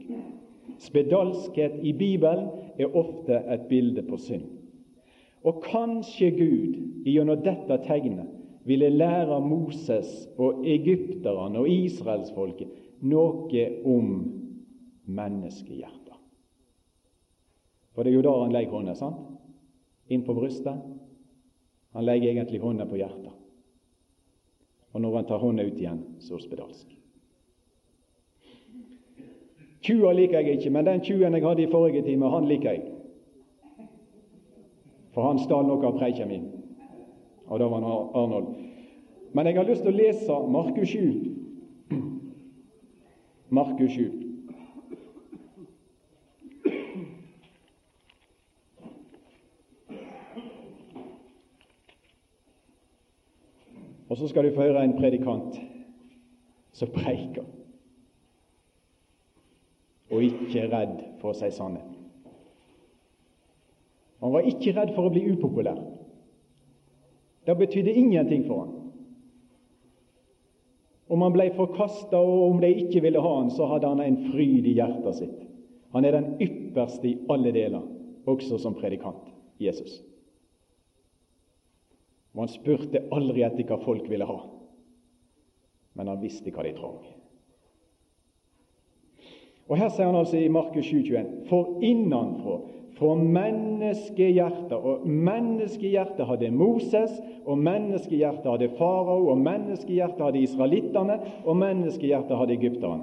Spedalskhet 0.80 1.82
i 1.84 1.92
Bibelen 1.94 2.48
er 2.80 2.96
ofte 2.96 3.42
et 3.52 3.66
bilde 3.70 4.04
på 4.08 4.18
synd. 4.18 4.46
Og 5.44 5.60
kanskje 5.66 6.30
Gud 6.38 6.78
gjennom 7.04 7.42
dette 7.44 7.78
tegnet 7.84 8.30
ville 8.64 8.90
lære 8.94 9.42
Moses 9.44 10.30
og 10.38 10.64
egypterne 10.70 11.60
og 11.60 11.68
israelsfolket 11.70 12.72
noe 13.02 13.66
om 13.90 14.14
menneskehjertet. 15.10 16.16
For 17.92 18.06
det 18.06 18.14
er 18.14 18.20
jo 18.22 18.24
da 18.24 18.38
han 18.38 18.56
legger 18.56 18.78
hånda, 18.78 18.96
sant? 18.96 19.20
Inn 20.08 20.24
på 20.24 20.38
brystet. 20.38 20.80
Han 21.92 22.08
legger 22.08 22.32
egentlig 22.32 22.64
hånda 22.64 22.88
på 22.88 23.02
hjertet. 23.02 23.36
Og 24.94 25.04
når 25.04 25.20
han 25.20 25.28
tar 25.28 25.44
hånda 25.44 25.68
ut 25.68 25.80
igjen, 25.80 26.04
så 26.24 26.40
spedalsk. 26.40 27.01
Tjua 29.82 30.12
liker 30.14 30.40
jeg 30.40 30.58
ikke, 30.58 30.70
men 30.70 30.86
den 30.86 31.02
tjuen 31.02 31.34
jeg 31.34 31.44
hadde 31.46 31.64
i 31.64 31.72
forrige 31.72 32.04
time, 32.06 32.30
han 32.30 32.48
liker 32.48 32.72
jeg. 32.72 32.82
For 35.14 35.28
han 35.28 35.40
stal 35.42 35.66
noe 35.68 35.86
av 35.88 35.98
preiken 35.98 36.30
min. 36.30 36.50
Og 37.50 37.60
da 37.60 37.68
var 37.68 37.82
han 37.82 38.10
Arnold. 38.16 38.52
Men 39.34 39.48
jeg 39.48 39.58
har 39.58 39.68
lyst 39.68 39.82
til 39.84 39.94
å 39.94 39.98
lese 39.98 40.42
Markus 40.52 40.90
7. 40.90 41.32
Markus 43.50 43.92
7. 43.92 44.32
Og 54.12 54.18
så 54.18 54.28
skal 54.28 54.44
du 54.44 54.56
få 54.56 54.62
høre 54.68 54.84
en 54.84 54.98
predikant 54.98 55.56
som 56.76 56.90
preiker, 56.92 57.46
og 60.12 60.24
ikke 60.26 60.68
redd 60.72 60.98
for 61.22 61.32
å 61.32 61.38
si 61.38 61.50
sannheten. 61.56 61.98
Han 64.22 64.36
var 64.36 64.46
ikke 64.46 64.76
redd 64.76 64.92
for 64.94 65.08
å 65.08 65.14
bli 65.14 65.24
upopulær. 65.32 65.80
Det 67.48 67.56
betydde 67.58 67.96
ingenting 67.98 68.44
for 68.46 68.66
han. 68.66 68.76
Om 71.12 71.26
han 71.26 71.34
ble 71.34 71.48
forkasta, 71.58 72.20
og 72.20 72.44
om 72.52 72.62
de 72.62 72.70
ikke 72.84 73.02
ville 73.04 73.24
ha 73.24 73.32
han, 73.40 73.50
så 73.52 73.66
hadde 73.68 73.90
han 73.90 74.04
en 74.04 74.20
fryd 74.30 74.68
i 74.70 74.76
hjertet 74.78 75.18
sitt. 75.18 75.40
Han 75.92 76.06
er 76.08 76.16
den 76.16 76.30
ypperste 76.44 77.10
i 77.10 77.18
alle 77.34 77.52
deler, 77.52 77.84
også 78.30 78.62
som 78.62 78.78
predikant, 78.78 79.26
Jesus. 79.60 79.98
Og 82.32 82.46
han 82.46 82.54
spurte 82.54 83.02
aldri 83.12 83.44
etter 83.44 83.68
hva 83.68 83.82
folk 83.84 84.06
ville 84.08 84.28
ha, 84.30 84.38
men 86.00 86.14
han 86.14 86.22
visste 86.22 86.54
hva 86.54 86.64
de 86.64 86.78
trang. 86.78 87.02
Og 89.72 89.78
Her 89.80 89.88
sier 89.88 90.10
han 90.10 90.20
altså 90.20 90.36
i 90.38 90.52
Markus 90.52 90.90
7,21.: 90.92 91.28
For 91.48 91.80
innanfra, 91.82 92.58
fra 93.00 93.14
menneskehjertet 93.16 94.74
Og 94.74 95.08
menneskehjertet 95.08 96.28
hadde 96.28 96.52
Moses, 96.52 97.22
og 97.46 97.58
menneskehjertet 97.58 98.52
hadde 98.52 98.70
farao, 98.78 99.30
og 99.32 99.38
menneskehjertet 99.38 100.26
hadde 100.26 100.44
israelittene, 100.44 101.20
og 101.46 101.58
menneskehjertet 101.58 102.38
hadde 102.38 102.54
egypterne. 102.54 103.02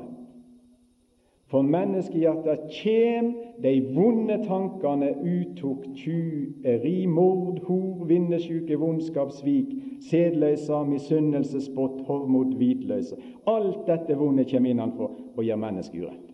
For 1.49 1.65
menneskehjertet 1.65 2.69
kjem 2.69 3.33
de 3.65 3.73
vonde 3.97 4.37
tankene 4.45 5.15
utok 5.25 5.87
tjueri, 5.97 7.07
mord, 7.09 7.63
hor, 7.65 8.05
vinnesjuke, 8.05 8.77
vondskap, 8.77 9.33
svik, 9.33 9.73
sedløysa, 10.11 10.83
misunnelse, 10.85 11.65
spott, 11.65 12.05
hovmod, 12.05 12.53
hvitløyse. 12.61 13.17
Alt 13.49 13.87
dette 13.89 14.21
vonde 14.21 14.45
kjem 14.45 14.69
innanfor 14.75 15.17
og 15.37 15.47
gjør 15.47 15.65
mennesket 15.65 16.05
urett. 16.05 16.28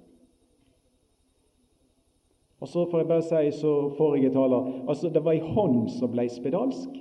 Og 2.64 2.68
så 2.68 2.86
får 2.88 3.02
jeg 3.02 3.08
bare 3.10 3.22
si 3.28 3.48
så 3.58 3.70
forrige 3.98 4.30
taler 4.32 4.68
altså 4.88 5.10
det 5.12 5.20
var 5.20 5.36
ei 5.36 5.52
hånd 5.52 5.90
som 5.92 6.08
ble 6.14 6.24
spedalsk. 6.32 6.94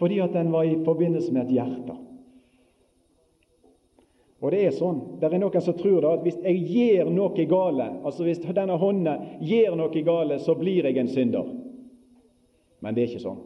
Fordi 0.00 0.16
at 0.24 0.32
den 0.32 0.48
var 0.52 0.64
i 0.64 0.78
forbindelse 0.84 1.32
med 1.32 1.42
et 1.44 1.58
hjerte. 1.58 1.96
Og 4.40 4.52
det 4.52 4.62
er 4.64 4.72
sånn, 4.76 5.02
det 5.20 5.28
er 5.28 5.42
noen 5.42 5.64
som 5.64 5.76
tror 5.76 6.00
da 6.06 6.14
at 6.16 6.24
hvis 6.24 6.40
jeg 6.40 6.62
gjør 6.72 7.10
noe 7.12 7.44
gale, 7.48 7.90
altså 8.00 8.24
hvis 8.24 8.40
denne 8.44 8.78
hånda 8.80 9.14
gjør 9.44 9.76
noe 9.76 10.02
gale, 10.08 10.40
så 10.40 10.56
blir 10.56 10.88
jeg 10.88 10.98
en 11.00 11.12
synder. 11.12 11.52
Men 12.80 12.96
det 12.96 13.04
er 13.04 13.12
ikke 13.12 13.26
sånn. 13.26 13.44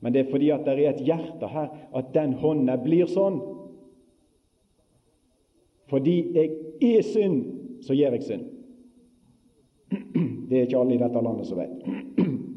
Men 0.00 0.16
det 0.16 0.24
er 0.24 0.32
fordi 0.32 0.48
at 0.56 0.64
det 0.64 0.78
er 0.78 0.94
et 0.94 1.04
hjerte 1.12 1.52
her 1.52 1.68
at 1.92 2.08
den 2.16 2.32
hånda 2.40 2.78
blir 2.80 3.04
sånn. 3.04 3.36
Fordi 5.92 6.16
jeg 6.40 6.96
er 6.96 7.04
synd, 7.04 7.44
så 7.84 8.00
gjør 8.00 8.16
jeg 8.16 8.28
synd. 8.32 8.50
Det 10.52 10.58
er 10.60 10.66
ikke 10.68 10.80
alle 10.82 10.96
i 10.98 11.00
dette 11.00 11.20
landet 11.24 11.48
som 11.48 11.60
vet. 11.62 11.76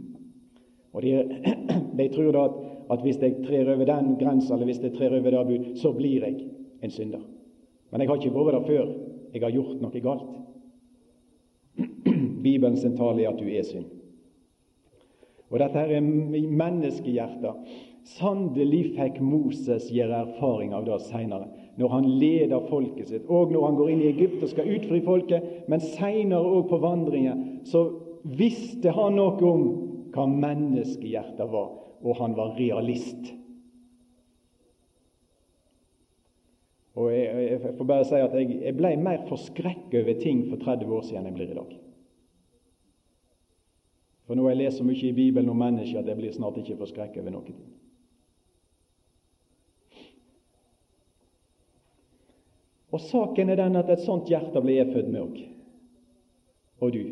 Og 0.95 1.03
de, 1.03 1.13
de 1.99 2.07
tror 2.11 2.31
da 2.35 2.43
at, 2.49 2.57
at 2.91 3.05
hvis 3.05 3.21
jeg 3.23 3.37
trer 3.45 3.71
over 3.71 3.87
den 3.87 4.13
grensa, 4.19 4.53
eller 4.53 4.67
hvis 4.67 4.83
jeg 4.83 4.97
trer 4.97 5.15
over 5.15 5.31
det 5.31 5.45
bud, 5.47 5.69
så 5.79 5.93
blir 5.95 6.27
jeg 6.27 6.35
en 6.83 6.91
synder. 6.91 7.23
Men 7.91 8.01
jeg 8.01 8.11
har 8.11 8.19
ikke 8.19 8.35
vært 8.35 8.57
der 8.57 8.67
før 8.67 8.93
jeg 9.31 9.43
har 9.43 9.55
gjort 9.55 9.79
noe 9.83 10.03
galt. 10.03 10.27
Bibelen 12.45 12.77
sin 12.77 12.97
tale 12.99 13.23
er 13.23 13.31
at 13.31 13.39
du 13.39 13.47
er 13.47 13.63
synd. 13.67 13.87
Og 15.53 15.59
dette 15.61 15.79
her 15.79 15.95
er 15.95 16.03
menneskehjertet. 16.03 17.75
Sannelig 18.05 18.91
fikk 18.97 19.21
Moses 19.23 19.87
gjøre 19.93 20.25
erfaring 20.27 20.75
av 20.77 20.83
det 20.85 20.99
seinere, 21.07 21.47
når 21.79 21.93
han 21.95 22.09
leder 22.19 22.67
folket 22.69 23.09
sitt, 23.09 23.23
og 23.25 23.53
når 23.53 23.63
han 23.65 23.77
går 23.79 23.91
inn 23.91 24.03
i 24.03 24.09
Egypt 24.11 24.43
og 24.43 24.51
skal 24.51 24.69
utfri 24.75 24.99
folket, 25.05 25.47
men 25.71 25.81
seinere 25.81 26.51
òg 26.59 26.67
på 26.69 26.79
vandringer, 26.83 27.39
så 27.65 27.81
visste 28.23 28.93
han 28.93 29.17
noe 29.17 29.49
om 29.49 29.65
hva 30.15 30.25
menneskehjertet 30.29 31.49
var, 31.51 31.71
og 32.05 32.21
han 32.21 32.35
var 32.37 32.55
realist. 32.59 33.33
Og 36.95 37.09
jeg, 37.11 37.47
jeg, 37.49 37.73
får 37.75 37.87
bare 37.89 38.05
si 38.07 38.19
at 38.23 38.35
jeg, 38.39 38.59
jeg 38.63 38.77
ble 38.77 38.93
mer 39.03 39.25
forskrekket 39.27 39.97
over 39.99 40.21
ting 40.21 40.45
for 40.47 40.61
30 40.61 40.93
år 40.95 41.03
siden 41.03 41.25
enn 41.25 41.33
jeg 41.33 41.39
blir 41.41 41.51
i 41.51 41.57
dag. 41.57 41.73
For 44.25 44.37
nå 44.37 44.45
har 44.45 44.55
jeg 44.55 44.61
lest 44.63 44.79
så 44.79 44.85
mye 44.87 45.09
i 45.09 45.15
Bibelen 45.15 45.51
om 45.51 45.59
mennesker 45.59 45.99
at 45.99 46.07
jeg 46.09 46.17
blir 46.17 46.33
snart 46.33 46.55
ikke 46.61 46.79
forskrekket 46.79 47.21
over 47.21 47.35
noe. 47.35 47.57
Og 52.95 53.03
saken 53.03 53.51
er 53.51 53.59
den 53.59 53.75
at 53.75 53.91
et 53.91 54.05
sånt 54.05 54.29
hjerte 54.31 54.61
blir 54.63 54.79
jeg 54.79 54.93
født 54.93 55.11
med 55.11 55.21
òg. 55.25 55.39
Og 56.79 56.93
du. 56.95 57.03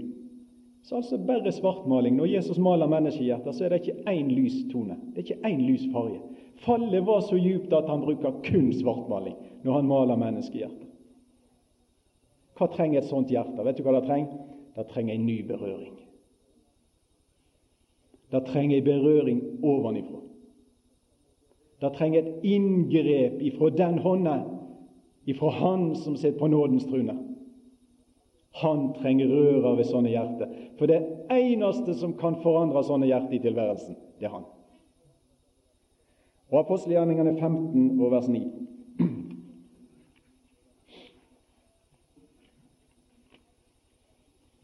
Så 0.83 0.95
altså 0.95 1.17
bare 1.17 1.51
svartmaling. 1.51 2.15
Når 2.15 2.25
Jesus 2.25 2.57
maler 2.57 2.87
menneskehjerter, 2.87 3.51
så 3.51 3.65
er 3.65 3.69
det 3.69 3.81
ikke 3.81 4.09
én 4.09 4.31
lys 4.31 4.65
tone. 4.71 4.97
Det 5.15 5.17
er 5.17 5.27
ikke 5.27 5.47
én 5.47 5.61
lys 5.63 5.85
farge. 5.93 6.19
Fallet 6.55 7.05
var 7.05 7.21
så 7.21 7.37
djupt 7.39 7.73
at 7.73 7.89
han 7.89 8.01
bruker 8.01 8.41
kun 8.43 8.73
svartmaling 8.73 9.35
når 9.63 9.73
han 9.73 9.87
maler 9.87 10.19
menneskehjertet. 10.19 10.89
Hva 12.57 12.67
trenger 12.67 13.01
et 13.01 13.09
sånt 13.09 13.31
hjerte? 13.31 13.63
Vet 13.65 13.79
du 13.79 13.83
hva 13.85 13.95
det 13.95 14.07
trenger? 14.07 14.35
Det 14.75 14.85
trenger 14.91 15.15
en 15.15 15.25
ny 15.25 15.39
berøring. 15.47 15.95
Det 18.31 18.45
trenger 18.45 18.77
en 18.77 18.83
berøring 18.83 19.41
ovenifra. 19.63 20.19
Det 21.81 21.91
trenger 21.97 22.21
et 22.21 22.45
inngrep 22.47 23.41
ifra 23.41 23.69
den 23.69 23.97
hånda, 23.99 24.35
ifra 25.25 25.49
Han 25.49 25.95
som 25.95 26.15
sitter 26.15 26.39
på 26.39 26.47
nådens 26.47 26.85
trune. 26.85 27.17
Han 28.53 28.93
trenger 28.93 29.27
røra 29.27 29.75
ved 29.75 29.89
sånne 29.89 30.13
hjerter. 30.13 30.52
For 30.77 30.85
det 30.89 31.27
eneste 31.31 31.93
som 31.93 32.15
kan 32.17 32.35
forandre 32.41 32.83
sånne 32.83 33.07
hjerter 33.09 33.37
i 33.37 33.41
tilværelsen, 33.43 33.95
det 34.19 34.25
er 34.27 34.33
Han. 34.33 34.45
Og 36.53 36.59
Apostelgjerningene 36.59 37.33
15 37.39 38.01
og 38.01 38.11
vers 38.13 38.27
9. 38.29 38.43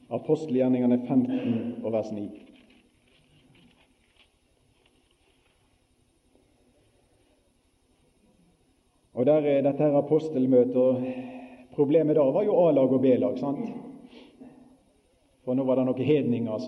Apostelgjerningene 0.09 0.99
15 1.07 1.83
og 1.83 1.93
vers 1.93 2.11
9. 2.11 2.27
Og 9.13 9.25
Der 9.25 9.33
er 9.33 9.61
dette 9.61 9.83
her 9.83 9.97
apostelmøtet. 9.97 11.13
Problemet 11.75 12.15
da 12.15 12.23
var 12.31 12.43
jo 12.43 12.55
A-lag 12.67 12.91
og 12.91 13.01
B-lag. 13.01 13.37
sant? 13.37 13.88
For 15.49 15.57
nå 15.57 15.63
var 15.65 15.79
det 15.79 15.83
noen 15.87 16.05
hedninger 16.05 16.59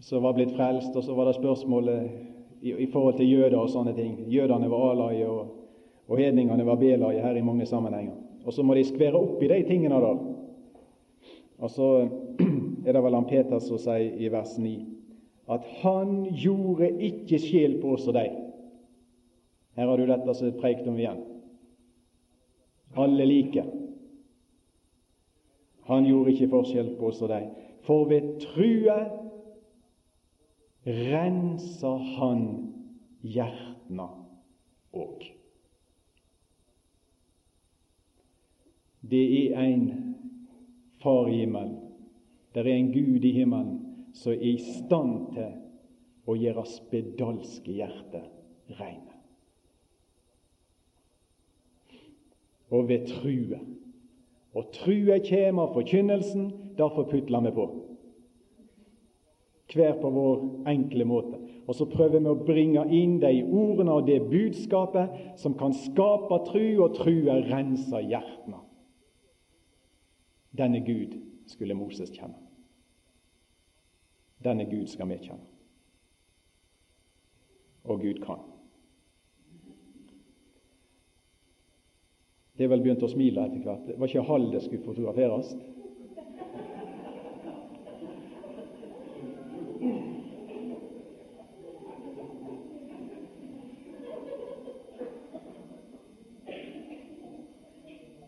som 0.00 0.22
var 0.24 0.32
blitt 0.32 0.54
frelst, 0.56 0.94
og 0.96 1.04
så 1.04 1.12
var 1.12 1.26
det 1.28 1.34
spørsmålet 1.36 2.06
i, 2.64 2.70
i, 2.72 2.86
forhold 2.88 3.18
til 3.18 3.28
jøder 3.28 3.58
og 3.60 3.68
sånne 3.68 3.92
ting. 3.92 4.14
Jødene 4.32 4.70
var 4.72 4.94
A-laget, 4.94 5.28
og, 5.28 5.50
og 6.08 6.22
hedningene 6.22 6.64
var 6.64 6.78
B-laget 6.80 7.20
her 7.20 7.36
i 7.36 7.42
mange 7.44 7.66
sammenhenger. 7.68 8.14
Og 8.48 8.56
så 8.56 8.64
må 8.64 8.78
de 8.78 8.86
skvære 8.88 9.20
opp 9.20 9.44
i 9.44 9.50
de 9.52 9.58
tingene 9.68 10.00
der. 10.00 10.22
Og 11.60 11.74
så 11.74 11.90
er 12.86 12.96
det 12.96 13.04
vel 13.04 13.18
han 13.18 13.28
Peter 13.28 13.60
som 13.60 13.82
sier 13.84 14.16
i 14.16 14.32
vers 14.32 14.56
9 14.56 14.72
at 15.52 15.68
han 15.82 16.16
gjorde 16.32 16.88
ikke 17.10 17.42
skjel 17.44 17.76
på 17.84 17.92
oss 17.98 18.08
og 18.08 18.16
deg. 18.16 18.40
Her 19.76 19.92
har 19.92 20.00
du 20.00 20.08
dette 20.08 20.38
som 20.40 20.48
er 20.48 20.58
preikt 20.64 20.88
om 20.88 20.96
igjen. 20.96 21.20
Alle 22.96 23.28
like. 23.28 23.68
Han 25.90 26.06
gjorde 26.06 26.32
ikke 26.32 26.50
forskjell 26.52 26.94
på 26.98 27.10
oss 27.10 27.22
og 27.24 27.32
deg. 27.32 27.48
For 27.86 28.06
ved 28.10 28.36
trua 28.44 29.00
renser 30.86 32.04
han 32.16 32.44
hjertene 33.26 34.06
òg. 34.96 35.26
Det 39.10 39.24
er 39.40 39.58
en 39.64 39.88
Far 41.00 41.30
i 41.32 41.38
himmelen. 41.40 41.78
Det 42.54 42.60
er 42.60 42.74
en 42.74 42.92
Gud 42.92 43.24
i 43.24 43.32
himmelen 43.32 43.78
som 44.12 44.34
er 44.34 44.42
i 44.44 44.58
stand 44.60 45.30
til 45.32 45.54
å 46.28 46.36
gjøre 46.36 46.66
spedalske 46.68 47.72
hjerter 47.72 48.26
reine. 48.76 49.16
Og 52.70 52.90
ved 52.90 53.08
true. 53.08 53.58
Og 54.54 54.72
trua 54.74 55.20
kjem 55.22 55.60
av 55.62 55.74
forkynnelsen, 55.76 56.50
derfor 56.78 57.06
putler 57.10 57.44
vi 57.46 57.52
på. 57.54 57.66
Hver 59.70 60.00
på 60.00 60.10
vår 60.10 60.40
enkle 60.72 61.06
måte. 61.06 61.38
Og 61.70 61.76
så 61.78 61.86
prøver 61.86 62.18
vi 62.18 62.32
å 62.32 62.40
bringe 62.42 62.82
inn 62.90 63.20
de 63.22 63.30
ordene 63.46 63.94
og 64.00 64.08
det 64.08 64.18
budskapet 64.26 65.38
som 65.38 65.54
kan 65.58 65.74
skape 65.76 66.40
tru, 66.48 66.64
og 66.82 66.96
trua 66.98 67.38
renser 67.46 68.02
hjertene. 68.10 68.58
Denne 70.58 70.82
Gud 70.82 71.14
skulle 71.46 71.78
Moses 71.78 72.10
kjenne. 72.10 72.34
Denne 74.42 74.66
Gud 74.66 74.88
skal 74.90 75.12
vi 75.12 75.20
kjenne. 75.22 75.46
Og 77.84 78.02
Gud 78.02 78.18
kan. 78.24 78.42
Det 82.60 82.66
er 82.66 82.74
vel 82.74 82.82
begynt 82.84 83.00
å 83.00 83.08
smile 83.08 83.40
etter 83.40 83.62
hvert. 83.64 83.86
Det 83.88 83.94
var 83.96 84.10
ikke 84.10 84.22
halv 84.28 84.50
det 84.52 84.58
skulle 84.60 84.82
fotograferes. 84.84 85.54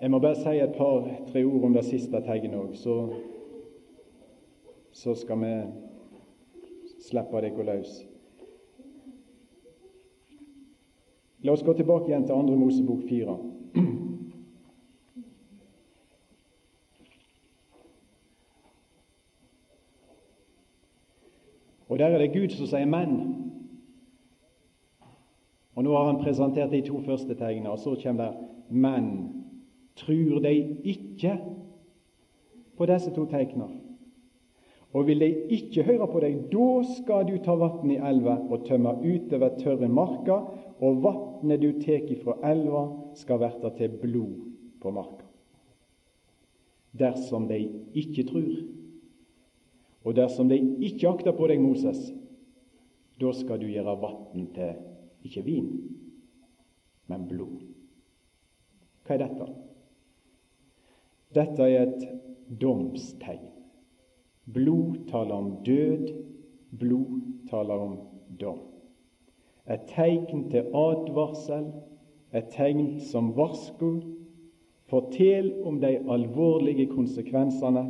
Jeg 0.01 0.11
må 0.17 0.23
bare 0.25 0.41
si 0.41 0.57
et 0.65 0.81
par-tre 0.81 1.45
ord 1.45 1.69
om 1.69 1.77
det 1.77 1.85
siste 1.91 2.25
tegnet 2.25 2.57
òg, 2.57 2.73
så, 2.81 2.99
så 4.97 5.13
skal 5.13 5.45
vi 5.45 5.55
slippe 7.05 7.45
dere 7.45 7.69
løs. 7.69 7.99
La 11.45 11.53
oss 11.53 11.69
gå 11.69 11.77
tilbake 11.77 12.09
igjen 12.09 12.25
til 12.25 12.41
andre 12.41 12.57
Mosebok 12.57 13.05
fire. 13.13 13.43
Og 21.93 21.99
Der 21.99 22.07
er 22.07 22.19
det 22.19 22.33
Gud 22.33 22.49
som 22.49 22.67
sier 22.67 22.87
'men'. 22.87 23.35
Og 25.75 25.85
Nå 25.85 25.97
har 25.97 26.13
han 26.13 26.25
presentert 26.25 26.71
de 26.71 26.81
to 26.81 27.01
første 27.01 27.35
tegnene, 27.35 27.71
og 27.71 27.79
så 27.79 28.01
kommer 28.05 28.25
det 28.25 28.35
'men' 28.71 29.29
trur 29.97 30.39
de 30.39 30.77
ikke 30.85 31.41
på 32.77 32.87
disse 32.87 33.11
to 33.11 33.25
tegnene? 33.25 33.69
Og 34.93 35.07
vil 35.07 35.21
de 35.21 35.35
ikke 35.49 35.83
høre 35.83 36.07
på 36.07 36.21
deg, 36.21 36.37
da 36.53 36.83
skal 36.97 37.29
du 37.29 37.45
ta 37.45 37.55
vann 37.55 37.91
i 37.91 37.97
elva 37.97 38.39
og 38.51 38.65
tømme 38.65 38.89
utover 38.89 39.59
tørre 39.59 39.89
marka, 39.89 40.33
og 40.81 41.03
vannet 41.03 41.63
du 41.63 41.73
tek 41.81 42.11
ifra 42.11 42.53
elva, 42.53 42.89
skal 43.15 43.41
verta 43.41 43.69
til 43.77 43.89
blod 43.89 44.51
på 44.81 44.91
marka. 44.91 45.25
Dersom 46.99 47.49
de 47.49 47.69
ikke 47.95 48.23
trur, 48.23 48.82
og 50.05 50.17
dersom 50.17 50.49
de 50.51 50.59
ikke 50.83 51.09
akter 51.09 51.35
på 51.37 51.47
deg, 51.51 51.61
Moses, 51.63 52.11
da 53.21 53.31
skal 53.37 53.61
du 53.63 53.69
gjøre 53.71 53.95
vann 54.03 54.49
til 54.55 54.73
ikke 55.27 55.45
vin, 55.47 55.69
men 57.11 57.29
blod. 57.31 57.61
Hva 59.07 59.15
er 59.15 59.23
dette? 59.23 59.47
Dette 61.33 61.69
er 61.69 61.87
et 61.87 62.07
domstegn. 62.61 63.47
Blod 64.53 65.05
taler 65.11 65.39
om 65.39 65.51
død, 65.65 66.11
blod 66.79 67.21
taler 67.51 67.85
om 67.87 67.97
dom. 68.41 68.59
Et 69.71 69.85
tegn 69.93 70.49
til 70.51 70.73
advarsel, 70.75 71.69
et 72.35 72.51
tegn 72.51 72.99
som 73.07 73.31
varsko. 73.37 73.93
Fortell 74.91 75.53
om 75.65 75.79
de 75.81 75.95
alvorlige 76.11 76.89
konsekvensene 76.91 77.87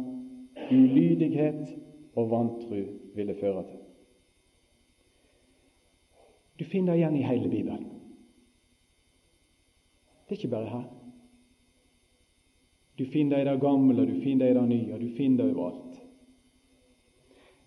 ulydighet 0.70 1.72
og 2.14 2.30
vantru 2.30 2.82
ville 3.14 3.36
føre 3.40 3.64
til. 3.68 3.78
Du 6.58 6.64
finner 6.68 6.94
igjen 6.94 7.16
i 7.16 7.24
hele 7.26 7.48
Bibelen. 7.48 7.86
Det 10.28 10.36
er 10.36 10.40
ikke 10.40 10.52
bare 10.52 10.68
her. 10.70 10.84
Du 12.98 13.04
finner 13.12 13.36
det 13.36 13.46
i 13.46 13.50
det 13.50 13.60
gamle, 13.60 14.06
du 14.06 14.20
finner 14.22 14.46
det 14.46 14.52
i 14.52 14.58
det 14.58 14.68
nye, 14.68 14.98
du 15.00 15.16
finner 15.16 15.44
det 15.44 15.54
overalt. 15.56 16.00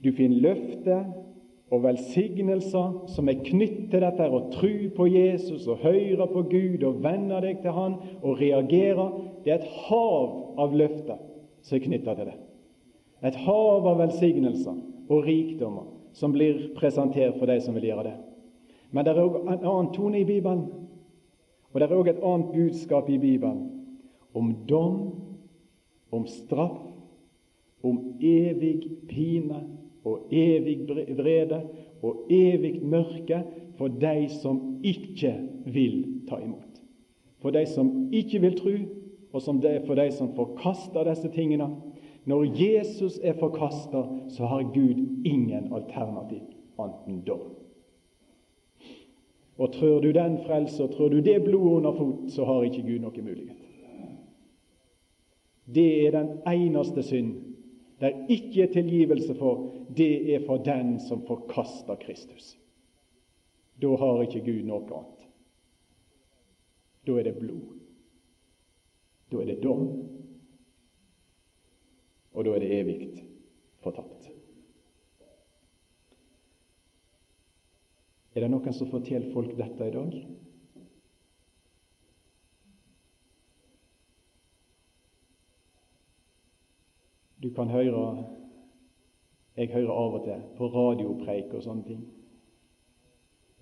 Du 0.03 0.11
finner 0.13 0.41
løfter 0.41 1.05
og 1.73 1.83
velsignelser 1.83 3.07
som 3.15 3.29
er 3.29 3.41
knyttet 3.41 3.89
til 3.91 4.03
dette 4.05 4.27
å 4.29 4.43
tro 4.53 4.73
på 4.95 5.07
Jesus 5.09 5.65
og 5.65 5.81
høre 5.81 6.27
på 6.29 6.45
Gud 6.51 6.85
og 6.85 7.01
venne 7.03 7.41
deg 7.43 7.63
til 7.63 7.73
Han 7.73 7.97
og 8.21 8.37
reagere. 8.39 9.09
Det 9.43 9.53
er 9.53 9.63
et 9.63 9.79
hav 9.87 10.59
av 10.61 10.77
løfter 10.77 11.17
som 11.65 11.79
er 11.79 11.85
knyttet 11.87 12.21
til 12.21 12.29
det. 12.29 12.37
Et 13.25 13.35
hav 13.45 13.87
av 13.89 13.99
velsignelser 14.03 14.77
og 15.09 15.25
rikdommer 15.25 15.89
som 16.15 16.33
blir 16.35 16.69
presentert 16.77 17.39
for 17.39 17.49
de 17.49 17.59
som 17.63 17.75
vil 17.75 17.89
gjøre 17.89 18.07
det. 18.09 18.15
Men 18.93 19.05
det 19.05 19.15
er 19.15 19.21
òg 19.23 19.39
en 19.41 19.63
annen 19.65 19.93
tone 19.95 20.21
i 20.21 20.27
Bibelen, 20.27 20.67
og 21.73 21.79
det 21.81 21.87
er 21.87 21.95
òg 21.97 22.11
et 22.11 22.21
annet 22.23 22.53
budskap 22.53 23.09
i 23.11 23.19
Bibelen 23.19 23.65
om 24.35 24.51
dom, 24.69 24.99
om 26.11 26.27
straff, 26.29 26.77
om 27.83 27.97
evig 28.23 28.79
pine 29.09 29.59
og 30.05 30.31
evig 30.33 30.85
vrede 31.17 31.59
og 32.05 32.29
evig 32.31 32.79
mørke 32.85 33.41
for 33.77 33.91
de 33.91 34.29
som 34.31 34.79
ikke 34.85 35.33
vil 35.65 35.97
ta 36.29 36.39
imot. 36.41 36.79
For 37.41 37.53
de 37.53 37.65
som 37.69 37.91
ikke 38.13 38.41
vil 38.41 38.55
tro, 38.57 38.75
og 39.35 39.41
for 39.43 39.99
de 39.99 40.07
som 40.15 40.31
forkaster 40.37 41.09
disse 41.09 41.29
tingene. 41.33 41.67
Når 42.25 42.45
Jesus 42.57 43.19
er 43.23 43.37
forkasta, 43.39 44.01
så 44.29 44.45
har 44.45 44.63
Gud 44.73 45.25
ingen 45.25 45.73
alternativ 45.73 46.41
annet 46.81 47.07
enn 47.07 47.21
dom. 47.27 47.51
Og 49.57 49.71
trør 49.71 50.01
du 50.03 50.09
den 50.11 50.39
frelse, 50.43 50.83
og 50.83 50.95
trør 50.95 51.13
du 51.13 51.19
det 51.23 51.37
blodet 51.45 51.77
under 51.77 51.93
fot, 51.95 52.31
så 52.33 52.45
har 52.45 52.65
ikke 52.65 52.83
Gud 52.87 53.03
noen 53.03 53.27
mulighet. 53.29 53.61
Det 55.65 56.07
er 56.07 56.11
den 56.17 56.33
eneste 56.49 57.03
synd 57.03 57.35
det 57.99 58.61
er 58.63 58.73
tilgivelse 58.73 59.35
for. 59.35 59.71
Det 59.97 60.35
er 60.35 60.45
for 60.45 60.57
den 60.57 60.99
som 60.99 61.23
forkaster 61.27 61.95
Kristus. 61.95 62.57
Da 63.81 63.95
har 63.95 64.21
ikke 64.21 64.43
Gud 64.45 64.63
noe 64.67 64.83
annet. 64.83 65.23
Da 67.07 67.15
er 67.19 67.23
det 67.23 67.37
blod. 67.39 67.63
Da 69.31 69.41
er 69.41 69.45
det 69.45 69.63
dom. 69.63 69.87
Og 72.35 72.45
da 72.45 72.55
er 72.55 72.59
det 72.59 72.79
evig 72.79 72.97
fortapt. 73.79 74.27
Er 78.35 78.43
det 78.43 78.49
noen 78.51 78.75
som 78.75 78.91
forteller 78.91 79.31
folk 79.31 79.53
dette 79.55 79.87
i 79.87 79.93
dag? 79.95 80.17
Du 87.39 87.49
kan 87.55 87.71
høre 87.71 88.25
Jeg 89.55 89.71
hører 89.71 89.91
av 89.95 90.15
og 90.17 90.23
til 90.25 90.41
på 90.57 90.67
radiopreik 90.67 91.53
og 91.55 91.61
sånne 91.63 91.87
ting. 91.87 92.01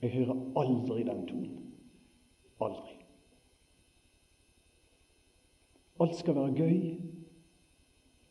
Jeg 0.01 0.09
hører 0.15 0.39
aldri 0.57 1.03
den 1.05 1.19
tonen. 1.29 1.67
Aldri. 2.57 2.95
Alt 6.01 6.15
skal 6.17 6.35
være 6.35 6.55
gøy. 6.57 7.12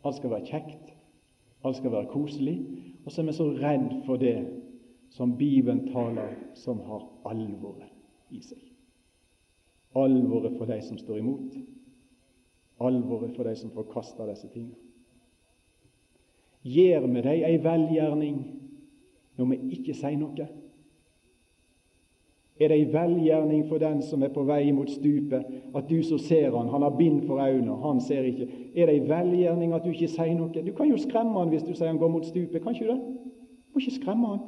Alt 0.04 0.18
skal 0.18 0.30
være 0.30 0.46
kjekt. 0.46 0.92
Alt 1.64 1.78
skal 1.78 1.92
være 1.92 2.10
koselig. 2.10 2.56
Og 3.04 3.12
så 3.12 3.22
er 3.22 3.26
vi 3.26 3.32
så 3.32 3.48
redd 3.62 4.04
for 4.06 4.16
det 4.16 4.36
som 5.10 5.36
Bibelen 5.38 5.86
taler, 5.92 6.34
som 6.54 6.80
har 6.88 7.04
alvoret 7.28 7.90
i 8.30 8.40
seg. 8.42 8.62
Alvoret 9.98 10.56
for 10.58 10.70
de 10.70 10.80
som 10.82 10.98
står 10.98 11.20
imot. 11.20 11.58
Alvoret 12.80 13.36
for 13.36 13.44
de 13.46 13.56
som 13.56 13.74
forkaster 13.74 14.30
disse 14.30 14.48
tingene 14.48 14.80
gjør 16.62 17.06
vi 17.10 17.22
deg 17.26 17.44
ei 17.46 17.56
velgjerning 17.62 18.36
når 19.38 19.48
vi 19.50 19.58
ikke 19.78 19.94
sier 19.96 20.18
noe? 20.18 20.46
Er 22.62 22.68
det 22.70 22.76
ei 22.78 22.92
velgjerning 22.92 23.64
for 23.66 23.82
den 23.82 24.02
som 24.06 24.22
er 24.22 24.30
på 24.30 24.44
vei 24.46 24.70
mot 24.70 24.90
stupet, 24.90 25.46
at 25.74 25.88
du 25.88 26.02
som 26.06 26.18
ser 26.22 26.52
han, 26.54 26.68
han 26.70 26.84
har 26.84 26.94
bind 26.94 27.24
for 27.26 27.42
øynene, 27.42 27.74
han 27.82 28.00
ser 28.00 28.28
ikke? 28.28 28.46
Er 28.76 28.86
det 28.86 28.94
ei 29.00 29.08
velgjerning 29.08 29.72
at 29.74 29.82
du 29.82 29.90
ikke 29.90 30.10
sier 30.12 30.36
noe? 30.38 30.62
Du 30.62 30.70
kan 30.76 30.90
jo 30.90 31.00
skremme 31.00 31.40
han 31.40 31.50
hvis 31.50 31.66
du 31.66 31.72
sier 31.74 31.90
han 31.90 31.98
går 31.98 32.12
mot 32.12 32.26
stupet, 32.28 32.62
kan 32.62 32.76
ikke 32.76 32.86
du 32.86 32.92
det? 32.92 33.00
Du 33.02 33.74
må 33.74 33.82
ikke 33.82 33.96
skremme 33.96 34.30
han. 34.30 34.44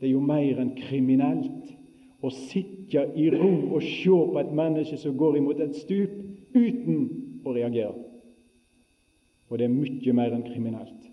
Det 0.00 0.10
er 0.10 0.12
jo 0.12 0.20
mer 0.22 0.60
enn 0.60 0.74
kriminelt 0.76 1.72
å 2.20 2.30
sitte 2.34 3.08
i 3.16 3.30
ro 3.32 3.50
og 3.72 3.80
se 3.82 4.20
på 4.34 4.42
et 4.42 4.52
menneske 4.60 4.98
som 5.00 5.16
går 5.16 5.40
imot 5.40 5.64
et 5.64 5.80
stup, 5.80 6.12
uten 6.52 7.08
å 7.46 7.54
reagere. 7.56 7.94
Og 9.48 9.58
det 9.58 9.68
er 9.68 9.72
mye 9.72 10.14
mer 10.16 10.36
enn 10.36 10.44
kriminelt 10.44 11.07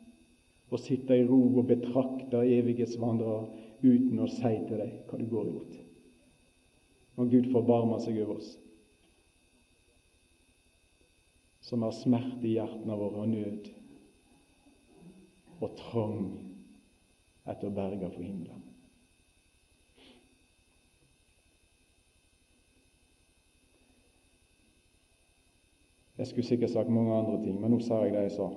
og 0.76 0.82
sitter 0.84 1.22
i 1.22 1.28
ro 1.28 1.40
og 1.62 1.70
betrakter 1.70 2.44
evighetsvandrere 2.58 3.46
uten 3.86 4.20
å 4.20 4.28
si 4.28 4.52
til 4.68 4.82
deg 4.82 5.06
hva 5.08 5.20
du 5.22 5.26
går 5.32 5.48
imot. 5.48 5.78
Og 7.16 7.32
Gud 7.32 7.48
forbarmer 7.54 8.02
seg 8.04 8.20
over 8.26 8.42
oss 8.42 8.58
som 11.66 11.82
har 11.82 11.96
smerte 11.96 12.44
i 12.46 12.58
hjertene 12.58 12.98
våre 13.00 13.24
og 13.24 13.32
nød 13.32 13.72
og 15.64 15.72
trang 15.80 16.20
etter 17.48 17.72
å 17.72 17.74
berge 17.74 18.12
for 18.12 18.22
himmelen. 18.22 18.62
Jeg 26.20 26.30
skulle 26.30 26.48
sikkert 26.48 26.76
sagt 26.76 26.92
mange 26.92 27.16
andre 27.16 27.42
ting, 27.42 27.58
men 27.60 27.74
nå 27.74 27.80
sa 27.84 28.04
jeg 28.04 28.14
det 28.14 28.28
jeg 28.28 28.38
sa. 28.38 28.52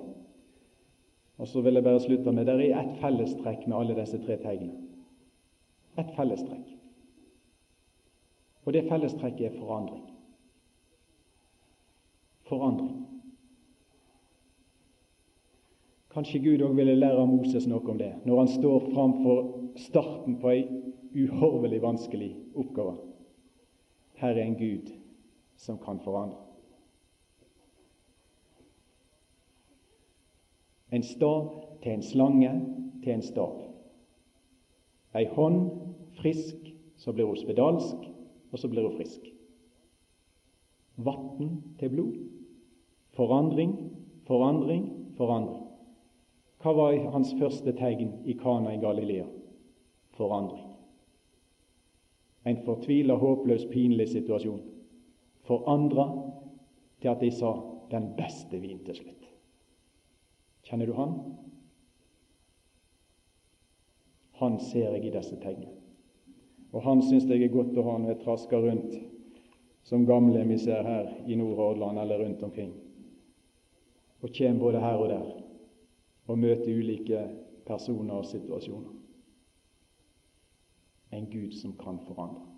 Og 1.39 1.47
så 1.47 1.61
vil 1.61 1.73
jeg 1.73 1.83
bare 1.83 1.99
slutte 2.03 2.31
med 2.35 2.45
det 2.45 2.55
er 2.59 2.79
ett 2.81 2.95
fellestrekk 2.99 3.67
med 3.67 3.77
alle 3.77 3.95
disse 3.95 4.19
tre 4.25 4.35
tegnene. 4.41 4.75
Ett 5.97 6.11
fellestrekk. 6.15 6.73
Og 8.65 8.73
det 8.75 8.87
fellestrekket 8.89 9.45
er 9.47 9.59
forandring. 9.59 10.03
Forandring. 12.49 12.97
Kanskje 16.09 16.41
Gud 16.43 16.65
òg 16.65 16.75
ville 16.75 16.97
lære 16.97 17.25
Moses 17.29 17.67
noe 17.69 17.85
om 17.87 17.97
det, 17.97 18.11
når 18.25 18.43
han 18.43 18.51
står 18.51 18.89
framfor 18.91 19.41
starten 19.79 20.39
på 20.41 20.51
ei 20.51 20.63
uhorvelig 21.15 21.81
vanskelig 21.81 22.33
oppgave. 22.55 22.97
Her 24.19 24.35
er 24.35 24.43
en 24.43 24.59
Gud 24.59 24.91
som 25.57 25.77
kan 25.79 26.01
forandre. 26.03 26.48
En 30.91 31.03
stav 31.03 31.65
til 31.83 31.91
en 31.91 32.03
slange 32.03 32.51
til 33.03 33.13
en 33.13 33.21
stav. 33.21 33.59
Ei 35.15 35.25
hånd 35.25 35.69
frisk, 36.21 36.69
så 36.97 37.13
blir 37.13 37.29
hun 37.29 37.37
spedalsk, 37.37 38.09
og 38.51 38.59
så 38.59 38.67
blir 38.67 38.87
hun 38.87 38.97
frisk. 38.97 39.29
Vann 40.97 41.61
til 41.79 41.89
blod. 41.89 42.15
Forandring, 43.15 43.73
forandring, 44.27 44.89
forandring. 45.17 45.65
Hva 46.59 46.73
var 46.75 46.97
hans 47.13 47.31
første 47.39 47.71
tegn 47.77 48.17
i 48.27 48.35
Kana 48.39 48.73
i 48.75 48.81
Galilea? 48.81 49.25
Forandring. 50.17 50.65
En 52.45 52.59
fortvila, 52.65 53.15
håpløs, 53.15 53.65
pinlig 53.71 54.09
situasjon. 54.11 54.61
Forandra 55.47 56.09
til 57.01 57.07
at 57.07 57.21
de 57.21 57.31
sa 57.31 57.53
'den 57.91 58.13
beste 58.17 58.57
vin' 58.57 58.85
til 58.85 58.95
slutt. 58.95 59.18
Kjenner 60.69 60.85
du 60.85 60.93
han? 60.93 61.13
Han 64.39 64.59
ser 64.61 64.93
jeg 64.93 65.07
i 65.07 65.13
disse 65.13 65.35
tegnene. 65.41 65.73
Og 66.69 66.83
han 66.85 67.01
syns 67.01 67.25
jeg 67.25 67.41
er 67.41 67.53
godt 67.53 67.77
å 67.81 67.85
ha 67.87 67.95
når 67.97 68.13
jeg 68.13 68.21
trasker 68.23 68.61
rundt 68.61 68.99
som 69.89 70.05
gamle 70.05 70.43
vi 70.45 70.59
ser 70.61 70.85
her 70.85 71.09
i 71.25 71.37
Nordhordland 71.39 71.97
eller 71.97 72.21
rundt 72.21 72.43
omkring, 72.45 72.75
og 74.21 74.29
kommer 74.37 74.59
både 74.61 74.83
her 74.83 75.01
og 75.01 75.09
der 75.09 75.31
og 76.29 76.37
møter 76.37 76.69
ulike 76.69 77.23
personer 77.65 78.21
og 78.21 78.29
situasjoner. 78.29 78.93
En 81.17 81.25
Gud 81.31 81.57
som 81.57 81.73
kan 81.79 81.97
forandre. 82.05 82.48